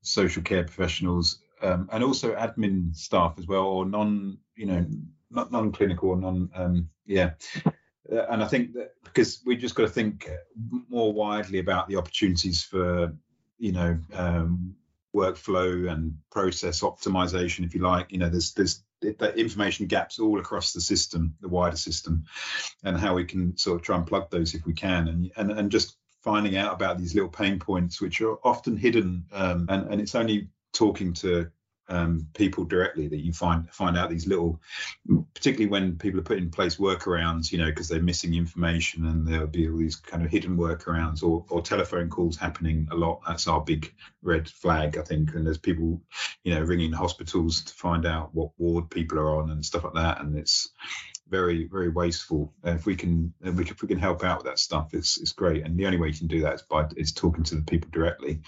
social 0.01 0.41
care 0.41 0.63
professionals 0.63 1.39
um, 1.61 1.89
and 1.91 2.03
also 2.03 2.33
admin 2.35 2.95
staff 2.95 3.35
as 3.37 3.47
well 3.47 3.63
or 3.63 3.85
non 3.85 4.37
you 4.55 4.65
know 4.65 4.85
not 5.29 5.51
non-clinical 5.51 6.09
or 6.09 6.17
non 6.17 6.49
um, 6.55 6.89
yeah 7.05 7.31
uh, 8.11 8.25
and 8.29 8.43
I 8.43 8.47
think 8.47 8.73
that 8.73 8.93
because 9.03 9.41
we 9.45 9.55
just 9.55 9.75
got 9.75 9.83
to 9.83 9.89
think 9.89 10.29
more 10.89 11.13
widely 11.13 11.59
about 11.59 11.87
the 11.87 11.95
opportunities 11.95 12.63
for, 12.63 13.13
you 13.57 13.71
know, 13.71 13.99
um, 14.13 14.75
workflow 15.15 15.89
and 15.91 16.17
process 16.31 16.81
optimization, 16.81 17.65
if 17.65 17.73
you 17.73 17.81
like. 17.81 18.11
You 18.11 18.17
know, 18.19 18.29
there's 18.29 18.53
there's 18.53 18.83
the 19.01 19.33
information 19.35 19.87
gaps 19.87 20.19
all 20.19 20.39
across 20.39 20.73
the 20.73 20.81
system, 20.81 21.35
the 21.41 21.49
wider 21.49 21.77
system, 21.77 22.25
and 22.83 22.97
how 22.97 23.15
we 23.15 23.25
can 23.25 23.57
sort 23.57 23.79
of 23.79 23.81
try 23.81 23.97
and 23.97 24.07
plug 24.07 24.29
those 24.29 24.53
if 24.53 24.65
we 24.65 24.73
can, 24.73 25.07
and 25.07 25.31
and 25.35 25.51
and 25.51 25.71
just 25.71 25.97
finding 26.21 26.55
out 26.55 26.73
about 26.73 26.97
these 26.97 27.15
little 27.15 27.29
pain 27.29 27.59
points 27.59 27.99
which 27.99 28.21
are 28.21 28.37
often 28.43 28.77
hidden, 28.77 29.25
um, 29.31 29.65
and 29.69 29.91
and 29.91 30.01
it's 30.01 30.15
only 30.15 30.49
talking 30.73 31.13
to 31.13 31.51
um, 31.91 32.27
people 32.33 32.63
directly 32.63 33.07
that 33.09 33.19
you 33.19 33.33
find 33.33 33.69
find 33.69 33.97
out 33.97 34.09
these 34.09 34.25
little, 34.25 34.61
particularly 35.33 35.69
when 35.69 35.97
people 35.97 36.19
are 36.19 36.23
putting 36.23 36.45
in 36.45 36.51
place 36.51 36.77
workarounds, 36.77 37.51
you 37.51 37.57
know, 37.57 37.65
because 37.65 37.89
they're 37.89 38.01
missing 38.01 38.33
information 38.33 39.05
and 39.05 39.27
there'll 39.27 39.47
be 39.47 39.69
all 39.69 39.77
these 39.77 39.97
kind 39.97 40.23
of 40.23 40.31
hidden 40.31 40.57
workarounds 40.57 41.21
or, 41.21 41.45
or 41.49 41.61
telephone 41.61 42.09
calls 42.09 42.37
happening 42.37 42.87
a 42.91 42.95
lot. 42.95 43.21
That's 43.27 43.47
our 43.47 43.61
big 43.61 43.93
red 44.23 44.49
flag, 44.49 44.97
I 44.97 45.01
think. 45.01 45.35
And 45.35 45.45
there's 45.45 45.57
people, 45.57 46.01
you 46.43 46.55
know, 46.55 46.61
ringing 46.61 46.93
hospitals 46.93 47.63
to 47.63 47.73
find 47.73 48.05
out 48.05 48.33
what 48.33 48.51
ward 48.57 48.89
people 48.89 49.19
are 49.19 49.41
on 49.41 49.51
and 49.51 49.65
stuff 49.65 49.83
like 49.83 49.93
that. 49.95 50.21
And 50.21 50.37
it's 50.37 50.69
very 51.31 51.65
very 51.65 51.89
wasteful. 51.89 52.53
And 52.63 52.77
if 52.77 52.85
we 52.85 52.95
can 52.95 53.33
if 53.41 53.81
we, 53.81 53.87
can 53.87 53.97
help 53.97 54.23
out 54.23 54.39
with 54.39 54.45
that 54.45 54.59
stuff, 54.59 54.93
it's 54.93 55.19
it's 55.19 55.31
great. 55.31 55.65
And 55.65 55.77
the 55.77 55.85
only 55.85 55.97
way 55.97 56.09
you 56.09 56.13
can 56.13 56.27
do 56.27 56.41
that 56.41 56.55
is 56.55 56.61
by 56.61 56.85
is 56.97 57.13
talking 57.13 57.43
to 57.45 57.55
the 57.55 57.63
people 57.63 57.89
directly. 57.91 58.41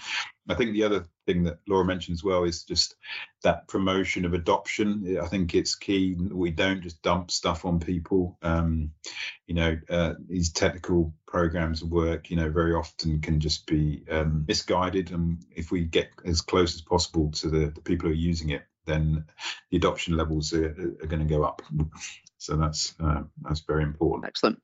I 0.48 0.54
think 0.54 0.72
the 0.72 0.84
other 0.84 1.06
thing 1.26 1.44
that 1.44 1.58
Laura 1.66 1.86
mentioned 1.86 2.14
as 2.14 2.22
well 2.22 2.44
is 2.44 2.64
just 2.64 2.96
that 3.42 3.66
promotion 3.66 4.26
of 4.26 4.34
adoption. 4.34 5.18
I 5.20 5.26
think 5.26 5.54
it's 5.54 5.74
key. 5.74 6.14
We 6.14 6.50
don't 6.50 6.82
just 6.82 7.02
dump 7.02 7.30
stuff 7.30 7.64
on 7.64 7.80
people. 7.80 8.36
Um, 8.42 8.90
you 9.46 9.54
know, 9.54 9.78
uh, 9.88 10.14
these 10.28 10.52
technical 10.52 11.14
programs 11.26 11.82
of 11.82 11.90
work, 11.90 12.30
you 12.30 12.36
know, 12.36 12.50
very 12.50 12.74
often 12.74 13.22
can 13.22 13.40
just 13.40 13.66
be 13.66 14.04
um, 14.10 14.44
misguided. 14.46 15.12
And 15.12 15.42
if 15.50 15.72
we 15.72 15.84
get 15.84 16.10
as 16.26 16.42
close 16.42 16.74
as 16.74 16.82
possible 16.82 17.30
to 17.32 17.48
the, 17.48 17.72
the 17.74 17.80
people 17.80 18.08
who 18.08 18.12
are 18.12 18.16
using 18.16 18.50
it, 18.50 18.64
then 18.86 19.24
the 19.70 19.78
adoption 19.78 20.16
levels 20.16 20.52
are, 20.52 20.68
are 21.02 21.06
going 21.06 21.26
to 21.26 21.34
go 21.34 21.42
up. 21.42 21.62
So 22.44 22.56
that's 22.56 22.94
uh, 23.00 23.22
that's 23.42 23.60
very 23.60 23.82
important. 23.82 24.26
Excellent. 24.26 24.60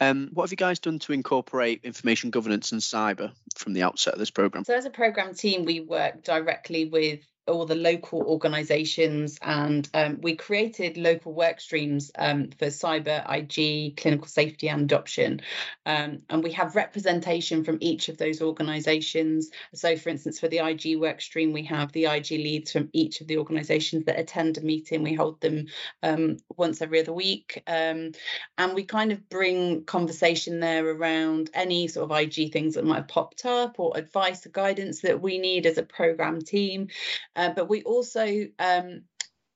Um, 0.00 0.28
what 0.34 0.44
have 0.44 0.50
you 0.50 0.56
guys 0.56 0.78
done 0.78 0.98
to 1.00 1.14
incorporate 1.14 1.80
information 1.82 2.28
governance 2.28 2.72
and 2.72 2.80
cyber 2.80 3.32
from 3.56 3.72
the 3.72 3.82
outset 3.82 4.12
of 4.12 4.18
this 4.18 4.30
program? 4.30 4.64
So 4.64 4.74
as 4.74 4.84
a 4.84 4.90
program 4.90 5.34
team, 5.34 5.64
we 5.64 5.80
work 5.80 6.22
directly 6.22 6.84
with 6.84 7.20
all 7.46 7.66
the 7.66 7.74
local 7.74 8.22
organisations, 8.22 9.38
and 9.42 9.88
um, 9.94 10.18
we 10.20 10.36
created 10.36 10.96
local 10.96 11.32
work 11.32 11.60
streams 11.60 12.10
um, 12.16 12.50
for 12.58 12.66
cyber, 12.66 13.24
IG, 13.28 13.96
clinical 13.96 14.28
safety, 14.28 14.68
and 14.68 14.82
adoption. 14.82 15.40
Um, 15.84 16.20
and 16.30 16.42
we 16.42 16.52
have 16.52 16.76
representation 16.76 17.64
from 17.64 17.78
each 17.80 18.08
of 18.08 18.16
those 18.16 18.40
organisations. 18.40 19.50
So, 19.74 19.96
for 19.96 20.10
instance, 20.10 20.38
for 20.38 20.48
the 20.48 20.58
IG 20.58 20.98
work 21.00 21.20
stream, 21.20 21.52
we 21.52 21.64
have 21.64 21.90
the 21.92 22.06
IG 22.06 22.30
leads 22.30 22.72
from 22.72 22.88
each 22.92 23.20
of 23.20 23.26
the 23.26 23.38
organisations 23.38 24.04
that 24.04 24.20
attend 24.20 24.58
a 24.58 24.60
meeting. 24.60 25.02
We 25.02 25.14
hold 25.14 25.40
them 25.40 25.66
um, 26.02 26.36
once 26.56 26.80
every 26.80 27.00
other 27.00 27.12
week, 27.12 27.62
um, 27.66 28.12
and 28.56 28.74
we 28.74 28.84
kind 28.84 29.10
of 29.10 29.28
bring 29.28 29.84
conversation 29.84 30.60
there 30.60 30.86
around 30.86 31.50
any 31.54 31.88
sort 31.88 32.10
of 32.10 32.16
IG 32.16 32.52
things 32.52 32.74
that 32.74 32.84
might 32.84 32.96
have 32.96 33.08
popped 33.08 33.44
up 33.44 33.80
or 33.80 33.96
advice 33.96 34.46
or 34.46 34.50
guidance 34.50 35.00
that 35.00 35.20
we 35.20 35.38
need 35.38 35.66
as 35.66 35.78
a 35.78 35.82
program 35.82 36.40
team. 36.40 36.88
Uh, 37.34 37.50
but 37.50 37.68
we 37.68 37.82
also 37.84 38.46
um, 38.58 39.04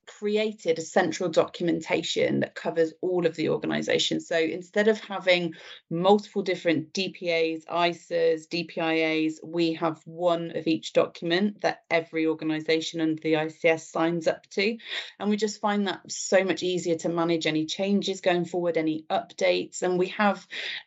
created 0.07 0.79
a 0.79 0.81
central 0.81 1.29
documentation 1.29 2.39
that 2.39 2.55
covers 2.55 2.93
all 3.01 3.25
of 3.25 3.35
the 3.35 3.49
organization. 3.49 4.19
So 4.19 4.37
instead 4.37 4.87
of 4.87 4.99
having 4.99 5.53
multiple 5.89 6.41
different 6.41 6.93
DPAs, 6.93 7.65
ISAs, 7.65 8.47
DPIAs, 8.47 9.35
we 9.43 9.73
have 9.73 10.01
one 10.05 10.55
of 10.55 10.67
each 10.67 10.93
document 10.93 11.61
that 11.61 11.83
every 11.91 12.27
organization 12.27 13.01
under 13.01 13.21
the 13.21 13.33
ICS 13.33 13.91
signs 13.91 14.27
up 14.27 14.47
to. 14.51 14.77
And 15.19 15.29
we 15.29 15.37
just 15.37 15.61
find 15.61 15.87
that 15.87 16.11
so 16.11 16.43
much 16.43 16.63
easier 16.63 16.95
to 16.97 17.09
manage 17.09 17.45
any 17.45 17.65
changes 17.65 18.21
going 18.21 18.45
forward, 18.45 18.77
any 18.77 19.05
updates. 19.09 19.81
And 19.81 19.99
we 19.99 20.07
have, 20.07 20.45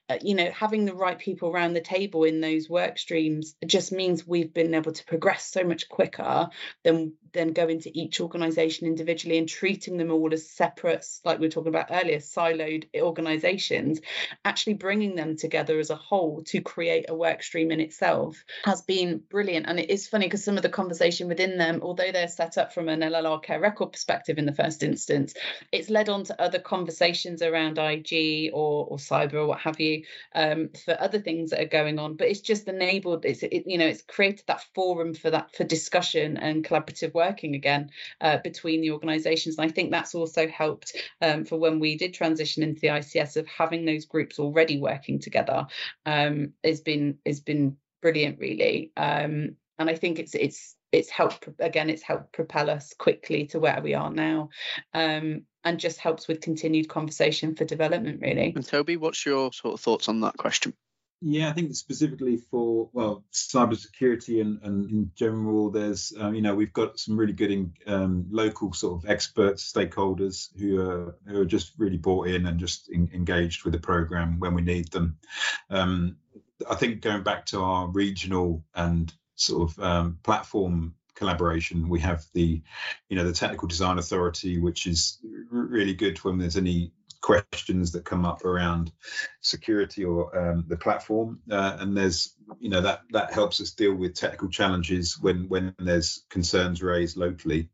uh, 0.08 0.18
you 0.22 0.34
know, 0.34 0.50
having 0.50 0.84
the 0.84 0.94
right 0.94 1.18
people 1.18 1.50
around 1.50 1.74
the 1.74 1.80
table 1.80 2.24
in 2.24 2.40
those 2.40 2.68
work 2.68 2.98
streams 2.98 3.54
just 3.66 3.92
means 3.92 4.26
we've 4.26 4.52
been 4.52 4.74
able 4.74 4.92
to 4.92 5.04
progress 5.04 5.44
so 5.44 5.64
much 5.64 5.88
quicker 5.88 6.48
than, 6.84 7.14
than 7.32 7.52
go 7.52 7.68
into 7.68 7.90
each 7.92 8.20
organization 8.20 8.86
individually 8.86 9.38
and 9.38 9.48
treating 9.48 9.96
them 9.96 10.10
all 10.10 10.32
as 10.32 10.48
separate, 10.48 11.06
like 11.24 11.38
we 11.38 11.46
were 11.46 11.50
talking 11.50 11.68
about 11.68 11.90
earlier, 11.90 12.18
siloed 12.18 12.84
organizations, 12.96 14.00
actually 14.44 14.74
bringing 14.74 15.14
them 15.14 15.36
together 15.36 15.78
as 15.78 15.90
a 15.90 15.96
whole 15.96 16.42
to 16.46 16.60
create 16.60 17.06
a 17.08 17.14
work 17.14 17.42
stream 17.42 17.70
in 17.70 17.80
itself 17.80 18.44
has 18.64 18.82
been 18.82 19.22
brilliant. 19.30 19.66
And 19.66 19.78
it 19.78 19.90
is 19.90 20.08
funny 20.08 20.26
because 20.26 20.44
some 20.44 20.56
of 20.56 20.62
the 20.62 20.68
conversation 20.68 21.28
within 21.28 21.58
them, 21.58 21.80
although 21.82 22.12
they're 22.12 22.28
set 22.28 22.58
up 22.58 22.72
from 22.72 22.88
an 22.88 23.00
LLR 23.00 23.42
care 23.42 23.60
record 23.60 23.92
perspective 23.92 24.38
in 24.38 24.46
the 24.46 24.54
first 24.54 24.82
instance, 24.82 25.34
it's 25.72 25.90
led 25.90 26.08
on 26.08 26.24
to 26.24 26.40
other 26.40 26.58
conversations 26.58 27.42
around 27.42 27.78
IG 27.78 28.50
or, 28.52 28.86
or 28.86 28.96
cyber 28.96 29.34
or 29.34 29.46
what 29.46 29.60
have 29.60 29.80
you 29.80 30.04
um, 30.34 30.70
for 30.84 31.00
other 31.00 31.20
things 31.20 31.50
that 31.50 31.60
are 31.60 31.66
going 31.66 31.98
on. 31.98 32.16
But 32.16 32.28
it's 32.28 32.40
just 32.40 32.68
enabled, 32.68 33.24
it's, 33.24 33.42
it, 33.42 33.64
you 33.66 33.78
know, 33.78 33.86
it's 33.86 34.02
created 34.02 34.44
that 34.46 34.64
forum 34.74 35.14
for 35.14 35.30
that, 35.30 35.54
for 35.54 35.64
discussion 35.64 36.36
and 36.36 36.64
collaborative 36.64 37.14
working 37.20 37.54
again 37.54 37.90
uh, 38.20 38.38
between 38.38 38.80
the 38.80 38.90
organisations. 38.90 39.56
And 39.58 39.70
I 39.70 39.72
think 39.72 39.90
that's 39.90 40.14
also 40.14 40.48
helped 40.48 40.96
um, 41.20 41.44
for 41.44 41.58
when 41.58 41.78
we 41.80 41.96
did 41.96 42.14
transition 42.14 42.62
into 42.62 42.80
the 42.80 42.88
ICS 42.88 43.36
of 43.36 43.46
having 43.46 43.84
those 43.84 44.06
groups 44.06 44.38
already 44.38 44.80
working 44.80 45.18
together 45.18 45.66
um, 46.06 46.52
has 46.64 46.80
been 46.80 47.18
has 47.26 47.40
been 47.40 47.76
brilliant, 48.02 48.38
really. 48.38 48.92
Um, 48.96 49.56
and 49.78 49.88
I 49.88 49.94
think 49.94 50.18
it's 50.18 50.34
it's 50.34 50.76
it's 50.92 51.10
helped 51.10 51.48
again 51.58 51.90
it's 51.90 52.02
helped 52.02 52.32
propel 52.32 52.70
us 52.70 52.94
quickly 52.98 53.46
to 53.46 53.60
where 53.60 53.80
we 53.82 53.94
are 53.94 54.10
now 54.10 54.50
um, 54.94 55.42
and 55.64 55.78
just 55.78 55.98
helps 55.98 56.26
with 56.28 56.40
continued 56.40 56.88
conversation 56.88 57.54
for 57.54 57.64
development 57.64 58.20
really 58.20 58.52
and 58.54 58.66
toby 58.66 58.96
what's 58.96 59.24
your 59.24 59.52
sort 59.52 59.74
of 59.74 59.80
thoughts 59.80 60.08
on 60.08 60.20
that 60.20 60.36
question 60.36 60.74
yeah, 61.22 61.50
I 61.50 61.52
think 61.52 61.74
specifically 61.74 62.38
for 62.38 62.88
well 62.92 63.24
cybersecurity 63.32 64.40
and, 64.40 64.60
and 64.62 64.90
in 64.90 65.10
general, 65.14 65.70
there's 65.70 66.12
um, 66.18 66.34
you 66.34 66.40
know 66.40 66.54
we've 66.54 66.72
got 66.72 66.98
some 66.98 67.16
really 67.16 67.34
good 67.34 67.50
in, 67.50 67.74
um, 67.86 68.26
local 68.30 68.72
sort 68.72 69.02
of 69.02 69.10
experts, 69.10 69.70
stakeholders 69.70 70.48
who 70.58 70.80
are 70.80 71.16
who 71.26 71.42
are 71.42 71.46
just 71.46 71.72
really 71.76 71.98
bought 71.98 72.28
in 72.28 72.46
and 72.46 72.58
just 72.58 72.88
in, 72.88 73.10
engaged 73.12 73.64
with 73.64 73.74
the 73.74 73.80
program 73.80 74.38
when 74.38 74.54
we 74.54 74.62
need 74.62 74.90
them. 74.92 75.18
Um, 75.68 76.16
I 76.68 76.74
think 76.74 77.02
going 77.02 77.22
back 77.22 77.46
to 77.46 77.60
our 77.60 77.88
regional 77.88 78.64
and 78.74 79.12
sort 79.34 79.70
of 79.70 79.78
um, 79.78 80.18
platform 80.22 80.94
collaboration, 81.14 81.90
we 81.90 82.00
have 82.00 82.24
the 82.32 82.62
you 83.10 83.16
know 83.16 83.24
the 83.24 83.34
technical 83.34 83.68
design 83.68 83.98
authority, 83.98 84.58
which 84.58 84.86
is 84.86 85.18
really 85.50 85.94
good 85.94 86.16
when 86.18 86.38
there's 86.38 86.56
any 86.56 86.92
questions 87.20 87.92
that 87.92 88.04
come 88.04 88.24
up 88.24 88.44
around 88.44 88.92
security 89.40 90.04
or 90.04 90.36
um, 90.36 90.64
the 90.68 90.76
platform, 90.76 91.40
uh, 91.50 91.76
and 91.80 91.96
there's 91.96 92.34
you 92.58 92.70
know 92.70 92.80
that 92.80 93.02
that 93.10 93.32
helps 93.32 93.60
us 93.60 93.72
deal 93.72 93.94
with 93.94 94.14
technical 94.14 94.48
challenges 94.48 95.18
when 95.20 95.48
when 95.48 95.74
there's 95.78 96.24
concerns 96.30 96.82
raised 96.82 97.16
locally, 97.16 97.68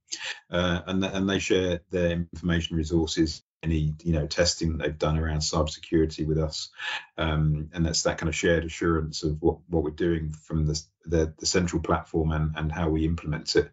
uh, 0.51 0.81
and 0.87 1.05
and 1.05 1.29
they 1.29 1.39
share 1.39 1.81
their 1.91 2.11
information 2.11 2.77
resources 2.77 3.43
any 3.63 3.95
you 4.03 4.13
know 4.13 4.27
testing 4.27 4.73
that 4.73 4.85
they've 4.85 4.99
done 4.99 5.19
around 5.19 5.39
cybersecurity 5.39 6.27
with 6.27 6.39
us, 6.39 6.71
um, 7.19 7.71
and 7.73 7.85
that's 7.85 8.03
that 8.03 8.19
kind 8.19 8.29
of 8.29 8.35
shared 8.35 8.65
assurance 8.65 9.23
of 9.23 9.41
what 9.41 9.59
what 9.69 9.83
we're 9.83 9.91
doing 9.91 10.31
from 10.31 10.67
the 10.67 10.81
the, 11.05 11.35
the 11.39 11.47
central 11.47 11.83
platform 11.83 12.33
and 12.33 12.53
and 12.57 12.71
how 12.71 12.89
we 12.89 13.05
implement 13.05 13.57
it. 13.57 13.71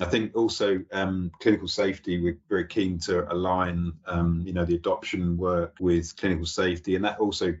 I 0.00 0.06
think 0.06 0.36
also 0.36 0.80
um, 0.92 1.30
clinical 1.40 1.68
safety. 1.68 2.20
We're 2.20 2.38
very 2.48 2.66
keen 2.66 2.98
to 3.00 3.30
align 3.32 3.94
um, 4.06 4.42
you 4.46 4.52
know 4.52 4.64
the 4.64 4.76
adoption 4.76 5.36
work 5.36 5.76
with 5.80 6.16
clinical 6.16 6.46
safety, 6.46 6.96
and 6.96 7.04
that 7.04 7.18
also 7.18 7.54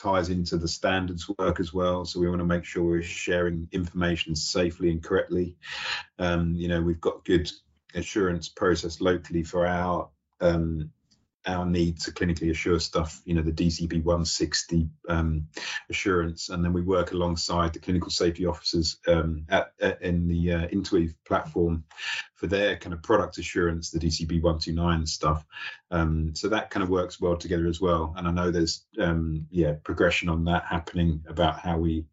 ties 0.00 0.30
into 0.30 0.56
the 0.56 0.68
standards 0.68 1.28
work 1.38 1.60
as 1.60 1.74
well. 1.74 2.04
So 2.04 2.20
we 2.20 2.28
want 2.28 2.40
to 2.40 2.46
make 2.46 2.64
sure 2.64 2.84
we're 2.84 3.02
sharing 3.02 3.68
information 3.72 4.34
safely 4.34 4.90
and 4.90 5.02
correctly. 5.02 5.56
Um, 6.18 6.54
you 6.54 6.68
know, 6.68 6.80
we've 6.80 7.00
got 7.00 7.24
good 7.24 7.50
assurance 7.94 8.48
process 8.48 9.00
locally 9.00 9.42
for 9.42 9.66
our 9.66 10.08
um, 10.40 10.90
our 11.46 11.64
need 11.64 11.98
to 12.00 12.12
clinically 12.12 12.50
assure 12.50 12.78
stuff, 12.78 13.22
you 13.24 13.34
know, 13.34 13.42
the 13.42 13.52
DCB 13.52 14.04
160 14.04 14.90
um, 15.08 15.48
assurance, 15.88 16.50
and 16.50 16.62
then 16.62 16.72
we 16.72 16.82
work 16.82 17.12
alongside 17.12 17.72
the 17.72 17.78
clinical 17.78 18.10
safety 18.10 18.44
officers 18.44 18.98
um, 19.08 19.46
at, 19.48 19.72
at, 19.80 20.02
in 20.02 20.28
the 20.28 20.52
uh, 20.52 20.66
Interweave 20.66 21.14
platform 21.24 21.84
for 22.34 22.46
their 22.46 22.76
kind 22.76 22.92
of 22.92 23.02
product 23.02 23.38
assurance, 23.38 23.90
the 23.90 23.98
DCB 23.98 24.42
129 24.42 25.06
stuff. 25.06 25.44
Um, 25.90 26.34
so 26.34 26.48
that 26.48 26.70
kind 26.70 26.82
of 26.82 26.90
works 26.90 27.20
well 27.20 27.36
together 27.36 27.66
as 27.68 27.80
well. 27.80 28.14
And 28.16 28.28
I 28.28 28.30
know 28.30 28.50
there's 28.50 28.84
um, 28.98 29.46
yeah 29.50 29.74
progression 29.82 30.28
on 30.28 30.44
that 30.44 30.64
happening 30.64 31.24
about 31.26 31.58
how 31.58 31.78
we 31.78 32.04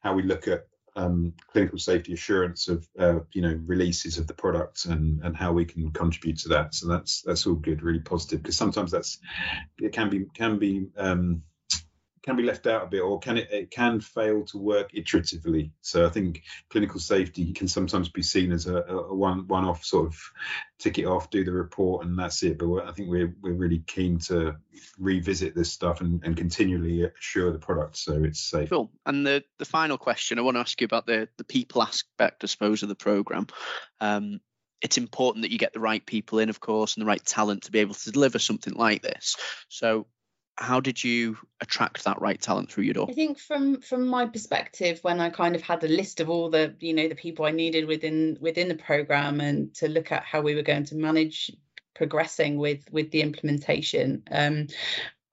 how 0.00 0.14
we 0.14 0.22
look 0.22 0.46
at 0.46 0.66
um, 0.98 1.32
clinical 1.52 1.78
safety 1.78 2.12
assurance 2.12 2.68
of 2.68 2.86
uh, 2.98 3.20
you 3.32 3.42
know 3.42 3.58
releases 3.66 4.18
of 4.18 4.26
the 4.26 4.34
products 4.34 4.86
and 4.86 5.22
and 5.22 5.36
how 5.36 5.52
we 5.52 5.64
can 5.64 5.90
contribute 5.92 6.38
to 6.38 6.48
that. 6.48 6.74
So 6.74 6.88
that's 6.88 7.22
that's 7.22 7.46
all 7.46 7.54
good, 7.54 7.82
really 7.82 8.00
positive. 8.00 8.42
Because 8.42 8.56
sometimes 8.56 8.90
that's 8.90 9.18
it 9.78 9.92
can 9.92 10.10
be 10.10 10.26
can 10.34 10.58
be 10.58 10.88
um, 10.96 11.42
can 12.22 12.36
be 12.36 12.42
left 12.42 12.66
out 12.66 12.84
a 12.84 12.86
bit 12.86 13.00
or 13.00 13.18
can 13.18 13.36
it, 13.36 13.50
it 13.50 13.70
can 13.70 14.00
fail 14.00 14.44
to 14.46 14.58
work 14.58 14.92
iteratively? 14.92 15.70
So 15.80 16.06
i 16.06 16.08
think 16.08 16.42
clinical 16.70 17.00
safety 17.00 17.52
can 17.52 17.68
sometimes 17.68 18.08
be 18.08 18.22
seen 18.22 18.52
as 18.52 18.66
a, 18.66 18.82
a 18.82 19.14
one 19.14 19.46
one 19.48 19.64
off 19.64 19.84
sort 19.84 20.06
of 20.06 20.18
tick 20.78 20.98
it 20.98 21.06
off 21.06 21.30
do 21.30 21.44
the 21.44 21.52
report 21.52 22.04
and 22.06 22.18
that's 22.18 22.42
it. 22.42 22.58
But 22.58 22.86
i 22.86 22.92
think 22.92 23.08
we're 23.08 23.34
we're 23.40 23.52
really 23.52 23.82
keen 23.86 24.18
to 24.20 24.56
revisit 24.98 25.54
this 25.54 25.72
stuff 25.72 26.00
and, 26.00 26.22
and 26.24 26.36
continually 26.36 27.04
assure 27.04 27.52
the 27.52 27.58
product 27.58 27.96
so 27.96 28.22
it's 28.24 28.40
safe. 28.40 28.70
Cool. 28.70 28.90
And 29.06 29.26
the 29.26 29.44
the 29.58 29.64
final 29.64 29.98
question 29.98 30.38
i 30.38 30.42
want 30.42 30.56
to 30.56 30.60
ask 30.60 30.80
you 30.80 30.84
about 30.84 31.06
the 31.06 31.28
the 31.36 31.44
people 31.44 31.82
aspect 31.82 32.44
i 32.44 32.46
suppose 32.46 32.82
of 32.82 32.88
the 32.88 32.94
program. 32.94 33.46
Um, 34.00 34.40
it's 34.80 34.98
important 34.98 35.42
that 35.42 35.50
you 35.50 35.58
get 35.58 35.72
the 35.72 35.80
right 35.80 36.04
people 36.04 36.38
in, 36.38 36.50
of 36.50 36.60
course, 36.60 36.94
and 36.94 37.02
the 37.02 37.06
right 37.06 37.24
talent 37.24 37.64
to 37.64 37.72
be 37.72 37.80
able 37.80 37.94
to 37.94 38.12
deliver 38.12 38.38
something 38.38 38.74
like 38.74 39.02
this. 39.02 39.36
So, 39.68 40.06
how 40.58 40.80
did 40.80 41.02
you 41.02 41.38
attract 41.60 42.04
that 42.04 42.20
right 42.20 42.40
talent 42.40 42.70
through 42.70 42.84
your 42.84 42.94
door? 42.94 43.06
I 43.08 43.12
think 43.12 43.38
from 43.38 43.80
from 43.80 44.06
my 44.06 44.26
perspective, 44.26 44.98
when 45.02 45.20
I 45.20 45.30
kind 45.30 45.54
of 45.54 45.62
had 45.62 45.84
a 45.84 45.88
list 45.88 46.20
of 46.20 46.28
all 46.28 46.50
the 46.50 46.74
you 46.80 46.94
know 46.94 47.08
the 47.08 47.14
people 47.14 47.44
I 47.44 47.52
needed 47.52 47.86
within 47.86 48.36
within 48.40 48.68
the 48.68 48.74
program, 48.74 49.40
and 49.40 49.72
to 49.76 49.88
look 49.88 50.10
at 50.12 50.24
how 50.24 50.40
we 50.40 50.54
were 50.54 50.62
going 50.62 50.84
to 50.86 50.96
manage 50.96 51.52
progressing 51.94 52.58
with 52.58 52.90
with 52.90 53.10
the 53.10 53.22
implementation. 53.22 54.24
Um, 54.30 54.66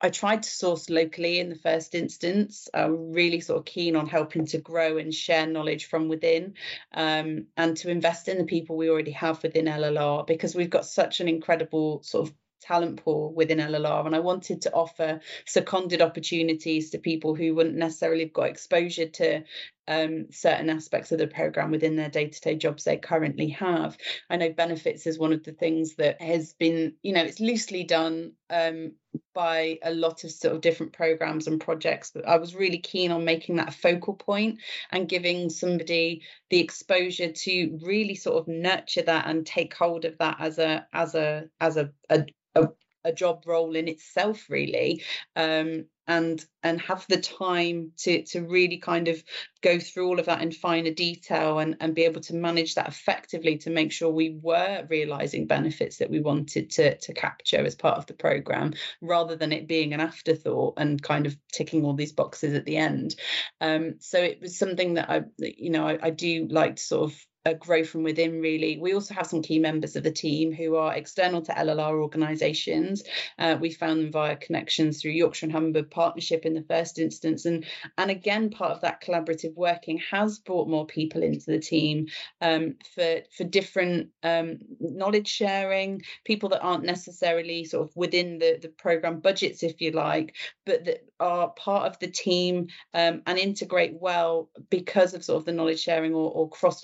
I 0.02 0.10
tried 0.10 0.44
to 0.44 0.50
source 0.50 0.90
locally 0.90 1.40
in 1.40 1.50
the 1.50 1.56
first 1.56 1.96
instance. 1.96 2.68
I'm 2.74 3.14
really 3.14 3.40
sort 3.40 3.60
of 3.60 3.66
keen 3.66 3.96
on 3.96 4.08
helping 4.08 4.46
to 4.48 4.60
grow 4.60 4.98
and 4.98 5.12
share 5.12 5.48
knowledge 5.48 5.86
from 5.86 6.10
within 6.10 6.54
um, 6.94 7.48
and 7.58 7.76
to 7.78 7.90
invest 7.90 8.28
in 8.28 8.38
the 8.38 8.44
people 8.44 8.76
we 8.76 8.90
already 8.90 9.12
have 9.12 9.42
within 9.42 9.66
LLR 9.66 10.28
because 10.28 10.54
we've 10.54 10.70
got 10.70 10.86
such 10.86 11.22
an 11.22 11.28
incredible 11.28 12.04
sort 12.04 12.28
of 12.28 12.36
talent 12.66 13.04
pool 13.04 13.34
within 13.34 13.60
LLR, 13.60 14.06
and 14.06 14.16
I 14.16 14.20
wanted 14.20 14.64
to 14.64 14.74
offer 14.74 15.20
seconded 15.46 16.02
opportunities 16.02 16.90
to 16.92 16.98
people 16.98 17.36
who 17.36 17.56
wouldn't 17.56 17.76
necessarily 17.76 18.24
have 18.24 18.34
got 18.34 18.50
exposure 18.50 19.08
to 19.08 19.44
um, 19.88 20.28
certain 20.32 20.70
aspects 20.70 21.12
of 21.12 21.20
the 21.20 21.28
program 21.28 21.72
within 21.72 21.96
their 21.96 22.10
day-to-day 22.10 22.56
jobs 22.56 22.84
they 22.84 22.98
currently 22.98 23.50
have. 23.50 23.98
I 24.30 24.38
know 24.38 24.52
benefits 24.52 25.08
is 25.08 25.20
one 25.20 25.34
of 25.34 25.44
the 25.44 25.52
things 25.52 25.96
that 25.96 26.22
has 26.22 26.54
been, 26.54 26.94
you 27.04 27.14
know, 27.14 27.24
it's 27.24 27.40
loosely 27.40 27.84
done 27.84 28.34
um, 28.50 28.94
by 29.34 29.80
a 29.84 29.94
lot 29.94 30.24
of 30.24 30.32
sort 30.32 30.56
of 30.56 30.62
different 30.62 30.94
programs 30.94 31.48
and 31.48 31.62
projects, 31.62 32.12
but 32.14 32.28
I 32.28 32.38
was 32.38 32.56
really 32.56 32.80
keen 32.80 33.12
on 33.12 33.26
making 33.26 33.58
that 33.58 33.70
a 33.70 33.72
focal 33.72 34.14
point 34.14 34.60
and 34.92 35.10
giving 35.10 35.50
somebody 35.50 36.22
the 36.50 36.60
exposure 36.60 37.32
to 37.32 37.80
really 37.84 38.16
sort 38.16 38.38
of 38.38 38.48
nurture 38.48 39.04
that 39.04 39.28
and 39.28 39.46
take 39.46 39.74
hold 39.74 40.06
of 40.06 40.18
that 40.18 40.38
as 40.40 40.58
a 40.60 40.88
as 40.94 41.16
a 41.16 41.46
as 41.60 41.78
a, 41.78 41.92
a 42.10 42.26
a, 42.56 42.70
a 43.06 43.14
job 43.14 43.44
role 43.46 43.76
in 43.76 43.88
itself 43.88 44.50
really 44.50 45.04
um, 45.36 45.86
and 46.08 46.46
and 46.62 46.80
have 46.82 47.06
the 47.10 47.20
time 47.20 47.92
to 47.98 48.24
to 48.24 48.42
really 48.42 48.78
kind 48.78 49.08
of 49.08 49.24
go 49.62 49.80
through 49.80 50.08
all 50.08 50.20
of 50.20 50.28
that 50.28 50.42
in 50.42 50.52
finer 50.52 50.92
detail 50.92 51.60
and 51.60 51.78
and 51.80 51.96
be 51.96 52.04
able 52.04 52.22
to 52.22 52.36
manage 52.36 52.76
that 52.76 52.88
effectively 52.88 53.58
to 53.58 53.70
make 53.70 53.92
sure 53.92 54.10
we 54.10 54.38
were 54.42 54.86
realizing 54.90 55.48
benefits 55.48 55.98
that 55.98 56.10
we 56.10 56.20
wanted 56.20 56.70
to 56.70 56.98
to 56.98 57.14
capture 57.14 57.64
as 57.66 57.76
part 57.76 57.98
of 57.98 58.06
the 58.06 58.14
program 58.14 58.74
rather 59.02 59.36
than 59.36 59.52
it 59.52 59.68
being 59.68 59.94
an 59.94 60.00
afterthought 60.00 60.76
and 60.78 61.02
kind 61.02 61.26
of 61.26 61.36
ticking 61.52 61.84
all 61.84 61.94
these 61.94 62.14
boxes 62.14 62.54
at 62.54 62.66
the 62.66 62.78
end. 62.78 63.16
Um, 63.62 63.96
so 64.00 64.20
it 64.20 64.42
was 64.42 64.58
something 64.58 64.96
that 64.96 65.10
i 65.10 65.24
you 65.38 65.70
know 65.70 65.88
I, 65.88 65.98
I 66.02 66.10
do 66.10 66.48
like 66.50 66.76
to 66.76 66.84
sort 66.84 67.12
of 67.12 67.26
uh, 67.46 67.54
grow 67.54 67.84
from 67.84 68.04
within 68.04 68.42
really. 68.42 68.78
We 68.78 68.94
also 68.94 69.14
have 69.14 69.28
some 69.28 69.42
key 69.42 69.60
members 69.60 69.96
of 69.96 70.04
the 70.04 70.12
team 70.12 70.52
who 70.52 70.76
are 70.76 70.96
external 70.96 71.42
to 71.44 71.52
llr 71.52 72.02
organisations 72.02 73.04
uh, 73.40 73.58
we 73.60 73.72
found 73.72 74.00
them 74.00 74.12
via 74.12 74.36
connections 74.36 75.02
through 75.02 75.12
yorkshire 75.12 75.46
and 75.46 75.54
humber 75.54 75.84
partnership 75.84 76.46
in 76.46 76.54
the 76.54 76.64
first 76.64 77.00
instance. 77.00 77.46
And 77.46 77.66
and 77.98 78.12
again 78.12 78.50
part 78.50 78.72
of 78.72 78.82
that 78.82 79.02
collaborative 79.02 79.54
working 79.56 80.00
has 80.12 80.40
brought 80.40 80.70
more 80.70 80.86
people 80.86 81.24
into 81.24 81.52
the 81.52 81.60
team 81.60 82.08
um, 82.42 82.76
for 82.94 83.20
for 83.36 83.44
different 83.44 84.10
um, 84.24 84.60
knowledge 84.80 85.28
sharing 85.28 86.02
people 86.24 86.50
that 86.50 86.62
aren't 86.62 86.84
necessarily 86.84 87.66
sort 87.66 87.88
of 87.88 87.96
within 87.96 88.40
the 88.40 88.60
the 88.62 88.70
program 88.70 89.20
budgets 89.20 89.64
if 89.64 89.82
you 89.82 89.92
like 89.92 90.36
but 90.66 90.86
that 90.86 91.06
are 91.20 91.50
part 91.52 91.88
of 91.88 91.98
the 92.00 92.08
team 92.08 92.68
um, 92.94 93.22
and 93.26 93.38
integrate 93.38 93.94
well 94.00 94.50
because 94.70 95.14
of 95.14 95.24
sort 95.24 95.40
of 95.40 95.46
the 95.46 95.52
knowledge 95.52 95.82
sharing 95.82 96.14
or, 96.14 96.32
or 96.32 96.50
cross 96.50 96.84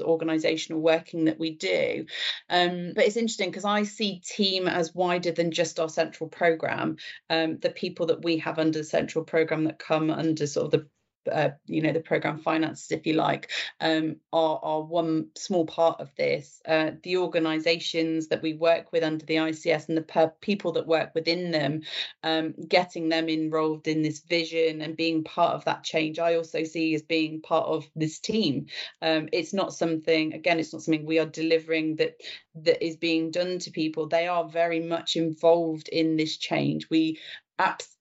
organizational 0.52 0.82
working 0.82 1.26
that 1.26 1.40
we 1.40 1.56
do. 1.56 2.06
Um, 2.50 2.94
but 2.96 3.06
it's 3.06 3.18
interesting 3.18 3.50
because 3.50 3.66
I 3.66 3.84
see 3.84 4.20
team 4.20 4.68
as 4.68 4.94
wider 4.94 5.32
than 5.32 5.52
just 5.52 5.80
our 5.80 5.90
central 5.90 6.30
program. 6.30 6.98
Um, 7.30 7.58
the 7.60 7.70
people 7.70 8.08
that 8.08 8.24
we 8.24 8.38
have 8.40 8.60
under 8.60 8.80
the 8.80 8.86
central 8.86 9.24
program 9.24 9.66
that 9.66 9.80
come 9.80 10.10
under 10.10 10.48
sort 10.48 10.66
of 10.66 10.72
the 10.72 10.88
uh, 11.32 11.50
you 11.66 11.82
know 11.82 11.92
the 11.92 12.00
program 12.00 12.40
finances 12.40 12.92
if 12.92 13.06
you 13.06 13.14
like 13.14 13.52
um, 13.80 14.16
are, 14.32 14.60
are 14.64 14.82
one 14.82 15.28
small 15.36 15.66
part 15.66 16.00
of 16.00 16.14
this. 16.16 16.62
Uh, 16.68 16.92
the 17.04 17.18
organizations 17.18 18.28
that 18.28 18.42
we 18.42 18.54
work 18.54 18.92
with 18.92 19.04
under 19.04 19.26
the 19.26 19.36
ics 19.36 19.88
and 19.88 19.98
the 19.98 20.02
per- 20.02 20.34
people 20.42 20.72
that 20.72 20.88
work 20.88 21.12
within 21.14 21.52
them 21.52 21.82
um, 22.24 22.54
getting 22.68 23.10
them 23.10 23.30
enrolled 23.30 23.88
in 23.88 24.02
this 24.02 24.22
vision 24.22 24.82
and 24.82 24.98
being 24.98 25.24
part 25.24 25.54
of 25.54 25.66
that 25.66 25.84
change 25.84 26.20
i 26.20 26.36
also 26.36 26.64
see 26.64 26.96
as 26.96 27.02
being 27.02 27.42
part 27.42 27.68
of 27.68 27.88
this 27.96 28.20
team. 28.20 28.68
Um, 29.02 29.30
it's 29.32 29.54
not 29.54 29.74
something 29.74 30.34
again 30.34 30.60
it's 30.60 30.74
not 30.74 30.82
something 30.82 31.06
we 31.06 31.20
are 31.20 31.26
delivering 31.26 31.96
that 31.98 32.16
that 32.56 32.84
is 32.86 32.98
being 32.98 33.32
done 33.32 33.60
to 33.60 33.72
people. 33.72 34.08
They 34.08 34.28
are 34.28 34.48
very 34.48 34.80
much 34.80 35.16
involved 35.16 35.88
in 35.90 36.18
this 36.18 36.38
change. 36.38 36.90
We 36.90 37.20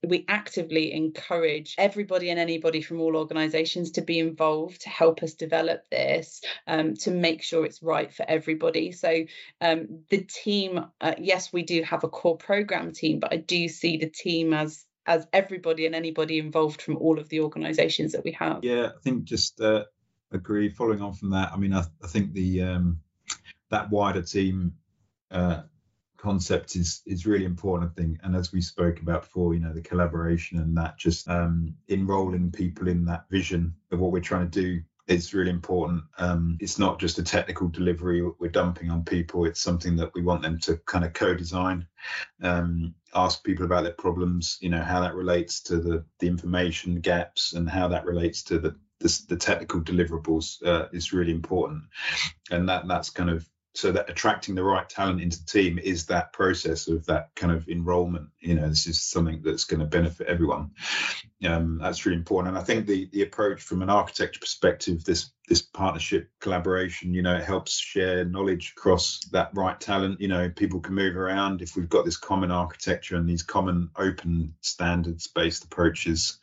we 0.05 0.25
actively 0.27 0.93
encourage 0.93 1.75
everybody 1.77 2.29
and 2.29 2.39
anybody 2.39 2.81
from 2.81 2.99
all 3.01 3.15
organisations 3.15 3.91
to 3.91 4.01
be 4.01 4.19
involved 4.19 4.81
to 4.81 4.89
help 4.89 5.23
us 5.23 5.33
develop 5.33 5.89
this 5.89 6.41
um, 6.67 6.95
to 6.95 7.11
make 7.11 7.41
sure 7.43 7.65
it's 7.65 7.83
right 7.83 8.13
for 8.13 8.25
everybody. 8.27 8.91
So 8.91 9.25
um, 9.59 10.03
the 10.09 10.21
team, 10.21 10.85
uh, 10.99 11.15
yes, 11.17 11.53
we 11.53 11.63
do 11.63 11.83
have 11.83 12.03
a 12.03 12.09
core 12.09 12.37
program 12.37 12.91
team, 12.93 13.19
but 13.19 13.33
I 13.33 13.37
do 13.37 13.67
see 13.67 13.97
the 13.97 14.09
team 14.09 14.53
as 14.53 14.85
as 15.07 15.25
everybody 15.33 15.87
and 15.87 15.95
anybody 15.95 16.37
involved 16.37 16.81
from 16.81 16.97
all 16.97 17.17
of 17.17 17.27
the 17.29 17.39
organisations 17.41 18.11
that 18.11 18.23
we 18.23 18.33
have. 18.33 18.63
Yeah, 18.63 18.89
I 18.95 19.01
think 19.03 19.23
just 19.23 19.59
uh, 19.59 19.85
agree. 20.31 20.69
Following 20.69 21.01
on 21.01 21.13
from 21.13 21.31
that, 21.31 21.51
I 21.51 21.57
mean, 21.57 21.73
I, 21.73 21.83
I 22.03 22.07
think 22.07 22.33
the 22.33 22.61
um, 22.61 22.99
that 23.69 23.89
wider 23.89 24.21
team 24.21 24.73
uh, 25.31 25.61
concept 26.21 26.75
is 26.75 27.01
is 27.05 27.25
really 27.25 27.45
important, 27.45 27.91
I 27.91 28.01
think. 28.01 28.19
And 28.23 28.35
as 28.35 28.51
we 28.53 28.61
spoke 28.61 29.01
about 29.01 29.23
before, 29.23 29.53
you 29.53 29.59
know, 29.59 29.73
the 29.73 29.81
collaboration 29.81 30.59
and 30.59 30.77
that 30.77 30.97
just 30.97 31.27
um, 31.27 31.75
enrolling 31.89 32.51
people 32.51 32.87
in 32.87 33.05
that 33.05 33.25
vision 33.29 33.73
of 33.91 33.99
what 33.99 34.11
we're 34.11 34.21
trying 34.21 34.49
to 34.49 34.61
do 34.61 34.81
it's 35.07 35.33
really 35.33 35.49
important. 35.49 36.03
Um, 36.17 36.57
it's 36.61 36.79
not 36.79 36.99
just 36.99 37.19
a 37.19 37.23
technical 37.23 37.67
delivery 37.67 38.21
we're 38.39 38.51
dumping 38.51 38.89
on 38.89 39.03
people. 39.03 39.45
It's 39.45 39.61
something 39.61 39.95
that 39.97 40.13
we 40.13 40.21
want 40.21 40.41
them 40.41 40.59
to 40.59 40.77
kind 40.85 41.03
of 41.03 41.13
co-design, 41.13 41.87
um, 42.41 42.95
ask 43.13 43.43
people 43.43 43.65
about 43.65 43.83
their 43.83 43.93
problems. 43.93 44.57
You 44.61 44.69
know 44.69 44.81
how 44.81 45.01
that 45.01 45.15
relates 45.15 45.61
to 45.63 45.77
the 45.77 46.05
the 46.19 46.27
information 46.27 47.01
gaps 47.01 47.53
and 47.53 47.69
how 47.69 47.87
that 47.89 48.05
relates 48.05 48.43
to 48.43 48.59
the 48.59 48.75
the, 48.99 49.21
the 49.29 49.37
technical 49.37 49.81
deliverables 49.81 50.63
uh, 50.65 50.87
is 50.93 51.13
really 51.13 51.31
important, 51.31 51.83
and 52.49 52.69
that 52.69 52.87
that's 52.87 53.09
kind 53.09 53.29
of 53.29 53.47
so 53.73 53.91
that 53.91 54.09
attracting 54.09 54.55
the 54.55 54.63
right 54.63 54.87
talent 54.89 55.21
into 55.21 55.39
the 55.39 55.45
team 55.45 55.79
is 55.79 56.05
that 56.05 56.33
process 56.33 56.87
of 56.87 57.05
that 57.05 57.29
kind 57.35 57.53
of 57.53 57.67
enrollment 57.69 58.27
you 58.39 58.55
know 58.55 58.67
this 58.67 58.85
is 58.85 59.01
something 59.01 59.41
that's 59.43 59.63
going 59.63 59.79
to 59.79 59.85
benefit 59.85 60.27
everyone. 60.27 60.71
Um, 61.47 61.79
that's 61.81 62.05
really 62.05 62.17
important. 62.17 62.55
And 62.55 62.61
i 62.61 62.65
think 62.65 62.85
the 62.85 63.09
the 63.11 63.23
approach 63.23 63.61
from 63.61 63.81
an 63.81 63.89
architecture 63.89 64.39
perspective 64.39 65.03
this 65.03 65.31
this 65.47 65.61
partnership 65.61 66.29
collaboration 66.39 67.13
you 67.13 67.21
know 67.21 67.35
it 67.35 67.43
helps 67.43 67.77
share 67.77 68.23
knowledge 68.23 68.73
across 68.77 69.19
that 69.31 69.51
right 69.53 69.79
talent. 69.79 70.19
You 70.19 70.27
know 70.27 70.49
people 70.49 70.79
can 70.81 70.95
move 70.95 71.15
around. 71.15 71.61
If 71.61 71.75
we've 71.75 71.89
got 71.89 72.03
this 72.03 72.17
common 72.17 72.51
architecture 72.51 73.15
and 73.15 73.27
these 73.27 73.43
common 73.43 73.89
open 73.95 74.53
standards 74.61 75.27
based 75.27 75.63
approaches 75.63 76.39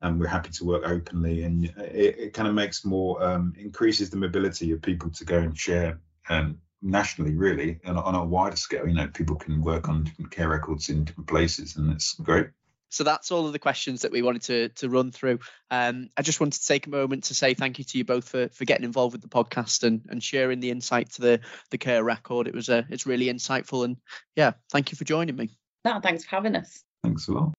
and 0.00 0.18
we're 0.18 0.28
happy 0.28 0.50
to 0.50 0.64
work 0.64 0.82
openly. 0.86 1.42
And 1.42 1.64
it, 1.64 2.18
it 2.18 2.32
kind 2.32 2.48
of 2.48 2.54
makes 2.54 2.84
more 2.84 3.22
um, 3.22 3.52
increases 3.58 4.10
the 4.10 4.16
mobility 4.16 4.72
of 4.72 4.82
people 4.82 5.10
to 5.10 5.24
go 5.24 5.38
and 5.38 5.56
share 5.56 6.00
and 6.28 6.56
nationally, 6.82 7.36
really, 7.36 7.80
and 7.84 7.98
on 7.98 8.14
a 8.14 8.24
wider 8.24 8.56
scale. 8.56 8.86
You 8.86 8.94
know, 8.94 9.08
people 9.08 9.36
can 9.36 9.62
work 9.62 9.88
on 9.88 10.04
different 10.04 10.30
care 10.30 10.48
records 10.48 10.88
in 10.88 11.04
different 11.04 11.28
places, 11.28 11.76
and 11.76 11.92
it's 11.92 12.14
great. 12.14 12.48
So 12.90 13.04
that's 13.04 13.30
all 13.30 13.46
of 13.46 13.52
the 13.52 13.58
questions 13.60 14.02
that 14.02 14.10
we 14.10 14.20
wanted 14.20 14.42
to 14.42 14.68
to 14.80 14.88
run 14.88 15.12
through. 15.12 15.38
Um, 15.70 16.08
I 16.16 16.22
just 16.22 16.40
wanted 16.40 16.60
to 16.60 16.66
take 16.66 16.86
a 16.86 16.90
moment 16.90 17.24
to 17.24 17.34
say 17.34 17.54
thank 17.54 17.78
you 17.78 17.84
to 17.84 17.98
you 17.98 18.04
both 18.04 18.28
for 18.28 18.48
for 18.48 18.64
getting 18.64 18.84
involved 18.84 19.12
with 19.12 19.22
the 19.22 19.28
podcast 19.28 19.84
and 19.84 20.02
and 20.10 20.22
sharing 20.22 20.60
the 20.60 20.70
insight 20.70 21.10
to 21.12 21.22
the 21.22 21.40
the 21.70 21.78
care 21.78 22.02
record. 22.02 22.48
It 22.48 22.54
was 22.54 22.68
a 22.68 22.86
it's 22.90 23.06
really 23.06 23.26
insightful 23.26 23.84
and 23.84 23.96
yeah, 24.34 24.52
thank 24.70 24.90
you 24.90 24.96
for 24.96 25.04
joining 25.04 25.36
me. 25.36 25.56
No, 25.84 26.00
thanks 26.00 26.24
for 26.24 26.30
having 26.30 26.56
us. 26.56 26.82
Thanks 27.02 27.28
a 27.28 27.32
lot. 27.32 27.54